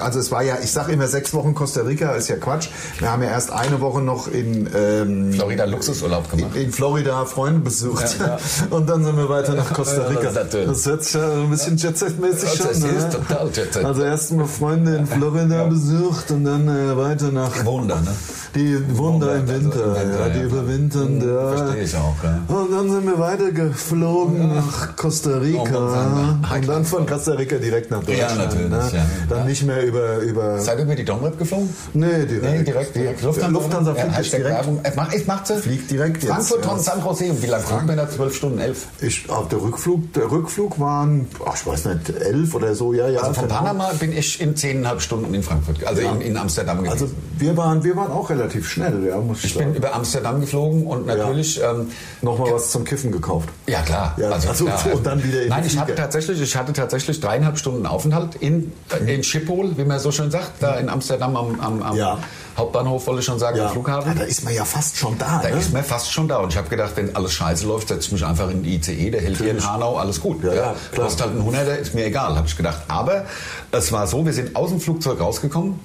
also 0.00 0.18
es 0.18 0.30
war 0.30 0.42
ja, 0.42 0.56
ich 0.62 0.70
sage 0.72 0.92
immer 0.92 1.06
sechs 1.06 1.32
Wochen 1.34 1.54
Costa 1.54 1.82
Rica, 1.82 2.12
ist 2.12 2.28
ja 2.28 2.36
Quatsch. 2.36 2.68
Wir 2.98 3.10
haben 3.10 3.22
ja 3.22 3.30
erst 3.30 3.50
eine 3.52 3.80
Woche 3.80 4.00
noch 4.00 4.28
in 4.28 4.68
ähm, 4.74 5.32
Florida 5.32 5.64
Luxusurlaub 5.64 6.30
gemacht. 6.30 6.56
in 6.56 6.72
Florida 6.72 7.24
Freunde 7.24 7.60
besucht 7.60 8.16
Ja, 8.20 8.26
ja. 8.26 8.38
und 8.70 8.88
dann 8.88 9.04
sind 9.04 9.16
wir 9.16 9.28
weiter 9.28 9.54
nach 9.54 9.72
Costa 9.72 10.02
Ja, 10.02 10.06
Rica. 10.08 10.30
das. 10.30 10.48
Das 10.50 10.86
hört 10.86 11.04
sich 11.04 11.14
ja 11.14 11.30
ein 11.32 11.50
bisschen 11.50 11.76
Jet-Set-mäßig 11.76 12.50
Das 12.50 12.56
schon. 12.58 12.70
ist 12.70 12.82
ne? 12.82 13.10
total 13.10 13.46
Jet-Set. 13.52 13.84
Also 13.84 14.02
erst 14.02 14.32
mal 14.32 14.46
Freunde 14.46 14.96
in 14.96 15.06
Florida 15.06 15.64
besucht 15.64 16.30
und 16.30 16.44
dann 16.44 16.68
äh, 16.68 16.96
weiter 16.96 17.30
nach 17.30 17.64
Wunder, 17.64 17.96
ne? 17.96 18.10
die 18.54 18.78
Wunder 18.96 19.36
im 19.36 19.46
Wunder, 19.48 19.54
Winter, 19.54 19.84
also 19.84 20.00
im 20.00 20.08
Winter, 20.10 20.20
ja, 20.26 20.28
die 20.32 20.38
ja. 20.38 20.44
überwintern 20.44 21.20
da. 21.20 21.56
verstehe 21.56 21.82
ich 21.84 21.94
auch, 21.96 22.14
ja. 22.24 22.40
Und 22.56 22.72
dann 22.72 22.90
sind 22.90 23.06
wir 23.06 23.18
weiter 23.18 23.52
geflogen 23.52 24.54
nach 24.54 24.96
Costa 24.96 25.36
Rica 25.38 26.38
Oh, 26.50 26.54
und 26.54 26.66
dann 26.68 26.84
von 26.84 27.06
Costa 27.06 27.32
Rica 27.32 27.56
direkt 27.56 27.90
nach 27.90 28.02
Ja, 28.08 28.26
Deutschland. 28.28 28.38
natürlich, 28.38 28.70
ne? 28.70 28.90
ja. 28.94 29.06
Dann 29.28 29.38
Ja. 29.40 29.44
nicht 29.44 29.64
mehr 29.66 29.82
über 29.88 30.18
über 30.18 30.58
Seid 30.58 30.78
ihr 30.78 30.84
über 30.84 30.94
die 30.94 31.04
Domrep 31.04 31.38
geflogen? 31.38 31.68
nee 31.94 32.26
direkt 32.26 32.42
Nee, 32.42 32.62
direkt, 32.62 32.94
direkt. 32.94 33.22
Lufthansa, 33.22 33.58
Lufthansa 33.58 33.94
fliegt 33.94 34.32
ja, 34.32 34.38
direkt. 34.38 34.56
Werbung. 34.56 34.80
Es 34.82 34.96
macht, 34.96 35.14
es 35.14 35.26
macht 35.26 35.46
sie. 35.46 35.56
Fliegt 35.56 35.90
direkt 35.90 36.22
jetzt, 36.22 36.32
Frankfurt 36.32 36.64
ja. 36.64 36.70
von 36.70 36.80
San 36.80 37.04
Jose. 37.04 37.24
Und 37.30 37.42
wie 37.42 37.46
lange 37.46 37.64
fliegt 37.64 37.86
man 37.86 37.96
da? 37.96 38.08
Zwölf 38.08 38.34
Stunden, 38.34 38.58
elf? 38.58 38.86
Ich, 39.00 39.28
auf 39.28 39.48
der 39.48 39.60
Rückflug, 39.60 40.12
der 40.12 40.30
Rückflug 40.30 40.78
waren, 40.80 41.26
ach, 41.46 41.56
ich 41.56 41.66
weiß 41.66 41.86
nicht, 41.86 42.10
elf 42.10 42.54
oder 42.54 42.74
so, 42.74 42.92
ja, 42.92 43.08
ja. 43.08 43.20
Also 43.20 43.34
von 43.34 43.48
genau. 43.48 43.60
Panama 43.60 43.92
bin 43.98 44.16
ich 44.16 44.40
in 44.40 44.56
zehneinhalb 44.56 45.00
Stunden 45.00 45.32
in 45.34 45.42
Frankfurt, 45.42 45.84
also 45.84 46.02
in, 46.02 46.20
in 46.20 46.36
Amsterdam 46.36 46.78
gewesen. 46.78 46.92
Also 46.92 47.10
wir 47.38 47.56
waren, 47.56 47.84
wir 47.84 47.96
waren 47.96 48.12
auch 48.12 48.30
relativ 48.30 48.68
schnell, 48.68 49.04
ja, 49.06 49.18
muss 49.18 49.38
ich, 49.38 49.44
ich 49.46 49.54
sagen. 49.54 49.72
bin 49.72 49.76
über 49.76 49.94
Amsterdam 49.94 50.40
geflogen 50.40 50.86
und 50.86 51.06
natürlich 51.06 51.60
ähm, 51.62 51.88
Nochmal 52.20 52.52
was 52.52 52.70
zum 52.70 52.84
Kiffen 52.84 53.12
gekauft. 53.12 53.48
Ja 53.66 53.80
klar. 53.82 54.14
Ja, 54.18 54.30
also 54.30 54.64
klar. 54.64 54.86
und 54.94 55.06
dann 55.06 55.22
wieder 55.22 55.42
in 55.42 55.48
Nein, 55.48 55.64
ich 55.64 55.78
hatte 55.78 55.94
tatsächlich, 55.94 56.40
ich 56.40 56.56
hatte 56.56 56.72
tatsächlich 56.72 57.20
dreieinhalb 57.20 57.58
Stunden 57.58 57.86
Aufenthalt 57.86 58.34
in, 58.36 58.72
äh, 58.90 59.14
in 59.14 59.22
Schiphol, 59.22 59.67
wie 59.76 59.84
man 59.84 59.98
so 59.98 60.10
schön 60.12 60.30
sagt, 60.30 60.62
da 60.62 60.76
in 60.76 60.88
Amsterdam 60.88 61.36
am, 61.36 61.60
am, 61.60 61.82
am 61.82 61.96
Ja. 61.96 62.18
Hauptbahnhof, 62.56 63.06
wollte 63.06 63.20
ich 63.20 63.26
schon 63.26 63.38
sagen, 63.38 63.58
am 63.58 63.66
Ja. 63.66 63.70
Flughafen. 63.70 64.12
Ja, 64.12 64.18
da 64.18 64.24
ist 64.24 64.44
man 64.44 64.54
ja 64.54 64.64
fast 64.64 64.96
schon 64.96 65.16
da. 65.18 65.40
Da 65.42 65.50
ne? 65.50 65.56
ist 65.56 65.72
man 65.72 65.84
fast 65.84 66.12
schon 66.12 66.28
da. 66.28 66.38
Und 66.38 66.52
ich 66.52 66.58
habe 66.58 66.68
gedacht, 66.68 66.92
wenn 66.96 67.14
alles 67.14 67.32
scheiße 67.32 67.66
läuft, 67.66 67.88
setze 67.88 68.06
ich 68.06 68.12
mich 68.12 68.24
einfach 68.24 68.50
in 68.50 68.62
die 68.62 68.76
ICE, 68.76 69.10
der 69.10 69.20
hält 69.20 69.36
hier 69.36 69.50
in 69.50 69.56
Natürlich. 69.56 69.66
Hanau, 69.66 69.96
alles 69.96 70.20
gut. 70.20 70.42
Ja, 70.42 70.54
ja. 70.54 70.74
Kostet 70.96 71.26
halt 71.26 71.36
ein 71.36 71.44
Hunderter, 71.44 71.78
ist 71.78 71.94
mir 71.94 72.06
egal, 72.06 72.36
habe 72.36 72.46
ich 72.46 72.56
gedacht. 72.56 72.82
Aber 72.88 73.24
es 73.70 73.92
war 73.92 74.06
so, 74.06 74.24
wir 74.24 74.32
sind 74.32 74.56
aus 74.56 74.70
dem 74.70 74.80
Flugzeug 74.80 75.20
rausgekommen. 75.20 75.78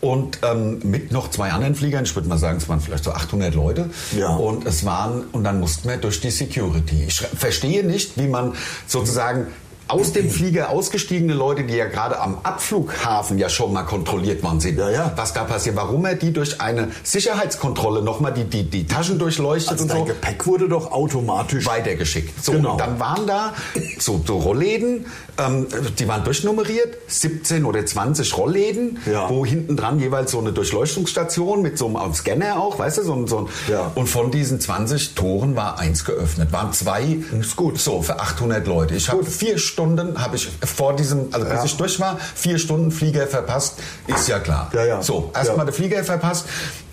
Und 0.00 0.38
ähm, 0.42 0.80
mit 0.84 1.10
noch 1.10 1.30
zwei 1.30 1.50
anderen 1.50 1.74
Fliegern, 1.74 2.04
ich 2.04 2.14
würde 2.14 2.28
mal 2.28 2.38
sagen, 2.38 2.58
es 2.58 2.68
waren 2.68 2.80
vielleicht 2.80 3.04
so 3.04 3.12
800 3.12 3.54
Leute. 3.54 3.90
Ja. 4.16 4.36
Und 4.36 4.66
es 4.66 4.84
waren, 4.84 5.24
und 5.32 5.42
dann 5.44 5.58
mussten 5.58 5.88
wir 5.88 5.96
durch 5.96 6.20
die 6.20 6.30
Security. 6.30 7.04
Ich 7.08 7.20
verstehe 7.20 7.84
nicht, 7.84 8.18
wie 8.18 8.28
man 8.28 8.54
sozusagen 8.86 9.46
aus 9.88 10.12
dem 10.12 10.28
Flieger 10.30 10.70
ausgestiegene 10.70 11.32
Leute, 11.32 11.62
die 11.64 11.74
ja 11.76 11.86
gerade 11.86 12.18
am 12.20 12.38
Abflughafen 12.42 13.38
ja 13.38 13.48
schon 13.48 13.72
mal 13.72 13.84
kontrolliert 13.84 14.42
worden 14.42 14.58
sind, 14.58 14.78
Ja, 14.78 14.90
ja. 14.90 15.12
was 15.14 15.32
da 15.32 15.44
passiert, 15.44 15.76
warum 15.76 16.04
er 16.04 16.16
die 16.16 16.32
durch 16.32 16.60
eine 16.60 16.88
Sicherheitskontrolle 17.04 18.02
nochmal 18.02 18.32
die, 18.34 18.44
die, 18.44 18.64
die 18.64 18.86
Taschen 18.86 19.18
durchleuchtet 19.20 19.70
also 19.72 19.84
und 19.84 19.90
dein 19.90 19.98
so 19.98 20.04
Gepäck 20.06 20.44
wurde 20.46 20.68
doch 20.68 20.90
automatisch 20.90 21.66
weitergeschickt. 21.66 22.44
So, 22.44 22.52
Genau. 22.52 22.72
und 22.72 22.80
dann 22.80 22.98
waren 22.98 23.26
da 23.28 23.54
so, 24.00 24.20
so 24.26 24.38
Rollläden, 24.38 25.06
ähm, 25.38 25.68
die 25.98 26.08
waren 26.08 26.24
durchnummeriert, 26.24 26.96
17 27.06 27.64
oder 27.64 27.86
20 27.86 28.36
Rollläden, 28.36 28.98
Ja. 29.10 29.30
wo 29.30 29.46
hinten 29.46 29.76
dran 29.76 30.00
jeweils 30.00 30.32
so 30.32 30.40
eine 30.40 30.52
Durchleuchtungsstation 30.52 31.62
mit 31.62 31.78
so 31.78 31.96
einem 31.96 32.12
Scanner 32.14 32.58
auch, 32.60 32.78
weißt 32.80 32.98
du, 32.98 33.02
so, 33.04 33.14
ein- 33.14 33.26
so 33.28 33.38
ein, 33.38 33.46
Ja. 33.70 33.92
und 33.94 34.08
von 34.08 34.32
diesen 34.32 34.58
20 34.60 35.14
Toren 35.14 35.54
war 35.54 35.78
eins 35.78 36.04
geöffnet, 36.04 36.50
waren 36.50 36.72
zwei, 36.72 37.18
Ist 37.40 37.54
gut. 37.54 37.78
so 37.78 38.02
für 38.02 38.18
800 38.18 38.66
Leute. 38.66 38.94
Ich 38.96 39.08
habe 39.10 39.24
vier 39.24 39.58
Stunden, 39.58 39.75
habe 39.78 40.36
ich 40.36 40.48
vor 40.64 40.96
diesem, 40.96 41.28
also 41.32 41.46
bis 41.46 41.54
Ja. 41.58 41.64
ich 41.64 41.76
durch 41.76 42.00
war, 42.00 42.18
vier 42.34 42.58
Stunden 42.58 42.90
Flieger 42.90 43.26
verpasst, 43.26 43.74
ist 44.06 44.28
ja 44.28 44.38
klar. 44.38 44.70
Ja, 44.72 44.84
ja. 44.84 45.02
So, 45.02 45.30
erstmal 45.34 45.58
Ja. 45.58 45.64
der 45.66 45.74
Flieger 45.74 46.02
verpasst. 46.04 46.46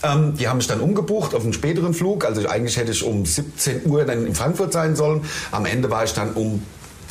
Ähm, 0.04 0.36
die 0.38 0.48
haben 0.48 0.58
mich 0.58 0.68
dann 0.68 0.82
umgebucht 0.82 1.34
auf 1.34 1.44
einen 1.44 1.54
späteren 1.54 1.94
Flug. 1.94 2.26
Also 2.26 2.48
eigentlich 2.48 2.76
hätte 2.78 2.92
ich 2.92 3.04
um 3.04 3.26
17 3.26 3.86
Uhr 3.86 4.04
dann 4.04 4.28
in 4.28 4.36
Frankfurt 4.36 4.74
sein 4.74 4.96
sollen. 4.96 5.22
Am 5.52 5.66
Ende 5.66 5.90
war 5.90 6.04
ich 6.04 6.14
dann 6.14 6.34
um 6.34 6.62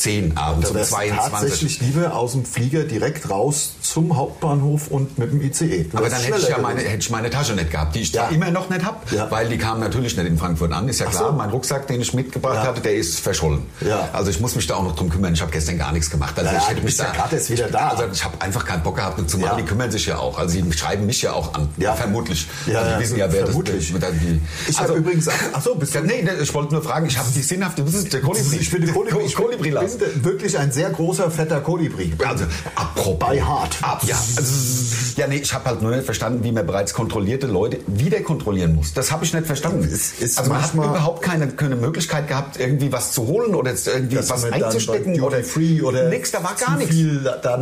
10 0.03 0.37
abends 0.37 0.65
Da 0.67 0.71
um 0.71 0.77
wärst 0.77 0.91
du 0.91 0.97
22. 0.97 1.33
tatsächlich 1.33 1.81
lieber 1.81 2.15
aus 2.17 2.33
dem 2.33 2.45
Flieger 2.45 2.83
direkt 2.85 3.31
raus 3.31 3.75
zum 3.83 4.17
Hauptbahnhof 4.17 4.88
und 4.88 5.17
mit 5.19 5.31
dem 5.33 5.41
ICE. 5.43 5.85
Du 5.85 5.97
Aber 5.99 6.09
dann 6.09 6.21
hätte 6.21 6.38
ich 6.38 6.49
ja 6.49 6.59
meine, 6.59 6.81
hätte 6.81 6.99
ich 6.99 7.11
meine 7.11 7.31
Tasche 7.31 7.53
nicht 7.55 7.71
gehabt, 7.71 7.95
die 7.95 8.01
ich 8.01 8.12
Ja. 8.12 8.29
immer 8.29 8.51
noch 8.51 8.69
nicht 8.69 8.85
habe, 8.85 8.99
Ja. 9.15 9.31
weil 9.31 9.49
die 9.49 9.59
kam 9.59 9.79
natürlich 9.81 10.17
nicht 10.17 10.27
in 10.27 10.37
Frankfurt 10.38 10.73
an, 10.73 10.88
ist 10.88 10.99
ja 11.01 11.07
klar. 11.07 11.29
so. 11.31 11.33
Mein 11.37 11.51
Rucksack, 11.51 11.87
den 11.87 12.01
ich 12.01 12.12
mitgebracht 12.15 12.57
Ja. 12.57 12.65
hatte, 12.65 12.81
der 12.81 12.95
ist 12.97 13.21
verschollen. 13.21 13.62
Ja. 13.81 14.09
Also 14.12 14.31
ich 14.31 14.41
muss 14.41 14.57
mich 14.57 14.67
da 14.67 14.75
auch 14.75 14.83
noch 14.83 14.97
drum 14.97 15.09
kümmern. 15.09 15.35
Ich 15.35 15.41
habe 15.41 15.53
gestern 15.53 15.79
gar 15.79 15.93
nichts 15.93 16.11
gemacht. 16.11 16.37
Also 16.38 16.51
ich 16.51 16.62
hätte 16.69 16.75
mich 16.77 16.85
bist 16.87 16.99
ja 16.99 17.12
gerade 17.12 17.49
wieder 17.49 17.69
da. 17.69 17.88
Also 17.88 18.05
ich 18.12 18.25
habe 18.25 18.41
einfach 18.41 18.65
keinen 18.65 18.83
Bock 18.83 18.97
gehabt, 18.97 19.31
zumal 19.31 19.51
Ja. 19.51 19.57
die 19.57 19.62
kümmern 19.62 19.91
sich 19.91 20.07
ja 20.07 20.19
auch. 20.19 20.37
Also 20.38 20.61
die 20.61 20.73
schreiben 20.73 21.07
mich 21.07 21.23
ja 21.23 21.33
auch 21.33 21.55
an. 21.55 21.69
Ja. 21.77 21.95
Vermutlich. 21.95 22.49
Ja, 22.67 22.81
also 22.81 22.97
die 22.97 23.03
wissen 23.05 23.17
ja, 23.19 23.33
wer 23.33 23.45
vermutlich. 23.47 23.93
das 23.93 24.11
ist. 24.11 24.21
Die, 24.23 24.41
Ich 24.71 24.79
habe 24.81 24.95
übrigens, 24.95 25.29
ach 25.53 25.62
so, 25.62 25.75
bist 25.77 25.95
du 25.95 26.01
nee, 26.01 26.25
ich 26.43 26.53
wollte 26.55 26.75
nur 26.75 26.83
fragen, 26.83 27.07
ich 27.07 27.17
habe 27.19 27.29
die 27.35 27.43
sinnhafte, 27.43 27.87
was 27.87 27.95
ist 27.95 28.12
der 28.12 28.21
Kolibri? 28.21 28.57
Ich 28.57 28.71
bin, 28.71 28.93
Kolibri, 28.93 29.25
ich 29.25 29.35
Kolibri 29.35 29.71
wirklich 30.01 30.59
ein 30.59 30.73
sehr 30.73 30.91
großer, 30.91 31.31
fetter 31.31 31.61
Kolibri. 31.61 32.13
Also, 32.27 32.45
apropos. 32.75 33.19
Bei 33.19 33.41
Hart. 33.41 33.77
Ab, 33.83 34.03
ja, 34.05 34.17
also, 34.17 34.82
ja, 35.16 35.27
nee, 35.27 35.37
ich 35.37 35.53
habe 35.55 35.64
halt 35.66 35.83
nur 35.83 35.90
nicht 35.92 36.05
verstanden, 36.05 36.44
wie 36.44 36.53
man 36.53 36.66
bereits 36.66 36.92
kontrollierte 36.94 37.46
Leute 37.46 37.79
wieder 37.87 38.20
kontrollieren 38.20 38.75
muss. 38.75 38.92
Das 38.94 39.11
habe 39.12 39.25
ich 39.25 39.33
nicht 39.35 39.46
verstanden. 39.46 39.85
Es 39.85 40.20
ist 40.20 40.38
also 40.38 40.51
man 40.53 40.62
hat 40.62 40.75
überhaupt 40.75 41.22
keine, 41.22 41.48
keine 41.48 41.77
Möglichkeit 41.77 42.29
gehabt, 42.29 42.59
irgendwie 42.59 42.92
was 42.92 43.12
zu 43.12 43.27
holen 43.27 43.55
oder 43.55 43.70
jetzt 43.70 43.87
irgendwie 43.88 44.18
was 44.18 44.44
einzustecken 44.44 45.20
oder 45.20 45.42
Free 45.44 45.81
oder 45.83 46.09
nix. 46.09 46.31
Da 46.31 46.42
war 46.42 46.55
gar 46.55 46.77
nichts. 46.77 46.94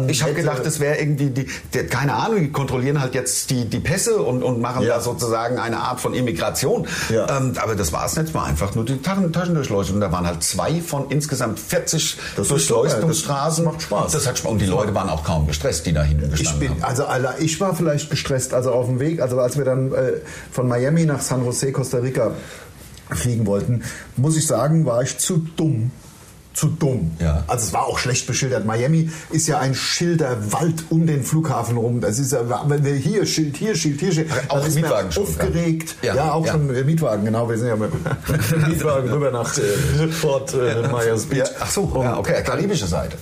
ich 0.08 0.22
habe 0.22 0.34
gedacht, 0.34 0.64
das 0.64 0.80
wäre 0.80 0.96
irgendwie 0.98 1.30
die, 1.30 1.46
die, 1.74 1.78
keine 1.86 2.14
Ahnung, 2.14 2.40
die 2.40 2.52
kontrollieren 2.52 3.00
halt 3.00 3.14
jetzt 3.14 3.50
die, 3.50 3.64
die 3.64 3.80
Pässe 3.80 4.18
und, 4.22 4.42
und 4.42 4.60
machen 4.60 4.82
Ja. 4.82 4.96
da 4.96 5.00
sozusagen 5.00 5.58
eine 5.58 5.78
Art 5.78 6.00
von 6.00 6.14
Immigration. 6.14 6.86
Ja. 7.08 7.36
Ähm, 7.38 7.54
aber 7.60 7.74
das 7.74 7.92
war 7.92 8.06
es 8.06 8.16
nicht, 8.16 8.34
war 8.34 8.44
einfach 8.46 8.74
nur 8.74 8.84
die 8.84 8.98
Taschen, 9.00 9.32
Taschendurchleuchtung. 9.32 9.96
Und 9.96 10.00
da 10.00 10.12
waren 10.12 10.26
halt 10.26 10.42
zwei 10.42 10.80
von 10.80 11.10
insgesamt 11.10 11.58
40 11.60 12.16
Das 12.36 12.46
ist 12.50 12.66
super, 12.66 12.80
Durchleuchtungsstraßen. 12.82 13.64
das 13.64 13.72
macht 13.72 13.82
Spaß. 13.82 14.12
Das 14.12 14.26
hat 14.26 14.38
Spaß. 14.38 14.50
Und 14.50 14.58
die 14.60 14.66
Leute 14.66 14.94
waren 14.94 15.08
auch 15.08 15.24
kaum 15.24 15.46
gestresst, 15.46 15.86
die 15.86 15.92
da 15.92 16.02
hinten 16.02 16.24
Ich 16.32 16.40
gestanden 16.40 16.60
bin, 16.60 16.70
haben. 16.70 16.82
also 16.84 17.04
ich 17.40 17.60
war 17.60 17.74
vielleicht 17.74 18.10
gestresst, 18.10 18.54
also 18.54 18.72
auf 18.72 18.86
dem 18.86 19.00
Weg, 19.00 19.20
also 19.20 19.38
als 19.40 19.56
wir 19.58 19.64
dann 19.64 19.92
äh, 19.92 20.12
von 20.50 20.68
Miami 20.68 21.04
nach 21.04 21.20
San 21.20 21.44
Jose, 21.44 21.72
Costa 21.72 21.98
Rica 21.98 22.32
fliegen 23.10 23.46
wollten, 23.46 23.82
muss 24.16 24.36
ich 24.36 24.46
sagen, 24.46 24.84
war 24.86 25.02
ich 25.02 25.18
zu 25.18 25.38
dumm. 25.56 25.90
Zu 26.52 26.66
dumm. 26.66 27.12
Ja. 27.20 27.44
Also 27.46 27.66
es 27.68 27.72
war 27.72 27.86
auch 27.86 27.98
schlecht 28.00 28.26
beschildert. 28.26 28.66
Miami 28.66 29.08
ist 29.30 29.46
ja 29.46 29.60
ein 29.60 29.72
Schilderwald 29.72 30.82
um 30.90 31.06
den 31.06 31.22
Flughafen 31.22 31.76
rum. 31.76 32.00
Das 32.00 32.18
ist 32.18 32.32
ja, 32.32 32.40
wenn 32.68 32.84
wir 32.84 32.94
hier 32.94 33.24
Schild, 33.24 33.56
hier 33.56 33.76
Schild, 33.76 34.00
hier 34.00 34.10
Schild. 34.12 34.28
Auch 34.48 34.66
ist 34.66 34.74
Mietwagen 34.74 35.12
schon, 35.12 35.22
Aufgeregt. 35.22 35.94
ja. 36.02 36.14
Ja, 36.16 36.32
auch 36.32 36.44
ja. 36.44 36.52
schon 36.52 36.74
äh, 36.74 36.82
Mietwagen, 36.82 37.24
genau. 37.24 37.48
Wir 37.48 37.56
sind 37.56 37.68
ja 37.68 37.76
mit 37.76 37.92
Mietwagen 38.68 39.08
rüber 39.10 39.30
nach 39.30 39.56
äh, 39.58 40.08
Fort 40.08 40.52
äh, 40.54 40.88
Myers 40.88 41.26
Beach. 41.26 41.48
Ach 41.60 41.70
so, 41.70 41.88
ja, 42.02 42.18
okay, 42.18 42.42
karibische 42.42 42.86
Seite. 42.88 43.16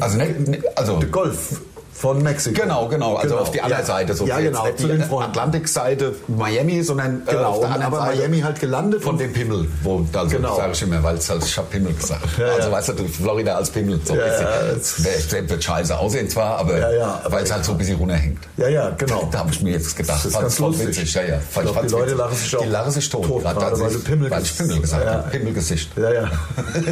Also, 0.00 0.16
nicht, 0.16 0.48
nicht- 0.48 0.78
also 0.78 0.98
Golf 1.10 1.60
von 1.94 2.22
Mexiko. 2.22 2.60
Genau, 2.60 2.88
genau. 2.88 3.14
Also 3.16 3.30
Genau. 3.30 3.42
auf 3.42 3.50
die 3.52 3.60
andere 3.62 3.80
Ja. 3.80 3.86
Seite. 3.86 4.14
So 4.14 4.26
Ja, 4.26 4.40
genau, 4.40 4.64
Nicht 4.66 4.78
zu 4.80 4.88
den 4.88 5.02
Freunden. 5.02 5.30
Atlantikseite 5.30 6.14
Miami, 6.28 6.82
sondern 6.82 7.22
äh, 7.26 7.30
Genau, 7.30 7.44
auf 7.50 7.60
der 7.60 7.70
anderen 7.70 7.94
aber 7.94 8.06
Seite 8.06 8.18
Miami 8.18 8.40
halt 8.40 8.60
gelandet 8.60 9.02
von 9.02 9.16
dem 9.16 9.32
Pimmel. 9.32 9.68
Wo, 9.82 10.04
also 10.12 10.28
Genau. 10.36 10.56
sage 10.56 10.72
ich 10.72 10.82
immer, 10.82 11.02
weil 11.02 11.16
es 11.16 11.30
halt, 11.30 11.44
ich 11.44 11.56
habe 11.56 11.68
Pimmel 11.70 11.94
gesagt. 11.94 12.24
Ja, 12.38 12.46
also 12.56 12.70
weißt 12.72 12.88
du, 12.90 13.08
Florida 13.08 13.54
als 13.56 13.70
Pimmel. 13.70 14.00
So 14.04 14.12
ein 14.14 14.18
Ja, 14.18 14.24
bisschen. 14.26 14.44
ja, 14.44 14.74
das- 14.74 15.28
Der, 15.30 15.48
wird 15.48 15.62
scheiße 15.64 15.98
aussehen 15.98 16.28
zwar, 16.28 16.58
aber 16.58 16.74
weil 17.28 17.44
es 17.44 17.52
halt 17.52 17.64
so 17.64 17.72
ein 17.72 17.78
bisschen 17.78 17.96
runterhängt. 17.96 18.38
Ja, 18.56 18.68
ja, 18.68 18.90
genau. 18.90 19.28
Da 19.30 19.38
habe 19.40 19.50
ich 19.52 19.62
mir 19.62 19.72
jetzt 19.72 19.96
gedacht, 19.96 20.18
Das 20.18 20.26
ist 20.26 20.38
ganz 20.40 20.58
lustig. 20.58 20.88
witzig. 20.88 21.14
Ja, 21.14 21.22
ja. 21.22 21.36
Ich 21.38 21.60
glaub, 21.60 21.82
die 21.86 21.92
Leute 21.92 22.14
lachen 22.14 22.36
sich 22.36 22.56
auch 22.56 22.62
Die 22.62 22.68
lachen 22.68 22.90
sich 22.90 23.08
tot. 23.08 23.26
tot, 23.26 23.42
gerade 23.42 23.80
weil 23.80 23.90
Pimmel 23.90 24.30
weil 24.30 24.42
ich 24.42 24.56
Pimmel 24.56 24.80
gesagt 24.80 25.06
habe. 25.06 25.30
Pimmelgesicht. 25.30 25.90
Ja, 25.96 26.12
ja. 26.12 26.30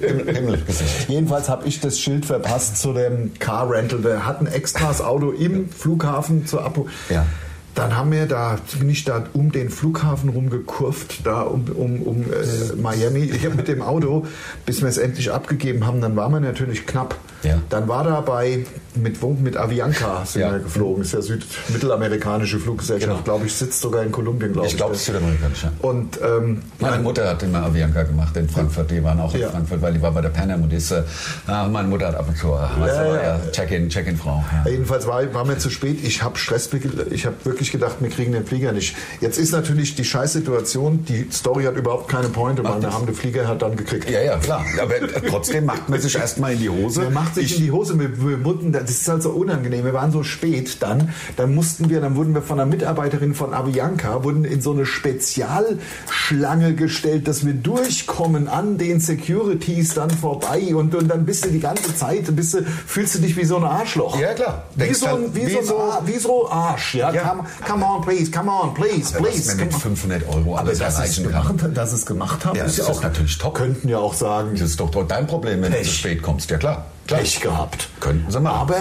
Pimmel- 0.00 0.24
Pimmelgesicht. 0.24 1.08
Jedenfalls 1.08 1.48
habe 1.48 1.66
ich 1.66 1.80
das 1.80 1.98
Schild 1.98 2.24
verpasst 2.26 2.78
zu 2.80 2.92
dem 2.92 3.32
Car 3.38 3.70
Rental. 3.74 4.24
Hat 4.24 4.40
ein 4.40 4.46
extras 4.46 5.00
Auto 5.00 5.30
im 5.30 5.68
Flughafen 5.68 6.46
zur 6.46 6.64
Apo. 6.64 6.88
Ja. 7.10 7.26
Dann 7.74 7.96
haben 7.96 8.12
wir 8.12 8.26
da, 8.26 8.58
bin 8.78 8.88
ich 8.88 9.04
da 9.04 9.24
um 9.32 9.50
den 9.50 9.68
Flughafen 9.70 10.28
rumgekurvt, 10.30 11.26
da 11.26 11.42
um, 11.42 11.64
um, 11.74 12.02
um 12.02 12.22
äh, 12.22 12.76
Miami 12.80 13.32
mit 13.56 13.66
dem 13.68 13.82
Auto, 13.82 14.26
bis 14.64 14.80
wir 14.80 14.88
es 14.88 14.98
endlich 14.98 15.32
abgegeben 15.32 15.86
haben. 15.86 16.00
Dann 16.00 16.14
waren 16.16 16.32
wir 16.32 16.40
natürlich 16.40 16.86
knapp. 16.86 17.16
Ja. 17.42 17.58
Dann 17.68 17.88
war 17.88 18.04
da 18.04 18.20
bei, 18.22 18.64
mit, 18.94 19.20
mit 19.42 19.56
Avianca 19.56 20.24
sind 20.24 20.42
Ja. 20.42 20.52
wir 20.52 20.60
geflogen. 20.60 21.02
Ist 21.02 21.12
ja 21.12 21.20
südmittelamerikanische 21.20 22.58
Fluggesellschaft, 22.58 23.10
Genau. 23.12 23.22
glaube 23.22 23.46
ich, 23.46 23.54
sitzt 23.54 23.80
sogar 23.80 24.02
in 24.02 24.12
Kolumbien, 24.12 24.52
glaube 24.52 24.66
ich. 24.66 24.72
Ich 24.72 24.76
glaube, 24.78 24.94
es 24.94 25.00
ist 25.00 25.06
südamerikanisch, 25.06 25.64
ja. 25.64 25.72
Und 25.82 26.18
ähm, 26.22 26.62
Meine 26.78 27.02
Mutter 27.02 27.28
hat 27.28 27.42
immer 27.42 27.64
Avianca 27.64 28.02
gemacht 28.04 28.36
in 28.36 28.48
Frankfurt. 28.48 28.90
Die 28.90 29.02
waren 29.02 29.20
auch 29.20 29.34
in 29.34 29.40
Ja. 29.42 29.50
Frankfurt, 29.50 29.82
weil 29.82 29.92
die 29.92 30.00
war 30.00 30.12
bei 30.12 30.20
der 30.22 30.28
Pan 30.30 30.50
Am 30.50 30.62
und 30.62 30.72
ist, 30.72 30.90
äh, 30.90 31.02
ah, 31.46 31.66
meine 31.68 31.88
Mutter 31.88 32.06
hat 32.08 32.14
ab 32.14 32.28
und 32.28 32.36
zu, 32.38 32.48
äh, 32.48 32.86
Ja, 32.86 33.22
ja, 33.22 33.40
Check-in, 33.52 33.88
Check-in-Frau. 33.88 34.44
Jedenfalls 34.66 35.06
war, 35.06 35.34
war 35.34 35.44
mir 35.44 35.58
zu 35.58 35.70
spät. 35.70 35.98
Ich 36.02 36.22
habe 36.22 36.38
Stress, 36.38 36.70
ich 37.10 37.26
habe 37.26 37.36
wirklich 37.44 37.63
gedacht, 37.72 37.96
wir 38.00 38.10
kriegen 38.10 38.32
den 38.32 38.44
Flieger 38.46 38.72
nicht. 38.72 38.96
Jetzt 39.20 39.38
ist 39.38 39.52
natürlich 39.52 39.94
die 39.94 40.04
Scheißsituation, 40.04 41.04
die 41.04 41.26
Story 41.32 41.64
hat 41.64 41.76
überhaupt 41.76 42.08
keine 42.08 42.28
Pointe, 42.28 42.64
weil 42.64 42.80
wir 42.82 42.92
haben 42.92 43.06
den 43.06 43.14
Flieger 43.14 43.46
halt 43.48 43.62
dann 43.62 43.76
gekriegt. 43.76 44.08
Ja, 44.10 44.20
ja, 44.22 44.36
klar. 44.38 44.64
Aber 44.80 44.94
trotzdem 45.28 45.64
macht 45.66 45.88
man 45.88 46.00
sich 46.00 46.14
erstmal 46.16 46.52
in 46.54 46.60
die 46.60 46.70
Hose. 46.70 47.00
Der 47.02 47.10
macht 47.10 47.34
sich 47.34 47.46
Ich- 47.52 47.58
in 47.58 47.64
die 47.64 47.70
Hose. 47.72 47.98
Wir, 47.98 48.10
wir 48.26 48.44
wurden, 48.44 48.72
das 48.72 48.90
ist 48.90 49.08
halt 49.08 49.22
so 49.22 49.30
unangenehm. 49.30 49.84
Wir 49.84 49.94
waren 49.94 50.12
so 50.12 50.22
spät 50.22 50.78
dann. 50.80 51.10
Dann 51.36 51.54
mussten 51.54 51.90
wir, 51.90 52.00
dann 52.00 52.16
wurden 52.16 52.34
wir 52.34 52.42
von 52.42 52.58
einer 52.60 52.68
Mitarbeiterin 52.70 53.34
von 53.34 53.54
Avianca, 53.54 54.24
wurden 54.24 54.44
in 54.44 54.60
so 54.60 54.72
eine 54.72 54.86
Spezialschlange 54.86 56.74
gestellt, 56.74 57.28
dass 57.28 57.44
wir 57.44 57.52
durchkommen 57.54 58.48
an 58.48 58.78
den 58.78 59.00
Securities 59.00 59.94
dann 59.94 60.10
vorbei 60.10 60.74
und, 60.74 60.94
und 60.94 61.08
dann 61.08 61.24
bist 61.24 61.44
du 61.44 61.50
die 61.50 61.60
ganze 61.60 61.94
Zeit, 61.96 62.34
bist 62.34 62.54
du, 62.54 62.62
fühlst 62.86 63.14
du 63.16 63.18
dich 63.20 63.36
wie 63.36 63.44
so 63.44 63.56
ein 63.56 63.64
Arschloch. 63.64 64.18
Ja, 64.18 64.32
klar. 64.34 64.64
Wie 64.74 64.92
so, 64.94 65.06
ein, 65.06 65.12
halt, 65.12 65.34
wie, 65.34 65.46
wie 65.46 65.62
so, 65.64 65.78
ein 65.78 66.06
wie 66.06 66.18
so 66.18 66.48
Arsch. 66.50 66.94
Ja? 66.94 67.12
Ja. 67.12 67.22
Come, 67.22 67.44
come 67.66 67.84
on, 67.84 68.02
please, 68.02 68.30
come 68.30 68.50
on, 68.50 68.74
please, 68.74 69.12
Ja, 69.14 69.20
please. 69.20 69.46
man 69.48 69.56
mit 69.56 69.70
come 69.72 69.74
on. 69.74 69.80
500 69.96 70.28
Euro 70.28 70.56
alles 70.56 70.78
dass, 70.78 70.94
es 70.94 70.98
erreichen 70.98 71.24
gemacht, 71.28 71.58
kann. 71.58 71.74
dass 71.74 71.92
es 71.92 72.06
gemacht 72.06 72.44
haben, 72.44 72.56
Ja, 72.56 72.64
ist 72.64 72.78
ja 72.78 72.84
auch 72.86 73.02
natürlich 73.02 73.38
top. 73.38 73.54
Könnten 73.54 73.88
ja 73.88 73.98
auch 73.98 74.14
sagen, 74.14 74.50
Das 74.52 74.62
ist 74.70 74.80
doch 74.80 74.90
dein 75.06 75.26
Problem, 75.26 75.62
wenn 75.62 75.72
du 75.72 75.78
Pech. 75.78 75.88
zu 75.88 75.94
spät 75.94 76.22
kommst. 76.22 76.50
Ja, 76.50 76.58
klar. 76.58 76.86
klar. 77.06 77.20
Pech 77.20 77.40
gehabt. 77.40 77.88
Könnten 78.00 78.30
sie 78.30 78.40
machen. 78.40 78.56
Aber 78.60 78.76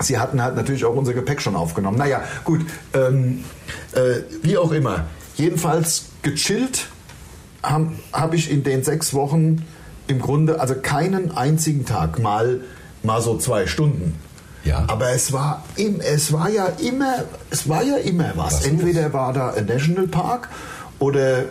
sie 0.00 0.18
hatten 0.18 0.42
halt 0.42 0.56
natürlich 0.56 0.84
auch 0.84 0.94
unser 0.94 1.12
Gepäck 1.14 1.40
schon 1.42 1.56
aufgenommen. 1.56 1.98
Naja, 1.98 2.22
gut. 2.44 2.60
Ähm, 2.94 3.44
äh, 3.92 4.22
wie 4.42 4.56
auch 4.58 4.72
immer. 4.72 5.04
Jedenfalls 5.36 6.06
gechillt 6.22 6.86
habe 7.62 7.92
hab 8.12 8.34
ich 8.34 8.50
in 8.50 8.62
den 8.62 8.82
sechs 8.84 9.12
Wochen 9.14 9.64
im 10.06 10.18
Grunde, 10.20 10.60
also 10.60 10.74
keinen 10.74 11.30
einzigen 11.36 11.84
Tag 11.86 12.18
mal, 12.18 12.60
mal 13.02 13.20
so 13.22 13.36
zwei 13.38 13.66
Stunden. 13.66 14.14
Ja. 14.64 14.84
Aber 14.88 15.10
es 15.10 15.32
war, 15.32 15.64
im, 15.76 16.00
es 16.00 16.32
war 16.32 16.48
ja 16.50 16.66
immer, 16.82 17.24
es 17.50 17.68
war 17.68 17.82
ja 17.82 17.96
immer 17.96 18.32
was. 18.36 18.54
Was 18.60 18.66
Entweder 18.66 19.12
war 19.12 19.32
da 19.32 19.50
ein 19.50 19.66
Nationalpark 19.66 20.48
oder 20.98 21.44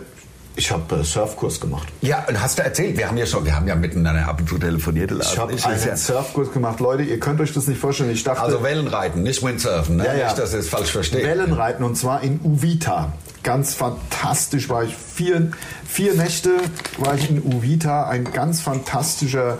ich 0.56 0.70
habe 0.70 0.96
äh, 0.96 1.04
Surfkurs 1.04 1.60
gemacht. 1.60 1.88
Ja, 2.02 2.24
und 2.28 2.40
hast 2.40 2.58
du 2.58 2.62
erzählt, 2.62 2.98
wir 2.98 3.08
haben 3.08 3.16
ja 3.16 3.24
schon, 3.26 3.44
wir 3.44 3.54
haben 3.54 3.66
ja 3.66 3.74
miteinander 3.76 4.26
ab 4.28 4.40
und 4.40 4.48
zu 4.48 4.58
telefoniert. 4.58 5.10
Ich 5.12 5.38
habe 5.38 5.52
einen 5.52 5.60
ja- 5.86 5.96
Surfkurs 5.96 6.52
gemacht. 6.52 6.80
Leute, 6.80 7.02
ihr 7.04 7.18
könnt 7.18 7.40
euch 7.40 7.52
das 7.52 7.66
nicht 7.66 7.80
vorstellen. 7.80 8.10
Ich 8.10 8.24
dachte, 8.24 8.42
Also 8.42 8.62
Wellenreiten, 8.62 9.22
nicht 9.22 9.42
Windsurfen, 9.44 9.96
ne? 9.96 10.06
Ja, 10.06 10.14
ja. 10.14 10.24
Nicht, 10.26 10.38
dass 10.38 10.52
ihr 10.52 10.58
es 10.58 10.68
falsch 10.68 10.90
versteht. 10.90 11.24
Wellenreiten 11.24 11.84
und 11.84 11.96
zwar 11.96 12.22
in 12.22 12.40
Uvita. 12.42 13.12
Ganz 13.42 13.74
fantastisch 13.74 14.68
war 14.68 14.84
ich. 14.84 14.94
Vier, 14.94 15.50
vier 15.88 16.14
Nächte 16.14 16.50
war 16.98 17.14
ich 17.14 17.30
in 17.30 17.42
Uvita, 17.42 18.08
ein 18.08 18.24
ganz 18.24 18.60
fantastischer 18.60 19.56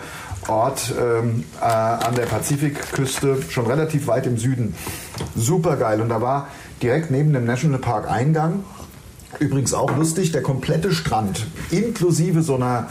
Ort 0.51 0.93
ähm, 0.99 1.45
äh, 1.61 1.65
an 1.65 2.15
der 2.15 2.27
Pazifikküste, 2.27 3.39
schon 3.49 3.67
relativ 3.67 4.07
weit 4.07 4.27
im 4.27 4.37
Süden. 4.37 4.75
Super 5.37 5.77
geil. 5.77 6.01
Und 6.01 6.09
da 6.09 6.21
war 6.21 6.49
direkt 6.83 7.11
neben 7.11 7.33
dem 7.33 7.45
Nationalpark 7.45 8.11
Eingang, 8.11 8.65
übrigens 9.39 9.73
auch 9.75 9.97
lustig, 9.97 10.33
der 10.33 10.43
komplette 10.43 10.93
Strand, 10.93 11.47
inklusive 11.71 12.43
so 12.43 12.57
einer 12.57 12.89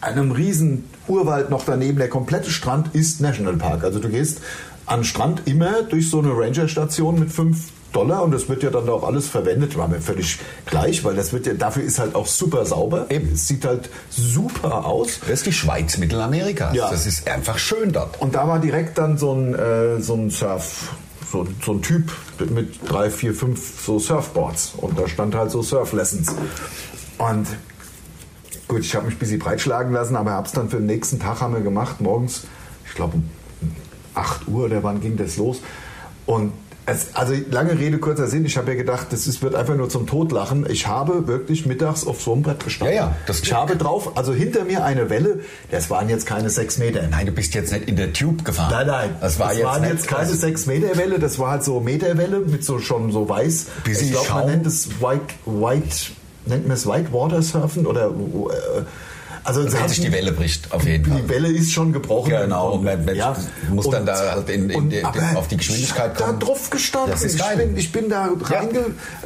einem 0.00 0.32
riesen 0.32 0.84
Urwald 1.08 1.50
noch 1.50 1.64
daneben. 1.64 1.98
Der 1.98 2.08
komplette 2.08 2.50
Strand 2.50 2.94
ist 2.94 3.20
Nationalpark. 3.20 3.84
Also 3.84 3.98
du 3.98 4.08
gehst 4.08 4.40
an 4.86 5.04
Strand 5.04 5.42
immer 5.46 5.82
durch 5.82 6.10
so 6.10 6.20
eine 6.20 6.30
Rangerstation 6.36 7.18
mit 7.18 7.30
5 7.30 7.68
Dollar 7.92 8.22
und 8.22 8.32
das 8.32 8.48
wird 8.48 8.62
ja 8.62 8.70
dann 8.70 8.88
auch 8.88 9.04
alles 9.04 9.28
verwendet. 9.28 9.76
War 9.76 9.88
mir 9.88 10.00
völlig 10.00 10.38
gleich, 10.66 11.04
weil 11.04 11.14
das 11.16 11.32
wird 11.32 11.46
ja, 11.46 11.54
dafür 11.54 11.82
ist 11.82 11.98
halt 11.98 12.14
auch 12.14 12.26
super 12.26 12.64
sauber. 12.64 13.06
Eben. 13.10 13.32
Es 13.32 13.48
sieht 13.48 13.64
halt 13.64 13.90
super 14.10 14.86
aus. 14.86 15.20
Das 15.20 15.30
ist 15.30 15.46
die 15.46 15.52
Schweiz 15.52 15.98
Mittelamerikas. 15.98 16.74
Ja. 16.74 16.90
Das 16.90 17.06
ist 17.06 17.26
einfach 17.28 17.58
schön 17.58 17.92
dort. 17.92 18.20
Und 18.20 18.34
da 18.34 18.46
war 18.46 18.58
direkt 18.58 18.98
dann 18.98 19.18
so 19.18 19.32
ein, 19.32 19.54
äh, 19.54 20.00
so 20.00 20.14
ein 20.14 20.30
Surf, 20.30 20.94
so, 21.30 21.46
so 21.64 21.72
ein 21.72 21.82
Typ 21.82 22.12
mit 22.50 22.88
drei, 22.88 23.10
vier, 23.10 23.34
fünf 23.34 23.84
so 23.84 23.98
Surfboards. 23.98 24.74
Und 24.76 24.98
da 24.98 25.08
stand 25.08 25.34
halt 25.34 25.50
so 25.50 25.62
Surf-Lessons. 25.62 26.34
Und 27.18 27.46
gut, 28.68 28.80
ich 28.80 28.94
habe 28.94 29.06
mich 29.06 29.16
ein 29.16 29.18
bisschen 29.18 29.38
breitschlagen 29.38 29.92
lassen, 29.92 30.16
aber 30.16 30.32
habe 30.32 30.46
es 30.46 30.52
dann 30.52 30.70
für 30.70 30.76
den 30.76 30.86
nächsten 30.86 31.18
Tag 31.18 31.40
haben 31.40 31.54
wir 31.54 31.60
gemacht, 31.60 32.00
morgens, 32.00 32.44
ich 32.86 32.94
glaube 32.94 33.16
um 33.16 33.30
8 34.14 34.48
Uhr 34.48 34.64
oder 34.66 34.82
wann 34.82 35.00
ging 35.00 35.16
das 35.16 35.36
los. 35.36 35.60
Und 36.26 36.52
Es, 36.90 37.08
also 37.14 37.34
lange 37.50 37.78
Rede, 37.78 37.98
kurzer 37.98 38.26
Sinn. 38.26 38.44
Ich 38.44 38.56
habe 38.56 38.70
ja 38.72 38.76
gedacht, 38.76 39.08
das 39.10 39.26
ist, 39.26 39.42
wird 39.42 39.54
einfach 39.54 39.74
nur 39.76 39.88
zum 39.88 40.06
Totlachen. 40.06 40.66
Ich 40.70 40.86
habe 40.86 41.26
wirklich 41.26 41.66
mittags 41.66 42.06
auf 42.06 42.20
so 42.22 42.32
einem 42.32 42.42
Brett 42.42 42.64
gestanden. 42.64 42.96
Ja, 42.96 43.02
ja, 43.06 43.16
das- 43.26 43.40
ich 43.40 43.52
habe 43.52 43.76
drauf, 43.76 44.16
also 44.16 44.32
hinter 44.32 44.64
mir 44.64 44.84
eine 44.84 45.10
Welle, 45.10 45.40
das 45.70 45.90
waren 45.90 46.08
jetzt 46.08 46.26
keine 46.26 46.50
sechs 46.50 46.78
Meter. 46.78 47.02
Nein, 47.10 47.26
du 47.26 47.32
bist 47.32 47.54
jetzt 47.54 47.72
nicht 47.72 47.88
in 47.88 47.96
der 47.96 48.12
Tube 48.12 48.44
gefahren. 48.44 48.70
Nein, 48.72 48.86
nein. 48.86 49.10
Das 49.20 49.38
war 49.38 49.52
jetzt 49.54 49.64
waren 49.64 49.84
jetzt 49.84 50.08
keine 50.08 50.28
das- 50.30 50.40
6 50.40 50.66
Meter 50.66 50.96
Welle, 50.96 51.18
das 51.18 51.38
war 51.38 51.50
halt 51.52 51.64
so 51.64 51.80
Meterwelle 51.80 52.40
mit 52.40 52.64
so 52.64 52.78
schon 52.78 53.12
so 53.12 53.28
weiß. 53.28 53.66
Bisschen 53.84 54.06
ich 54.06 54.12
glaube, 54.12 54.28
man 54.30 54.46
nennt 54.46 54.66
es 54.66 54.88
White, 55.00 55.34
White, 55.46 55.96
nennt 56.46 56.66
man 56.66 56.76
es 56.76 56.86
Whitewater 56.86 57.42
Surfen 57.42 57.86
oder 57.86 58.06
äh, 58.06 58.82
also 59.44 59.64
Wenn 59.64 59.88
sich 59.88 60.00
die 60.00 60.12
Welle 60.12 60.32
bricht, 60.32 60.72
auf 60.72 60.84
jeden 60.84 61.04
Fall. 61.06 61.20
die 61.22 61.28
Welle 61.28 61.48
ist 61.48 61.72
schon 61.72 61.92
gebrochen. 61.92 62.30
Genau, 62.30 62.70
und 62.72 62.84
wenn- 62.84 63.06
wenn- 63.06 63.20
muss 63.74 63.88
dann 63.90 64.06
da 64.06 64.32
halt 64.32 64.48
in- 64.50 64.70
in 64.70 64.76
und- 64.76 65.04
aber 65.04 65.20
auf 65.38 65.48
die 65.48 65.56
Geschwindigkeit 65.56 66.12
ich 66.14 66.18
kommen. 66.24 66.38
Da 66.38 66.46
drauf 66.46 66.70
gestanden. 66.70 67.10
Das 67.12 67.22
ist 67.22 67.34
ich, 67.34 67.40
geil. 67.40 67.56
Bin, 67.56 67.76
ich 67.76 67.92
bin 67.92 68.08
da 68.08 68.28
reinge, 68.42 68.78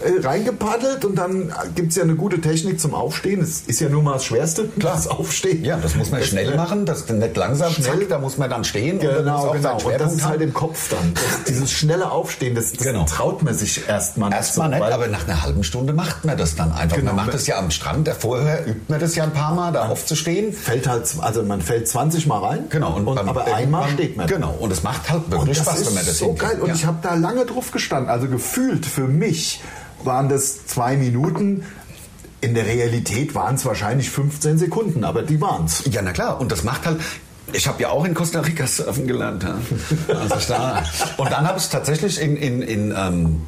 äh, 0.05 0.20
reingepaddelt 0.27 1.05
und 1.05 1.16
dann 1.16 1.53
gibt 1.74 1.90
es 1.90 1.96
ja 1.96 2.03
eine 2.03 2.14
gute 2.14 2.40
Technik 2.40 2.81
zum 2.81 2.94
Aufstehen. 2.94 3.40
Das 3.40 3.62
ist 3.66 3.81
ja 3.81 3.88
nun 3.88 4.05
mal 4.05 4.14
das 4.14 4.24
Schwerste, 4.24 4.64
Klar. 4.79 4.94
das 4.96 5.09
Aufstehen. 5.09 5.64
Ja, 5.64 5.77
das 5.77 5.94
muss 5.94 6.11
man 6.11 6.22
schnell 6.22 6.53
äh, 6.53 6.57
machen, 6.57 6.87
das 6.87 7.09
nicht 7.09 7.37
langsam, 7.37 7.72
Schnell. 7.72 8.00
zack, 8.00 8.09
da 8.09 8.18
muss 8.18 8.38
man 8.38 8.50
dann 8.50 8.64
stehen 8.64 8.99
und 8.99 9.01
Genau, 9.01 9.36
auch 9.49 9.53
genau. 9.53 9.78
Und 9.82 10.01
das 10.01 10.12
ist 10.14 10.24
halt 10.26 10.41
im 10.41 10.53
Kopf 10.55 10.88
dann. 10.91 11.12
Das, 11.14 11.22
dieses 11.49 11.70
schnelle 11.70 12.11
Aufstehen, 12.11 12.55
das, 12.55 12.72
das 12.72 12.84
Genau. 12.86 13.05
traut 13.05 13.43
man 13.43 13.55
sich 13.55 13.88
erstmal 13.88 14.30
nicht. 14.30 14.38
Erstmal 14.38 14.68
so, 14.70 14.74
nicht, 14.76 14.93
aber 14.93 15.09
nach 15.09 15.24
einer 15.26 15.43
halben 15.43 15.64
Stunde 15.64 15.93
macht 15.93 16.24
man 16.24 16.36
das 16.36 16.55
dann 16.57 16.72
einfach. 16.72 16.97
Genau. 16.97 17.12
Man 17.14 17.24
macht 17.26 17.34
das 17.34 17.47
ja 17.47 17.59
am 17.59 17.70
Strand, 17.70 18.09
vorher 18.18 18.66
übt 18.66 18.80
man 18.88 19.01
das 19.01 19.14
ja 19.14 19.24
ein 19.24 19.32
paar 19.32 19.55
Mal, 19.55 19.72
da 19.72 19.88
aufzustehen. 20.14 20.52
fällt 20.52 20.86
halt, 20.86 21.08
also 21.20 21.42
man 21.42 21.60
fällt 21.60 21.88
20 21.88 22.26
Mal 22.26 22.38
rein. 22.38 22.64
Genau. 22.70 22.94
Und, 22.96 23.04
beim- 23.04 23.28
aber 23.28 23.52
einmal 23.54 23.88
steht 23.90 24.16
man. 24.16 24.26
Genau, 24.26 24.54
und 24.58 24.70
es 24.72 24.82
macht 24.82 25.10
halt 25.10 25.24
Und 25.24 25.32
wirklich 25.32 25.58
Spaß, 25.58 25.80
ist 25.80 25.86
wenn 25.88 25.94
man 25.94 26.06
das 26.06 26.18
so 26.18 26.26
hinkriegt. 26.26 26.52
geil. 26.52 26.60
Und 26.60 26.68
Ja. 26.68 26.74
ich 26.74 26.84
habe 26.86 26.98
da 27.02 27.14
lange 27.14 27.44
drauf 27.44 27.70
gestanden. 27.70 28.10
Also 28.10 28.28
gefühlt 28.28 28.86
für 28.86 29.06
mich 29.08 29.60
waren 30.04 30.28
das 30.28 30.66
zwei 30.66 30.96
Minuten. 30.96 31.64
In 32.40 32.54
der 32.54 32.66
Realität 32.66 33.34
waren 33.34 33.54
es 33.54 33.64
wahrscheinlich 33.64 34.10
15 34.10 34.58
Sekunden, 34.58 35.02
aber 35.04 35.22
die 35.22 35.40
waren 35.40 35.64
es. 35.64 35.82
Ja, 35.90 36.02
na 36.02 36.12
klar. 36.12 36.40
Und 36.40 36.52
das 36.52 36.62
macht 36.62 36.84
halt. 36.86 37.00
Ich 37.52 37.66
habe 37.68 37.80
ja 37.82 37.90
auch 37.90 38.04
in 38.04 38.14
Costa 38.14 38.40
Rica 38.40 38.66
surfen 38.66 39.06
gelernt. 39.06 39.44
Ja. 39.44 39.56
Also 40.14 40.34
da, 40.52 40.82
und 41.18 41.30
dann 41.30 41.46
habe 41.46 41.58
ich 41.58 41.64
es 41.64 41.70
tatsächlich 41.70 42.20
in, 42.20 42.36
in, 42.36 42.62
in, 42.62 42.94
ähm, 42.96 43.42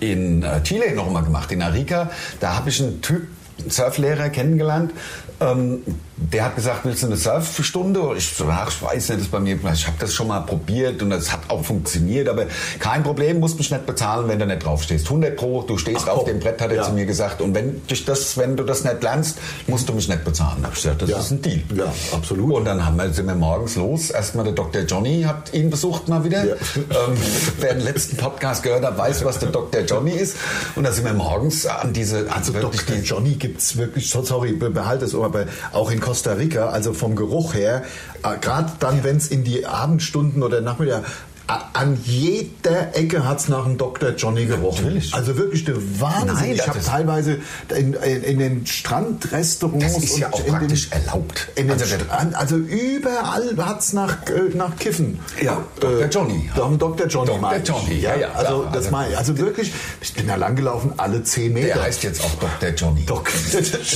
in 0.00 0.42
äh, 0.42 0.62
Chile 0.64 0.94
noch 0.94 1.10
mal 1.10 1.20
gemacht, 1.22 1.52
in 1.52 1.62
Arica. 1.62 2.10
Da 2.40 2.56
habe 2.56 2.70
ich 2.70 2.82
einen 2.82 3.00
Typ, 3.02 3.26
einen 3.60 3.70
Surflehrer 3.70 4.30
kennengelernt. 4.30 4.92
Ähm, 5.40 5.82
der 6.30 6.44
hat 6.44 6.56
gesagt, 6.56 6.80
willst 6.84 7.02
du 7.02 7.06
eine 7.06 7.16
Surfstunde? 7.16 8.00
Und 8.00 8.16
Ich 8.16 8.28
so, 8.34 8.46
ach, 8.48 8.68
ich 8.68 8.82
weiß 8.82 9.08
nicht, 9.08 9.10
das 9.10 9.26
ist 9.26 9.30
bei 9.30 9.40
mir, 9.40 9.56
ich 9.72 9.86
habe 9.86 9.96
das 9.98 10.12
schon 10.14 10.28
mal 10.28 10.40
probiert 10.40 11.02
und 11.02 11.10
das 11.10 11.32
hat 11.32 11.40
auch 11.48 11.64
funktioniert, 11.64 12.28
aber 12.28 12.46
kein 12.78 13.02
Problem, 13.02 13.40
musst 13.40 13.58
mich 13.58 13.70
nicht 13.70 13.86
bezahlen, 13.86 14.28
wenn 14.28 14.38
du 14.38 14.46
nicht 14.46 14.64
draufstehst. 14.64 15.06
100 15.06 15.36
pro, 15.36 15.62
du 15.62 15.78
stehst 15.78 16.06
Ach, 16.08 16.16
auf 16.16 16.24
dem 16.24 16.38
Brett, 16.40 16.60
hat 16.60 16.70
er 16.70 16.76
Ja. 16.76 16.82
zu 16.84 16.92
mir 16.92 17.06
gesagt. 17.06 17.40
Und 17.40 17.54
wenn, 17.54 17.86
dich 17.86 18.04
das, 18.04 18.36
wenn 18.36 18.56
du 18.56 18.64
das 18.64 18.84
nicht 18.84 19.02
lernst, 19.02 19.38
musst 19.66 19.88
du 19.88 19.92
mich 19.94 20.08
nicht 20.08 20.24
bezahlen. 20.24 20.58
Da 20.60 20.68
hab 20.68 20.76
ich 20.76 20.82
gesagt, 20.82 21.02
das 21.02 21.10
Ja. 21.10 21.18
ist 21.18 21.30
ein 21.30 21.42
Deal. 21.42 21.62
Ja, 21.74 21.92
absolut. 22.12 22.52
Und 22.54 22.64
dann 22.64 22.84
haben 22.84 22.96
wir, 22.96 23.10
sind 23.12 23.26
wir 23.26 23.34
morgens 23.34 23.76
los. 23.76 24.10
Erstmal 24.10 24.44
der 24.44 24.54
Dr. 24.54 24.82
Johnny 24.82 25.22
hat 25.22 25.52
ihn 25.54 25.70
besucht 25.70 26.08
mal 26.08 26.22
wieder. 26.24 26.44
Ja. 26.44 26.54
Ähm, 26.76 27.16
wer 27.58 27.74
den 27.74 27.82
letzten 27.84 28.16
Podcast 28.16 28.62
gehört 28.62 28.84
hat, 28.84 28.96
weiß, 28.98 29.24
was 29.24 29.38
der 29.38 29.50
Dr. 29.50 29.80
Johnny 29.82 30.12
ist. 30.12 30.36
Und 30.76 30.84
dann 30.84 30.92
sind 30.92 31.04
wir 31.04 31.14
morgens 31.14 31.66
an 31.66 31.92
diese... 31.92 32.26
Also 32.30 32.54
wirklich 32.54 32.82
Dr. 32.84 33.02
Johnny 33.02 33.30
gibt 33.34 33.60
es 33.60 33.76
wirklich, 33.76 34.08
so- 34.10 34.22
sorry, 34.22 34.52
be- 34.52 34.70
behalte 34.70 35.04
es 35.04 35.14
aber 35.14 35.46
auch 35.72 35.90
in 35.90 36.00
Costa 36.12 36.34
Rica, 36.34 36.68
also 36.68 36.92
vom 36.92 37.16
Geruch 37.16 37.54
her, 37.54 37.84
äh, 38.22 38.36
gerade 38.38 38.70
dann, 38.80 39.02
wenn 39.02 39.16
es 39.16 39.28
in 39.28 39.44
die 39.44 39.64
Abendstunden 39.64 40.42
oder 40.42 40.60
Nachmittag, 40.60 41.04
an 41.46 41.98
jeder 42.04 42.96
Ecke 42.96 43.26
hat 43.26 43.40
es 43.40 43.48
nach 43.48 43.66
einem 43.66 43.76
Dr. 43.76 44.10
Johnny 44.10 44.46
gerochen. 44.46 44.84
Natürlich. 44.84 45.12
Also 45.14 45.36
wirklich 45.36 45.64
der 45.64 45.76
Wahnsinn. 46.00 46.34
Nein, 46.34 46.52
ich 46.52 46.66
habe 46.68 46.80
teilweise 46.80 47.38
in, 47.76 47.92
in, 47.94 48.22
in 48.22 48.38
den 48.38 48.66
Strandrestaurants 48.66 49.94
Das 49.94 50.02
ist 50.04 50.18
ja 50.18 50.32
auch 50.32 50.38
in 50.40 50.44
den, 50.46 50.54
praktisch 50.54 50.88
erlaubt. 50.90 51.48
Also 51.56 51.84
der- 51.84 52.04
Strand, 52.04 52.34
also 52.34 52.56
überall 52.56 53.56
hat 53.58 53.80
es 53.80 53.92
nach, 53.92 54.16
äh, 54.30 54.54
nach 54.56 54.76
Kiffen. 54.76 55.18
Ja, 55.42 55.62
Dr. 55.80 56.06
Johnny. 56.08 56.50
Nach 56.56 56.68
dem 56.68 56.78
Dr. 56.78 57.06
Johnny. 57.06 57.30
Dr. 57.40 57.56
Johnny, 57.64 58.00
ja, 58.00 58.14
ja, 58.16 58.28
Also, 58.32 58.64
das 58.72 58.92
Also-. 58.92 59.16
Also 59.16 59.38
wirklich, 59.38 59.72
ich 60.00 60.14
bin 60.14 60.26
da 60.28 60.36
langgelaufen, 60.36 60.92
alle 60.96 61.22
10 61.22 61.52
Meter. 61.52 61.74
Der 61.74 61.82
heißt 61.82 62.02
jetzt 62.04 62.22
auch 62.22 62.30
Dr. 62.36 62.70
Johnny. 62.70 63.04
Dr. 63.06 63.32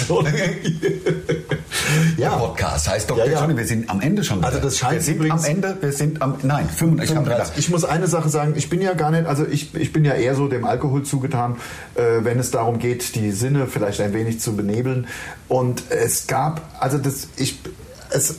Johnny. 0.08 0.30
Der 2.18 2.26
ja. 2.26 2.36
Podcast 2.36 2.88
heißt 2.88 3.08
Dr. 3.10 3.24
Ja, 3.26 3.32
ja. 3.32 3.40
Johnny. 3.40 3.56
Wir 3.56 3.66
sind 3.66 3.88
am 3.90 4.00
Ende 4.00 4.24
schon. 4.24 4.42
Also 4.42 4.58
das 4.58 4.78
scheint 4.78 4.94
wir 4.94 5.00
sind 5.02 5.16
übrigens- 5.16 5.44
am 5.44 5.50
Ende. 5.50 5.76
Wir 5.80 5.92
sind 5.92 6.22
am 6.22 6.36
nein 6.42 6.68
35. 6.68 7.10
Ich, 7.10 7.16
hab 7.16 7.24
gedacht, 7.24 7.45
Ich 7.56 7.68
muss 7.70 7.84
eine 7.84 8.06
Sache 8.06 8.28
sagen, 8.28 8.54
ich 8.56 8.68
bin 8.68 8.80
ja 8.80 8.94
gar 8.94 9.10
nicht, 9.10 9.26
also 9.26 9.46
ich, 9.46 9.74
ich 9.74 9.92
bin 9.92 10.04
ja 10.04 10.14
eher 10.14 10.34
so 10.34 10.48
dem 10.48 10.64
Alkohol 10.64 11.02
zugetan, 11.02 11.56
äh, 11.94 12.24
wenn 12.24 12.38
es 12.38 12.50
darum 12.50 12.78
geht, 12.78 13.14
die 13.14 13.30
Sinne 13.32 13.66
vielleicht 13.66 14.00
ein 14.00 14.12
wenig 14.12 14.40
zu 14.40 14.56
benebeln. 14.56 15.06
Und 15.48 15.84
es 15.90 16.26
gab, 16.26 16.62
also 16.80 16.98
das, 16.98 17.28
ich, 17.36 17.58
es, 18.10 18.36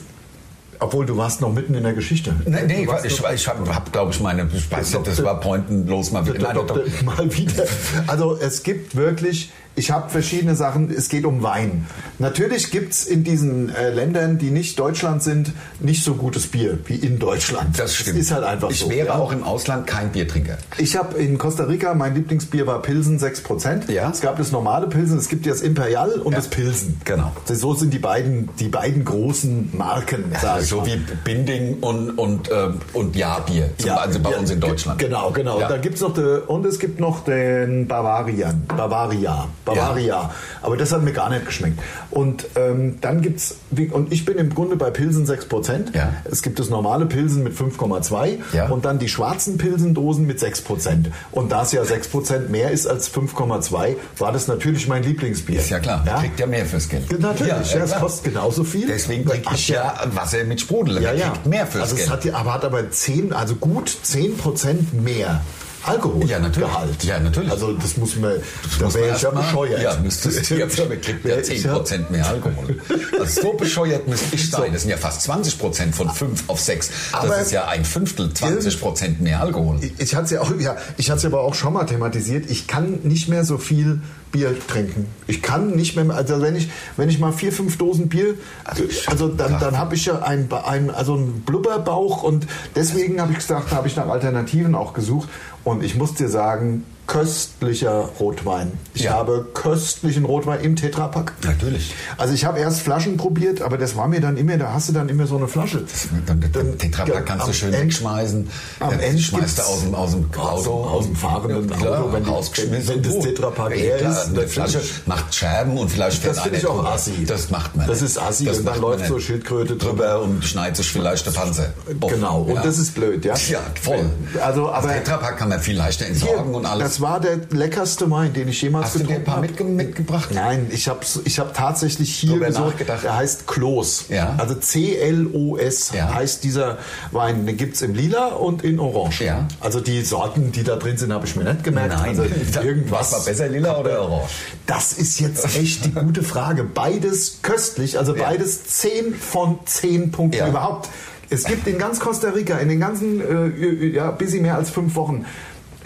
obwohl 0.80 1.06
du 1.06 1.16
warst 1.16 1.40
noch 1.40 1.52
mitten 1.52 1.74
in 1.74 1.82
der 1.82 1.92
Geschichte. 1.92 2.34
Nee, 2.46 2.58
nee 2.66 2.88
ich, 3.04 3.12
ich, 3.12 3.24
ich 3.34 3.48
habe, 3.48 3.74
hab, 3.74 3.92
glaube 3.92 4.12
ich, 4.12 4.20
meine, 4.20 4.48
ich 4.52 4.70
weiß 4.70 4.94
nicht, 4.94 5.06
das 5.06 5.22
war 5.24 5.40
pointenlos 5.40 6.12
mal 6.12 6.26
wieder. 6.26 6.38
Der 6.38 6.54
Nein, 6.54 6.66
mal 7.04 7.36
wieder. 7.36 7.64
Also 8.06 8.38
es 8.40 8.62
gibt 8.62 8.94
wirklich, 8.96 9.50
ich 9.78 9.92
habe 9.92 10.10
verschiedene 10.10 10.56
Sachen, 10.56 10.90
es 10.90 11.08
geht 11.08 11.24
um 11.24 11.42
Wein. 11.42 11.86
Natürlich 12.18 12.72
gibt 12.72 12.92
es 12.92 13.06
in 13.06 13.22
diesen 13.22 13.72
äh, 13.74 13.90
Ländern, 13.90 14.36
die 14.36 14.50
nicht 14.50 14.78
Deutschland 14.78 15.22
sind, 15.22 15.52
nicht 15.78 16.02
so 16.02 16.14
gutes 16.14 16.48
Bier 16.48 16.78
wie 16.86 16.96
in 16.96 17.20
Deutschland. 17.20 17.78
Das 17.78 17.94
stimmt. 17.94 18.18
ist 18.18 18.32
halt 18.32 18.42
einfach 18.44 18.70
ich 18.70 18.80
so. 18.80 18.90
wäre 18.90 19.08
ja. 19.08 19.14
auch 19.14 19.30
im 19.30 19.44
Ausland 19.44 19.86
kein 19.86 20.10
Biertrinker. 20.10 20.58
Ich 20.78 20.96
habe 20.96 21.16
in 21.18 21.38
Costa 21.38 21.64
Rica, 21.64 21.94
mein 21.94 22.14
Lieblingsbier 22.14 22.66
war 22.66 22.82
Pilsen 22.82 23.20
6%. 23.20 23.90
Ja. 23.90 24.10
Es 24.10 24.20
gab 24.20 24.36
das 24.36 24.50
normale 24.50 24.88
Pilsen, 24.88 25.16
es 25.16 25.28
gibt 25.28 25.46
das 25.46 25.60
Imperial 25.62 26.10
und 26.18 26.32
Ja. 26.32 26.38
das 26.38 26.48
Pilsen. 26.48 27.00
Genau. 27.04 27.32
So 27.46 27.74
sind 27.74 27.94
die 27.94 28.00
beiden, 28.00 28.48
die 28.58 28.68
beiden 28.68 29.04
großen 29.04 29.70
Marken, 29.76 30.24
sag 30.40 30.62
ich 30.62 30.68
So 30.68 30.78
mal. 30.78 30.86
wie 30.86 31.00
Binding 31.22 31.74
und, 31.80 32.10
und, 32.18 32.50
ähm, 32.50 32.80
und 32.94 33.14
Ja-Bier, 33.14 33.70
zum 33.78 33.90
also 33.92 34.18
bei 34.18 34.32
ja, 34.32 34.38
uns 34.38 34.50
in 34.50 34.60
Deutschland. 34.60 34.98
Genau, 34.98 35.30
genau. 35.30 35.60
Ja. 35.60 35.68
Da 35.68 35.76
gibt's 35.76 36.00
noch 36.00 36.14
de, 36.14 36.40
und 36.46 36.66
es 36.66 36.80
gibt 36.80 36.98
noch 36.98 37.24
den 37.24 37.86
Bavarian. 37.86 38.64
Bavaria. 38.66 39.48
Bavaria. 39.74 40.30
Aber 40.62 40.76
das 40.76 40.92
hat 40.92 41.02
mir 41.02 41.12
gar 41.12 41.30
nicht 41.30 41.46
geschmeckt. 41.46 41.78
Und 42.10 42.46
ähm, 42.56 42.98
dann 43.00 43.20
gibt's 43.22 43.56
und 43.92 44.12
ich 44.12 44.24
bin 44.24 44.38
im 44.38 44.54
Grunde 44.54 44.76
bei 44.76 44.90
Pilsen 44.90 45.26
6%. 45.26 45.94
Ja. 45.96 46.12
Es 46.24 46.42
gibt 46.42 46.58
das 46.58 46.70
normale 46.70 47.06
Pilsen 47.06 47.42
mit 47.42 47.54
5,2 47.54 48.38
Ja. 48.52 48.68
und 48.68 48.84
dann 48.84 48.98
die 48.98 49.08
schwarzen 49.08 49.58
Pilsendosen 49.58 50.26
mit 50.26 50.40
6%. 50.40 51.06
Und 51.32 51.52
da 51.52 51.62
es 51.62 51.72
ja 51.72 51.82
6% 51.82 52.48
mehr 52.48 52.70
ist 52.70 52.86
als 52.86 53.12
5,2, 53.12 53.96
war 54.18 54.32
das 54.32 54.48
natürlich 54.48 54.88
mein 54.88 55.02
Lieblingsbier. 55.02 55.58
Ist 55.60 55.70
ja 55.70 55.80
klar, 55.80 56.02
man 56.04 56.20
kriegt 56.20 56.40
ja 56.40 56.46
mehr 56.46 56.64
fürs 56.66 56.88
Geld. 56.88 57.10
Natürlich, 57.20 57.72
ja, 57.72 57.78
ja, 57.78 57.84
es 57.84 57.94
kostet 57.96 58.32
genauso 58.32 58.64
viel. 58.64 58.86
Deswegen 58.86 59.24
trinke 59.26 59.54
ich 59.54 59.68
ja 59.68 59.94
Wasser 60.14 60.44
mit 60.44 60.60
Sprudel. 60.60 61.02
Ja, 61.02 61.12
ja. 61.12 61.30
kriegt 61.30 61.46
mehr 61.46 61.66
fürs 61.66 61.84
also 61.84 61.96
Geld. 61.96 62.06
Es 62.08 62.12
hat, 62.12 62.24
ja- 62.24 62.34
aber 62.34 62.54
hat 62.54 62.64
aber 62.64 62.90
10, 62.90 63.32
also 63.32 63.54
gut 63.56 63.88
10% 64.04 64.92
mehr 65.02 65.42
Alkohol. 65.84 66.24
Ja, 66.28 66.38
natürlich. 66.38 66.68
Gehalt. 66.68 67.04
Ja, 67.04 67.18
natürlich. 67.20 67.50
Also 67.50 67.72
das 67.72 67.96
muss 67.96 68.16
man, 68.16 68.32
da 68.78 68.84
muss 68.84 68.94
wäre 68.94 69.16
ich 69.16 69.22
ja 69.22 69.30
bescheuert. 69.30 69.82
Ja, 69.82 69.96
müsstest 69.96 70.50
du 70.50 70.54
ja, 70.58 70.66
kriegt 70.66 70.78
ja 71.24 71.24
Wär 71.24 71.48
ich 71.48 71.62
ja- 71.62 71.76
10% 71.76 72.10
mehr 72.10 72.26
Alkohol. 72.28 72.76
Also 73.18 73.42
so 73.42 73.52
bescheuert 73.54 74.08
müsste 74.08 74.34
ich 74.34 74.50
sein. 74.50 74.72
Das 74.72 74.82
sind 74.82 74.90
ja 74.90 74.96
fast 74.96 75.28
20% 75.30 75.92
von 75.92 76.10
5 76.10 76.44
auf 76.48 76.60
6. 76.60 76.88
Das 77.12 77.20
Aber- 77.24 77.38
ist 77.38 77.52
ja 77.52 77.66
ein 77.68 77.84
Fünftel, 77.84 78.30
20% 78.32 79.20
mehr 79.20 79.40
Alkohol. 79.40 79.78
Ich 79.98 80.14
hatte 80.14 80.24
es 80.26 80.30
ja 80.32 80.40
auch, 80.40 80.52
ja, 80.58 80.76
ich 80.96 81.10
hatte 81.10 81.18
es 81.18 81.24
aber 81.24 81.40
auch 81.40 81.54
schon 81.54 81.72
mal 81.72 81.84
thematisiert. 81.84 82.50
Ich 82.50 82.66
kann 82.66 83.00
nicht 83.04 83.28
mehr 83.28 83.44
so 83.44 83.58
viel 83.58 84.00
Bier 84.32 84.54
trinken. 84.66 85.06
Ich 85.26 85.42
kann 85.42 85.70
nicht 85.70 85.96
mehr, 85.96 86.14
also 86.14 86.40
wenn 86.40 86.56
ich, 86.56 86.68
wenn 86.96 87.08
ich 87.08 87.18
mal 87.18 87.32
vier, 87.32 87.52
fünf 87.52 87.78
Dosen 87.78 88.08
Bier, 88.08 88.34
Also 88.64 88.84
also, 89.06 89.28
dann, 89.28 89.58
dann 89.58 89.78
habe 89.78 89.94
ich 89.94 90.06
ja 90.06 90.22
ein, 90.22 90.48
ein, 90.52 90.90
also 90.90 91.14
einen 91.14 91.42
Blubberbauch 91.42 92.22
und 92.22 92.46
deswegen 92.76 93.20
habe 93.20 93.32
ich 93.32 93.38
gesagt, 93.38 93.72
habe 93.72 93.88
ich 93.88 93.96
nach 93.96 94.08
Alternativen 94.08 94.74
auch 94.74 94.92
gesucht 94.92 95.28
und 95.64 95.82
ich 95.82 95.96
muss 95.96 96.14
dir 96.14 96.28
sagen, 96.28 96.84
köstlicher 97.08 98.10
Rotwein. 98.20 98.70
Ich 98.94 99.02
Ja. 99.04 99.12
habe 99.14 99.46
köstlichen 99.54 100.24
Rotwein 100.26 100.60
im 100.60 100.76
Tetrapack. 100.76 101.32
Natürlich. 101.42 101.94
Also 102.18 102.34
ich 102.34 102.44
habe 102.44 102.58
erst 102.60 102.82
Flaschen 102.82 103.16
probiert, 103.16 103.62
aber 103.62 103.78
das 103.78 103.96
war 103.96 104.06
mir 104.08 104.20
dann 104.20 104.36
immer, 104.36 104.56
da 104.58 104.72
hast 104.74 104.90
du 104.90 104.92
dann 104.92 105.08
immer 105.08 105.26
so 105.26 105.36
eine 105.36 105.48
Flasche. 105.48 105.84
Dann, 106.26 106.40
den 106.40 106.52
Dann- 106.52 106.78
Tetrapack 106.78 107.26
kannst 107.26 107.48
du 107.48 107.52
schön 107.54 107.72
End- 107.72 107.84
wegschmeißen. 107.84 108.48
am 108.80 108.90
Dann 108.90 109.00
Ende 109.00 109.20
schmeißt 109.22 109.58
du 109.58 109.62
aus 109.62 109.80
dem, 109.80 109.94
aus 109.94 110.10
dem 110.12 110.30
Auto. 110.38 110.70
aus 110.84 111.04
dem 111.06 111.16
fahrenden 111.16 111.68
Ja, 111.70 111.76
klar, 111.76 112.00
Auto, 112.04 112.12
wenn 112.12 112.24
die- 112.24 112.30
rausgeschmissen. 112.30 112.94
wenn 112.94 113.02
das 113.02 113.18
Tetrapack 113.24 113.70
ja, 113.70 113.76
leer 113.76 113.96
ist, 114.10 114.28
Eine. 114.28 114.46
Flasche 114.48 114.80
macht 115.06 115.34
Scherben 115.34 115.78
und 115.78 115.88
vielleicht 115.90 116.20
fährt 116.22 116.36
Das 116.36 116.42
finde 116.42 116.58
ich 116.58 116.66
auch 116.66 116.76
drüber. 116.76 116.92
assi. 116.92 117.24
Das 117.26 117.50
macht 117.50 117.74
man 117.74 117.86
Das 117.86 118.02
ist 118.02 118.18
assi 118.20 118.48
und 118.50 118.64
dann 118.66 118.80
läuft 118.80 119.06
so. 119.06 119.18
Schildkröte 119.18 119.76
drüber 119.76 120.20
und 120.22 120.44
schneidet 120.44 120.76
sich 120.76 120.92
vielleicht 120.92 121.24
der 121.26 121.30
Panzer. 121.32 121.72
Genau, 122.06 122.42
und 122.42 122.54
Ja. 122.56 122.62
das 122.62 122.78
ist 122.78 122.94
blöd, 122.94 123.24
ja? 123.24 123.34
Ja, 123.48 123.60
voll. 123.80 124.10
Also, 124.44 124.68
aber 124.70 124.88
das 124.88 124.96
Tetrapack 124.98 125.38
kann 125.38 125.48
man 125.48 125.60
viel 125.60 125.76
leichter 125.76 126.04
entsorgen 126.06 126.54
und 126.54 126.66
alles. 126.66 126.97
Das 126.98 127.02
war 127.02 127.20
der 127.20 127.38
leckerste 127.50 128.10
Wein, 128.10 128.32
den 128.32 128.48
ich 128.48 128.60
jemals 128.60 128.86
Hast 128.86 128.96
du 129.00 129.04
dir 129.04 129.16
ein 129.16 129.24
paar 129.24 129.40
mitge 129.40 129.62
mitgebracht? 129.62 130.30
Nein, 130.32 130.66
ich 130.70 130.88
habe 130.88 131.00
ich 131.24 131.38
hab 131.38 131.54
tatsächlich 131.54 132.12
hier 132.12 132.38
gesucht, 132.40 132.70
nachgedacht. 132.72 133.04
der 133.04 133.16
heißt 133.16 133.46
Klos. 133.46 134.06
Ja. 134.08 134.34
Also 134.36 134.56
C-L-O-S 134.56 135.92
Ja. 135.94 136.12
heißt 136.12 136.42
dieser 136.42 136.78
Wein. 137.12 137.46
Den 137.46 137.56
gibt's 137.56 137.82
in 137.82 137.94
Lila 137.94 138.28
und 138.28 138.64
in 138.64 138.80
Orange. 138.80 139.24
Ja. 139.24 139.46
Also 139.60 139.80
die 139.80 140.02
Sorten, 140.02 140.50
die 140.50 140.64
da 140.64 140.74
drin 140.76 140.96
sind, 140.96 141.12
habe 141.12 141.24
ich 141.26 141.36
mir 141.36 141.44
nicht 141.44 141.62
gemerkt. 141.62 141.94
Nein, 141.94 142.18
also 142.18 142.24
was 142.90 143.12
war 143.12 143.20
besser, 143.24 143.48
lila 143.48 143.78
oder 143.78 144.02
orange? 144.02 144.30
Das 144.66 144.92
ist 144.94 145.20
jetzt 145.20 145.56
echt 145.56 145.84
die 145.84 145.92
gute 145.92 146.24
Frage. 146.24 146.64
Beides 146.64 147.38
köstlich, 147.42 147.96
also 147.98 148.14
beides 148.14 148.64
10 148.64 149.14
von 149.14 149.60
10 149.64 150.10
Punkten 150.10 150.48
überhaupt. 150.48 150.88
Es 151.30 151.44
gibt 151.44 151.66
in 151.66 151.76
ganz 151.78 152.00
Costa 152.00 152.30
Rica, 152.30 152.56
in 152.56 152.70
den 152.70 152.80
ganzen, 152.80 153.20
äh, 153.20 153.86
ja, 153.88 154.10
bisschen 154.10 154.40
mehr 154.42 154.54
als 154.56 154.70
fünf 154.70 154.94
Wochen, 154.94 155.26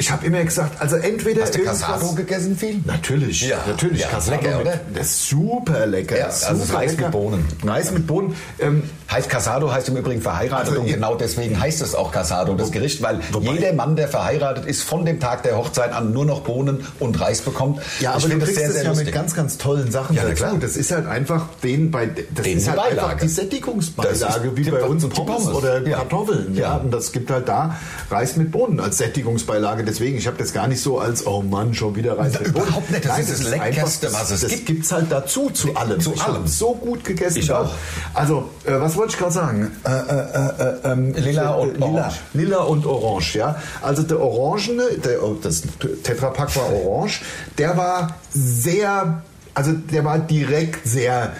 ich 0.03 0.11
habe 0.11 0.27
immer 0.27 0.43
gesagt, 0.43 0.81
also 0.81 0.97
entweder 0.97 1.43
Hast 1.43 1.55
du 1.55 1.63
Casado 1.63 2.13
gegessen 2.15 2.57
viel? 2.57 2.81
Natürlich, 2.85 3.43
Ja, 3.43 3.65
natürlich. 3.69 4.01
ja, 4.01 4.09
Casado 4.09 4.37
lecker, 4.43 4.59
mit, 4.59 4.67
oder? 4.67 4.81
Das 4.95 5.07
ist 5.07 5.29
super 5.29 5.87
lecker. 5.87 6.19
Ja, 6.19 6.31
super 6.33 6.51
also 6.51 6.75
Reis 6.75 6.91
lecker. 6.91 7.03
mit 7.05 7.13
Bohnen. 7.13 7.45
Reis 7.65 7.91
mit 7.93 8.07
Bohnen. 8.09 8.35
Ähm, 8.59 8.83
Heißt 9.13 9.29
Casado 9.29 9.71
heißt 9.71 9.89
im 9.91 9.97
Übrigen 9.97 10.23
verheiratet 10.23 10.69
Also 10.71 10.81
und 10.81 10.87
genau 10.87 11.15
deswegen 11.15 11.61
heißt 11.61 11.83
es 11.83 11.95
auch 11.95 12.11
Casado, 12.13 12.55
das 12.55 12.73
Gericht, 12.73 13.03
weil 13.03 13.21
jeder 13.41 13.73
Mann, 13.75 13.95
der 13.97 14.09
verheiratet 14.09 14.65
ist, 14.65 14.83
von 14.83 15.05
dem 15.05 15.21
Tag 15.21 15.43
der 15.43 15.57
Hochzeit 15.59 15.93
an 15.93 16.13
nur 16.13 16.25
noch 16.25 16.41
Bohnen 16.41 16.87
und 16.99 17.21
Reis 17.21 17.43
bekommt. 17.43 17.81
ja, 18.01 18.17
ich 18.17 18.25
aber 18.25 18.33
du 18.35 18.39
kriegst 18.41 18.57
das 18.57 18.65
sehr, 18.65 18.73
sehr 18.73 18.83
ja 18.85 18.89
lustig. 18.89 19.07
mit 19.07 19.15
ganz, 19.15 19.35
ganz 19.35 19.59
tollen 19.59 19.91
Sachen 19.91 20.17
Ja, 20.17 20.23
dazu. 20.23 20.35
klar. 20.37 20.55
Das 20.61 20.77
ist 20.77 20.91
halt 20.93 21.07
einfach 21.07 21.47
den 21.63 21.91
bei 21.91 22.07
das 22.07 22.45
Den 22.45 22.59
ist 22.59 22.69
halt 22.69 22.79
Beilage. 22.79 23.03
einfach 23.03 23.19
die 23.21 23.27
Das 23.27 23.35
Sättigungsbeilage, 23.37 24.57
wie 24.57 24.71
bei 24.71 24.83
uns 24.85 25.07
Pommes, 25.09 25.45
Pommes. 25.45 25.57
oder 25.57 25.87
Ja. 25.87 25.99
Kartoffeln. 25.99 26.55
Ja. 26.55 26.63
Ja. 26.63 26.77
und 26.77 26.91
das 26.93 27.13
gibt 27.13 27.31
halt 27.31 27.49
da 27.49 27.77
Reis 28.11 28.37
mit 28.37 28.51
Bohnen 28.53 28.81
als 28.81 28.99
Sättigungsbeilage. 28.99 29.85
Deswegen, 29.85 30.17
ich 30.17 30.27
habe 30.27 30.37
das 30.39 30.53
gar 30.53 30.69
nicht 30.69 30.81
so 30.81 30.99
als 30.99 31.27
oh 31.27 31.43
Mann, 31.43 31.75
schon 31.75 31.97
wieder 31.97 32.19
Reis 32.19 32.33
mit 32.39 32.53
Bohnen. 32.53 32.67
Überhaupt 32.67 32.91
nicht. 32.91 33.05
Das 33.05 33.19
ist 33.19 33.31
das 33.45 33.53
einfach- 33.53 33.67
Leckerste, 33.67 34.13
was 34.13 34.31
es 34.31 34.41
das 34.43 34.51
gibt. 34.51 34.67
gibt's 34.67 34.93
halt 34.93 35.07
dazu 35.11 35.51
zu 35.51 35.75
allem. 35.77 36.01
Zu 36.01 36.15
ich 36.15 36.23
allem. 36.23 36.47
so 36.47 36.75
gut 36.75 37.05
gegessen. 37.05 37.39
Ich 37.39 37.53
auch. 37.53 37.71
Also, 38.15 38.49
äh, 38.65 38.73
was 38.81 38.97
wollte 39.03 39.15
ich 39.15 39.19
gerade 39.19 39.33
sagen? 39.33 39.77
Äh, 39.85 39.91
äh, 39.91 39.97
äh, 39.97 40.91
äh, 40.91 40.93
ähm, 40.93 41.13
Lila 41.15 41.55
und 41.55 41.75
lila, 41.75 41.87
Orange. 41.87 42.21
Lila 42.35 42.59
und 42.59 42.87
Orange, 42.87 43.35
ja. 43.35 43.57
Also 43.81 44.05
der 44.05 44.21
Orangene, 44.21 44.85
der, 45.05 45.25
oh, 45.25 45.35
das 45.43 45.63
Tetrapack 46.05 46.55
war 46.55 46.73
orange, 46.73 47.23
der 47.59 47.77
war 47.77 48.15
sehr, 48.33 49.23
also 49.55 49.73
der 49.73 50.05
war 50.05 50.21
direkt 50.21 50.87
sehr 50.87 51.33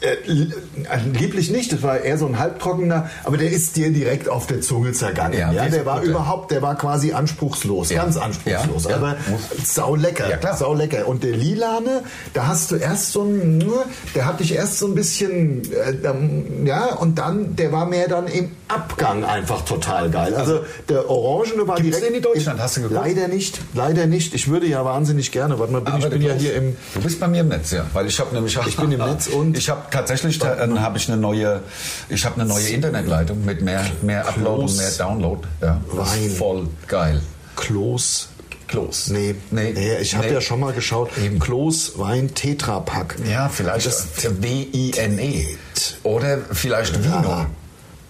äh, 0.00 0.16
li- 0.26 0.52
lieblich 1.18 1.50
nicht, 1.50 1.72
das 1.72 1.82
war 1.82 2.00
eher 2.00 2.18
so 2.18 2.26
ein 2.26 2.38
halbtrockener, 2.38 3.08
aber 3.24 3.36
der 3.38 3.50
ist 3.50 3.76
dir 3.76 3.90
direkt 3.90 4.28
auf 4.28 4.46
der 4.46 4.60
Zunge 4.60 4.92
zergangen. 4.92 5.38
Ja, 5.38 5.52
Ja, 5.52 5.68
der 5.68 5.86
war 5.86 5.96
Butter. 6.00 6.10
überhaupt, 6.10 6.50
der 6.50 6.60
war 6.62 6.76
quasi 6.76 7.12
anspruchslos, 7.12 7.90
Ja. 7.90 8.02
ganz 8.04 8.16
anspruchslos, 8.16 8.84
Ja, 8.84 8.96
aber 8.96 9.16
sau 9.64 9.94
lecker, 9.96 10.28
Ja, 10.28 10.56
sau 10.56 10.74
lecker. 10.74 11.08
Und 11.08 11.24
der 11.24 11.32
Lilane, 11.32 12.02
da 12.34 12.46
hast 12.46 12.70
du 12.70 12.76
erst 12.76 13.12
so 13.12 13.22
ein, 13.24 13.64
der 14.14 14.26
hat 14.26 14.40
dich 14.40 14.54
erst 14.54 14.78
so 14.78 14.86
ein 14.86 14.94
bisschen, 14.94 15.62
äh, 15.72 15.94
ja, 16.66 16.94
und 16.94 17.18
dann, 17.18 17.56
der 17.56 17.72
war 17.72 17.86
mehr 17.86 18.08
dann 18.08 18.26
im 18.26 18.50
Abgang 18.68 19.24
einfach 19.24 19.64
total 19.64 20.10
geil. 20.10 20.34
Also 20.34 20.60
der 20.88 21.08
Orangene 21.08 21.66
war 21.68 21.76
Gibt's 21.76 21.98
direkt. 22.00 22.16
in 22.16 22.22
Deutschland? 22.22 22.60
Hast 22.60 22.76
du 22.76 22.82
geguckt? 22.82 23.00
Leider 23.02 23.28
nicht, 23.28 23.60
leider 23.74 24.06
nicht. 24.06 24.34
Ich 24.34 24.48
würde 24.48 24.66
ja 24.66 24.84
wahnsinnig 24.84 25.30
gerne. 25.32 25.58
Warte 25.58 25.72
mal, 25.72 25.80
bin, 25.80 25.94
ich 25.98 26.08
bin 26.10 26.20
ja 26.22 26.32
hier 26.34 26.54
im. 26.56 26.76
Du 26.94 27.00
bist 27.00 27.20
bei 27.20 27.28
mir 27.28 27.42
im 27.42 27.48
Netz, 27.48 27.70
ja. 27.70 27.86
Weil 27.92 28.06
ich 28.08 28.18
habe 28.18 28.34
nämlich 28.34 28.58
Ich 28.66 28.76
bin 28.76 28.90
im 28.92 28.98
Netz 29.00 29.28
und- 29.28 29.56
ich 29.56 29.70
habe 29.70 29.82
tatsächlich 29.90 30.42
äh, 30.42 30.68
habe 30.78 30.98
ich 30.98 31.08
eine 31.08 31.16
neue 31.20 31.60
ich 32.08 32.24
habe 32.24 32.40
eine 32.40 32.44
neue 32.48 32.68
Internetleitung 32.68 33.44
mit 33.44 33.62
mehr 33.62 33.84
mehr 34.02 34.26
Upload 34.28 34.62
und 34.64 34.76
mehr 34.76 34.90
Download. 34.90 35.46
Ja, 35.62 35.80
Wein. 35.88 36.30
voll 36.30 36.68
geil. 36.86 37.20
Klos. 37.56 38.28
Klos. 38.68 39.08
Nee, 39.08 39.36
nee, 39.52 39.72
Nee. 39.72 39.98
ich 39.98 40.16
habe 40.16 40.26
Nee. 40.26 40.34
ja 40.34 40.40
schon 40.40 40.58
mal 40.60 40.72
geschaut. 40.72 41.10
Eben. 41.18 41.38
Klos 41.38 41.92
Wein 41.98 42.34
Tetrapack. 42.34 43.16
Ja, 43.30 43.48
vielleicht 43.48 43.86
Das- 43.86 44.06
W-I-N-E. 44.42 45.56
Oder 46.02 46.38
vielleicht 46.50 47.02
Vino. 47.04 47.22
Ja. 47.22 47.46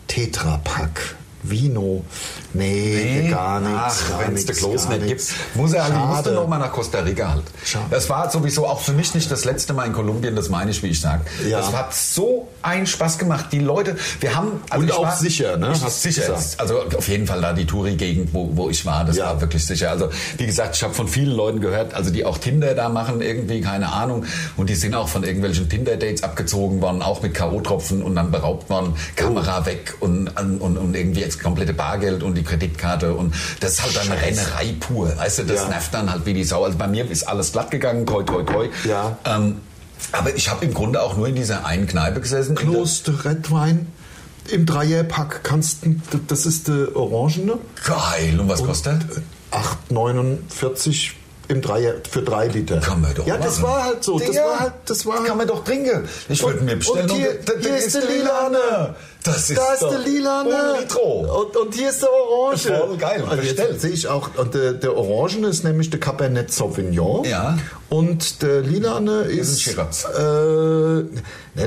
Tetrapack. 0.09 1.15
Vino. 1.51 2.05
Nee, 2.55 3.29
gar 3.31 3.61
nichts. 3.61 4.05
Ach, 4.15 4.19
wenn 4.27 4.35
es 4.35 4.47
der 4.47 4.55
gar 4.57 4.69
nicht 4.99 5.07
gibt. 5.07 5.23
Muss 5.55 5.73
er 5.73 5.85
halt, 5.85 5.95
musste 5.95 6.33
noch 6.33 6.49
mal 6.49 6.59
nach 6.59 6.73
Costa 6.73 7.01
Rica 7.01 7.31
halt. 7.31 7.45
Schade. 7.65 7.85
Das 7.91 8.09
war 8.09 8.31
sowieso 8.31 8.67
auch 8.67 8.81
für 8.81 8.93
mich 8.93 9.15
nicht 9.15 9.31
das 9.31 9.45
letzte 9.45 9.73
Mal 9.75 9.87
in 9.87 9.93
Kolumbien, 9.93 10.35
das 10.37 10.49
meine 10.49 10.71
ich, 10.71 10.83
wie 10.83 10.89
ich 10.89 11.01
sage. 11.01 11.23
Ja. 11.49 11.59
Das 11.59 11.73
hat 11.73 11.95
so 11.95 12.49
einen 12.63 12.87
Spaß 12.87 13.19
gemacht. 13.19 13.47
Die 13.53 13.59
Leute, 13.61 13.97
wir 14.21 14.35
haben... 14.35 14.61
Also 14.71 14.85
Und 14.85 14.93
auch 14.93 15.03
war, 15.05 15.17
sicher, 15.17 15.57
ne? 15.57 15.69
Hast 15.69 16.03
sicher. 16.03 16.23
gesagt. 16.23 16.57
Also 16.59 16.81
auf 16.97 17.09
jeden 17.09 17.27
Fall 17.27 17.41
da 17.41 17.53
die 17.53 17.67
Touri-Gegend, 17.67 18.33
wo, 18.33 18.51
wo 18.57 18.71
ich 18.71 18.85
war, 18.87 19.05
das 19.05 19.17
Ja. 19.17 19.27
war 19.27 19.41
wirklich 19.41 19.67
sicher. 19.67 19.91
Also 19.91 20.11
wie 20.39 20.47
gesagt, 20.47 20.77
ich 20.77 20.83
habe 20.83 20.95
von 20.95 21.09
vielen 21.09 21.33
Leuten 21.35 21.61
gehört, 21.61 21.95
also 21.95 22.11
die 22.11 22.25
auch 22.25 22.39
Tinder 22.39 22.75
da 22.75 22.89
machen, 22.89 23.21
irgendwie, 23.21 23.61
keine 23.61 23.93
Ahnung. 23.93 24.25
Und 24.57 24.71
die 24.71 24.75
sind 24.75 24.95
auch 24.95 25.09
von 25.09 25.25
irgendwelchen 25.25 25.69
Tinder-Dates 25.69 26.23
abgezogen 26.23 26.81
worden, 26.81 27.03
auch 27.03 27.23
mit 27.23 27.35
K.O.-Tropfen 27.35 28.03
und 28.03 28.17
dann 28.17 28.31
beraubt 28.31 28.69
worden, 28.71 28.95
Kamera 29.17 29.61
Oh. 29.63 29.67
weg 29.67 29.95
und, 30.01 30.29
und, 30.39 30.61
und 30.77 30.95
irgendwie 30.95 31.23
das 31.37 31.43
komplette 31.45 31.73
Bargeld 31.73 32.23
und 32.23 32.35
die 32.35 32.43
Kreditkarte. 32.43 33.15
Und 33.15 33.35
das 33.61 33.73
ist 33.73 33.83
halt 33.83 33.97
dann 33.97 34.07
Scheiße. 34.19 34.23
Rennerei 34.43 34.75
pur. 34.81 35.17
Weißt 35.17 35.39
du, 35.39 35.43
das 35.45 35.63
Ja. 35.63 35.69
nervt 35.69 35.95
dann 35.95 36.11
halt 36.11 36.27
wie 36.27 36.35
die 36.35 36.45
Sau. 36.45 36.65
Also 36.65 36.77
bei 36.79 36.89
mir 36.89 37.09
ist 37.11 37.25
alles 37.29 37.53
glatt 37.53 37.71
gegangen, 37.71 38.07
toi, 38.07 38.23
toi, 38.23 38.43
toi. 38.43 38.69
Ja. 38.85 39.17
Ähm, 39.25 39.61
aber 40.13 40.35
ich 40.35 40.51
habe 40.51 40.65
im 40.65 40.75
Grunde 40.75 41.03
auch 41.03 41.17
nur 41.17 41.29
in 41.29 41.35
dieser 41.35 41.65
einen 41.67 41.87
Kneipe 41.87 42.21
gesessen. 42.21 42.55
Klos 42.55 43.03
de 43.03 43.15
Redwein 43.25 43.87
im 44.51 44.65
Dreierpack 44.67 45.43
kannst 45.43 45.85
du, 45.85 45.97
das 46.29 46.47
ist 46.47 46.69
der 46.69 46.95
Orangene. 46.95 47.59
Geil. 47.85 48.39
Und 48.39 48.49
was 48.49 48.63
kostet? 48.63 49.01
8,49 49.51 51.13
im 51.49 51.63
Dreier 51.63 51.95
für 52.11 52.23
drei 52.23 52.49
Liter. 52.49 52.79
Kann 52.81 53.01
man 53.01 53.15
doch 53.15 53.27
Ja, 53.27 53.37
das 53.37 53.61
machen. 53.61 53.73
war 53.75 53.85
halt 53.85 54.05
so. 54.05 54.19
Das 54.19 54.35
Ja, 54.35 54.45
war 54.45 54.61
halt, 54.61 54.73
das 54.87 55.07
war 55.07 55.25
Kann 55.25 55.37
man 55.39 55.47
doch 55.47 55.65
trinken. 55.65 56.09
Ich 56.29 56.43
würde 56.43 56.61
mir 56.63 56.77
bestellen. 56.77 57.11
Und 57.11 57.17
hier, 57.17 57.31
und- 57.31 57.49
da 57.49 57.53
hier 57.61 57.77
ist 57.77 57.95
der 57.95 58.03
Lilane. 58.05 58.95
Das 59.23 59.51
ist 59.51 59.59
da 59.59 59.73
ist 59.75 59.83
doch 59.83 59.91
der 59.91 59.99
Lilane. 60.01 60.55
Und, 61.03 61.57
und 61.57 61.75
hier 61.75 61.91
ist 61.91 62.01
der 62.03 62.09
Orange. 62.13 62.69
Voll 62.69 62.97
geil. 62.97 63.25
Also 63.29 63.43
Bestellt. 63.43 63.71
jetzt 63.73 63.81
sehe 63.83 63.91
ich 63.91 64.07
auch, 64.09 64.31
und 64.37 64.55
der, 64.55 64.73
der 64.75 64.97
Orangene 64.97 65.49
ist 65.49 65.65
nämlich 65.65 65.91
der 65.91 65.99
Cabernet 66.01 66.53
Sauvignon. 66.53 67.25
Ja. 67.25 67.59
Und 67.89 68.43
der 68.43 68.61
Lilane 68.63 69.23
ist 69.23 69.49
ein 69.49 69.53
ist. 69.55 69.63
Shiraz. 69.63 70.05
Äh, 70.05 70.21
ne, 70.23 71.07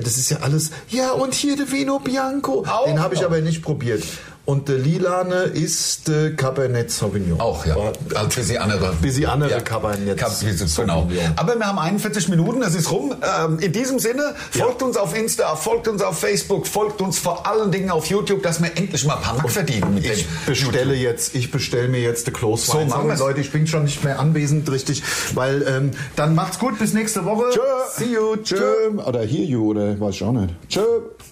das 0.01 0.17
ist 0.17 0.29
ja 0.29 0.37
alles. 0.41 0.71
Ja, 0.89 1.11
und 1.11 1.33
hier 1.33 1.55
der 1.57 1.69
Vino 1.71 1.99
Bianco. 1.99 2.65
Auch 2.67 2.85
Den 2.85 3.01
habe 3.01 3.15
ich 3.15 3.23
aber 3.25 3.39
nicht 3.41 3.61
probiert. 3.61 4.03
Und 4.45 4.67
der 4.67 4.77
Lilane 4.79 5.43
ist 5.43 6.07
der 6.07 6.35
Cabernet 6.35 6.89
Sauvignon. 6.89 7.39
Auch, 7.39 7.67
ja. 7.67 7.75
Also 8.15 8.29
bisschen 8.35 8.57
andere. 8.57 8.93
Bisschen 8.99 9.27
andere 9.27 9.51
ja. 9.51 9.59
Cabernet 9.59 10.17
Cap- 10.17 10.31
Genau. 10.39 11.01
Sauvignon. 11.03 11.33
Aber 11.35 11.55
wir 11.55 11.67
haben 11.67 11.77
41 11.77 12.29
Minuten, 12.29 12.63
es 12.63 12.73
ist 12.73 12.89
rum. 12.91 13.13
Ähm, 13.21 13.59
in 13.59 13.71
diesem 13.71 13.99
Sinne, 13.99 14.33
folgt 14.49 14.81
uns 14.81 14.97
auf 14.97 15.15
Insta, 15.15 15.55
folgt 15.55 15.87
uns 15.87 16.01
auf 16.01 16.17
Facebook, 16.19 16.65
folgt 16.65 16.99
uns 17.01 17.19
vor 17.19 17.45
allen 17.45 17.71
Dingen 17.71 17.91
auf 17.91 18.07
YouTube, 18.07 18.41
dass 18.41 18.59
wir 18.59 18.75
endlich 18.75 19.05
mal 19.05 19.17
ein 19.17 19.21
paar 19.21 19.35
Mark 19.35 19.51
verdienen 19.51 19.93
mit 19.93 20.05
Ich 20.05 20.25
bestelle 20.47 20.95
jetzt, 20.95 21.35
ich 21.35 21.51
bestelle 21.51 21.87
mir 21.87 22.01
jetzt 22.01 22.25
the 22.25 22.31
Close 22.31 22.65
So 22.65 22.79
Wine. 22.79 22.89
machen 22.89 23.07
wir's. 23.07 23.19
Leute, 23.19 23.41
ich 23.41 23.51
bin 23.51 23.67
schon 23.67 23.83
nicht 23.83 24.03
mehr 24.03 24.19
anwesend, 24.19 24.71
richtig, 24.71 25.03
weil 25.35 25.61
ähm, 25.67 25.91
dann 26.15 26.33
macht's 26.33 26.57
gut, 26.57 26.79
bis 26.79 26.93
nächste 26.93 27.23
Woche. 27.23 27.51
Tschö. 27.51 27.59
See 27.97 28.13
you, 28.13 28.35
tschö. 28.37 28.57
Oder 29.05 29.19
hear 29.19 29.43
you, 29.43 29.69
oder 29.69 29.99
weiß 29.99 30.15
ich 30.15 30.23
auch 30.23 30.31
nicht. 30.31 30.55
Tschö. 30.69 30.81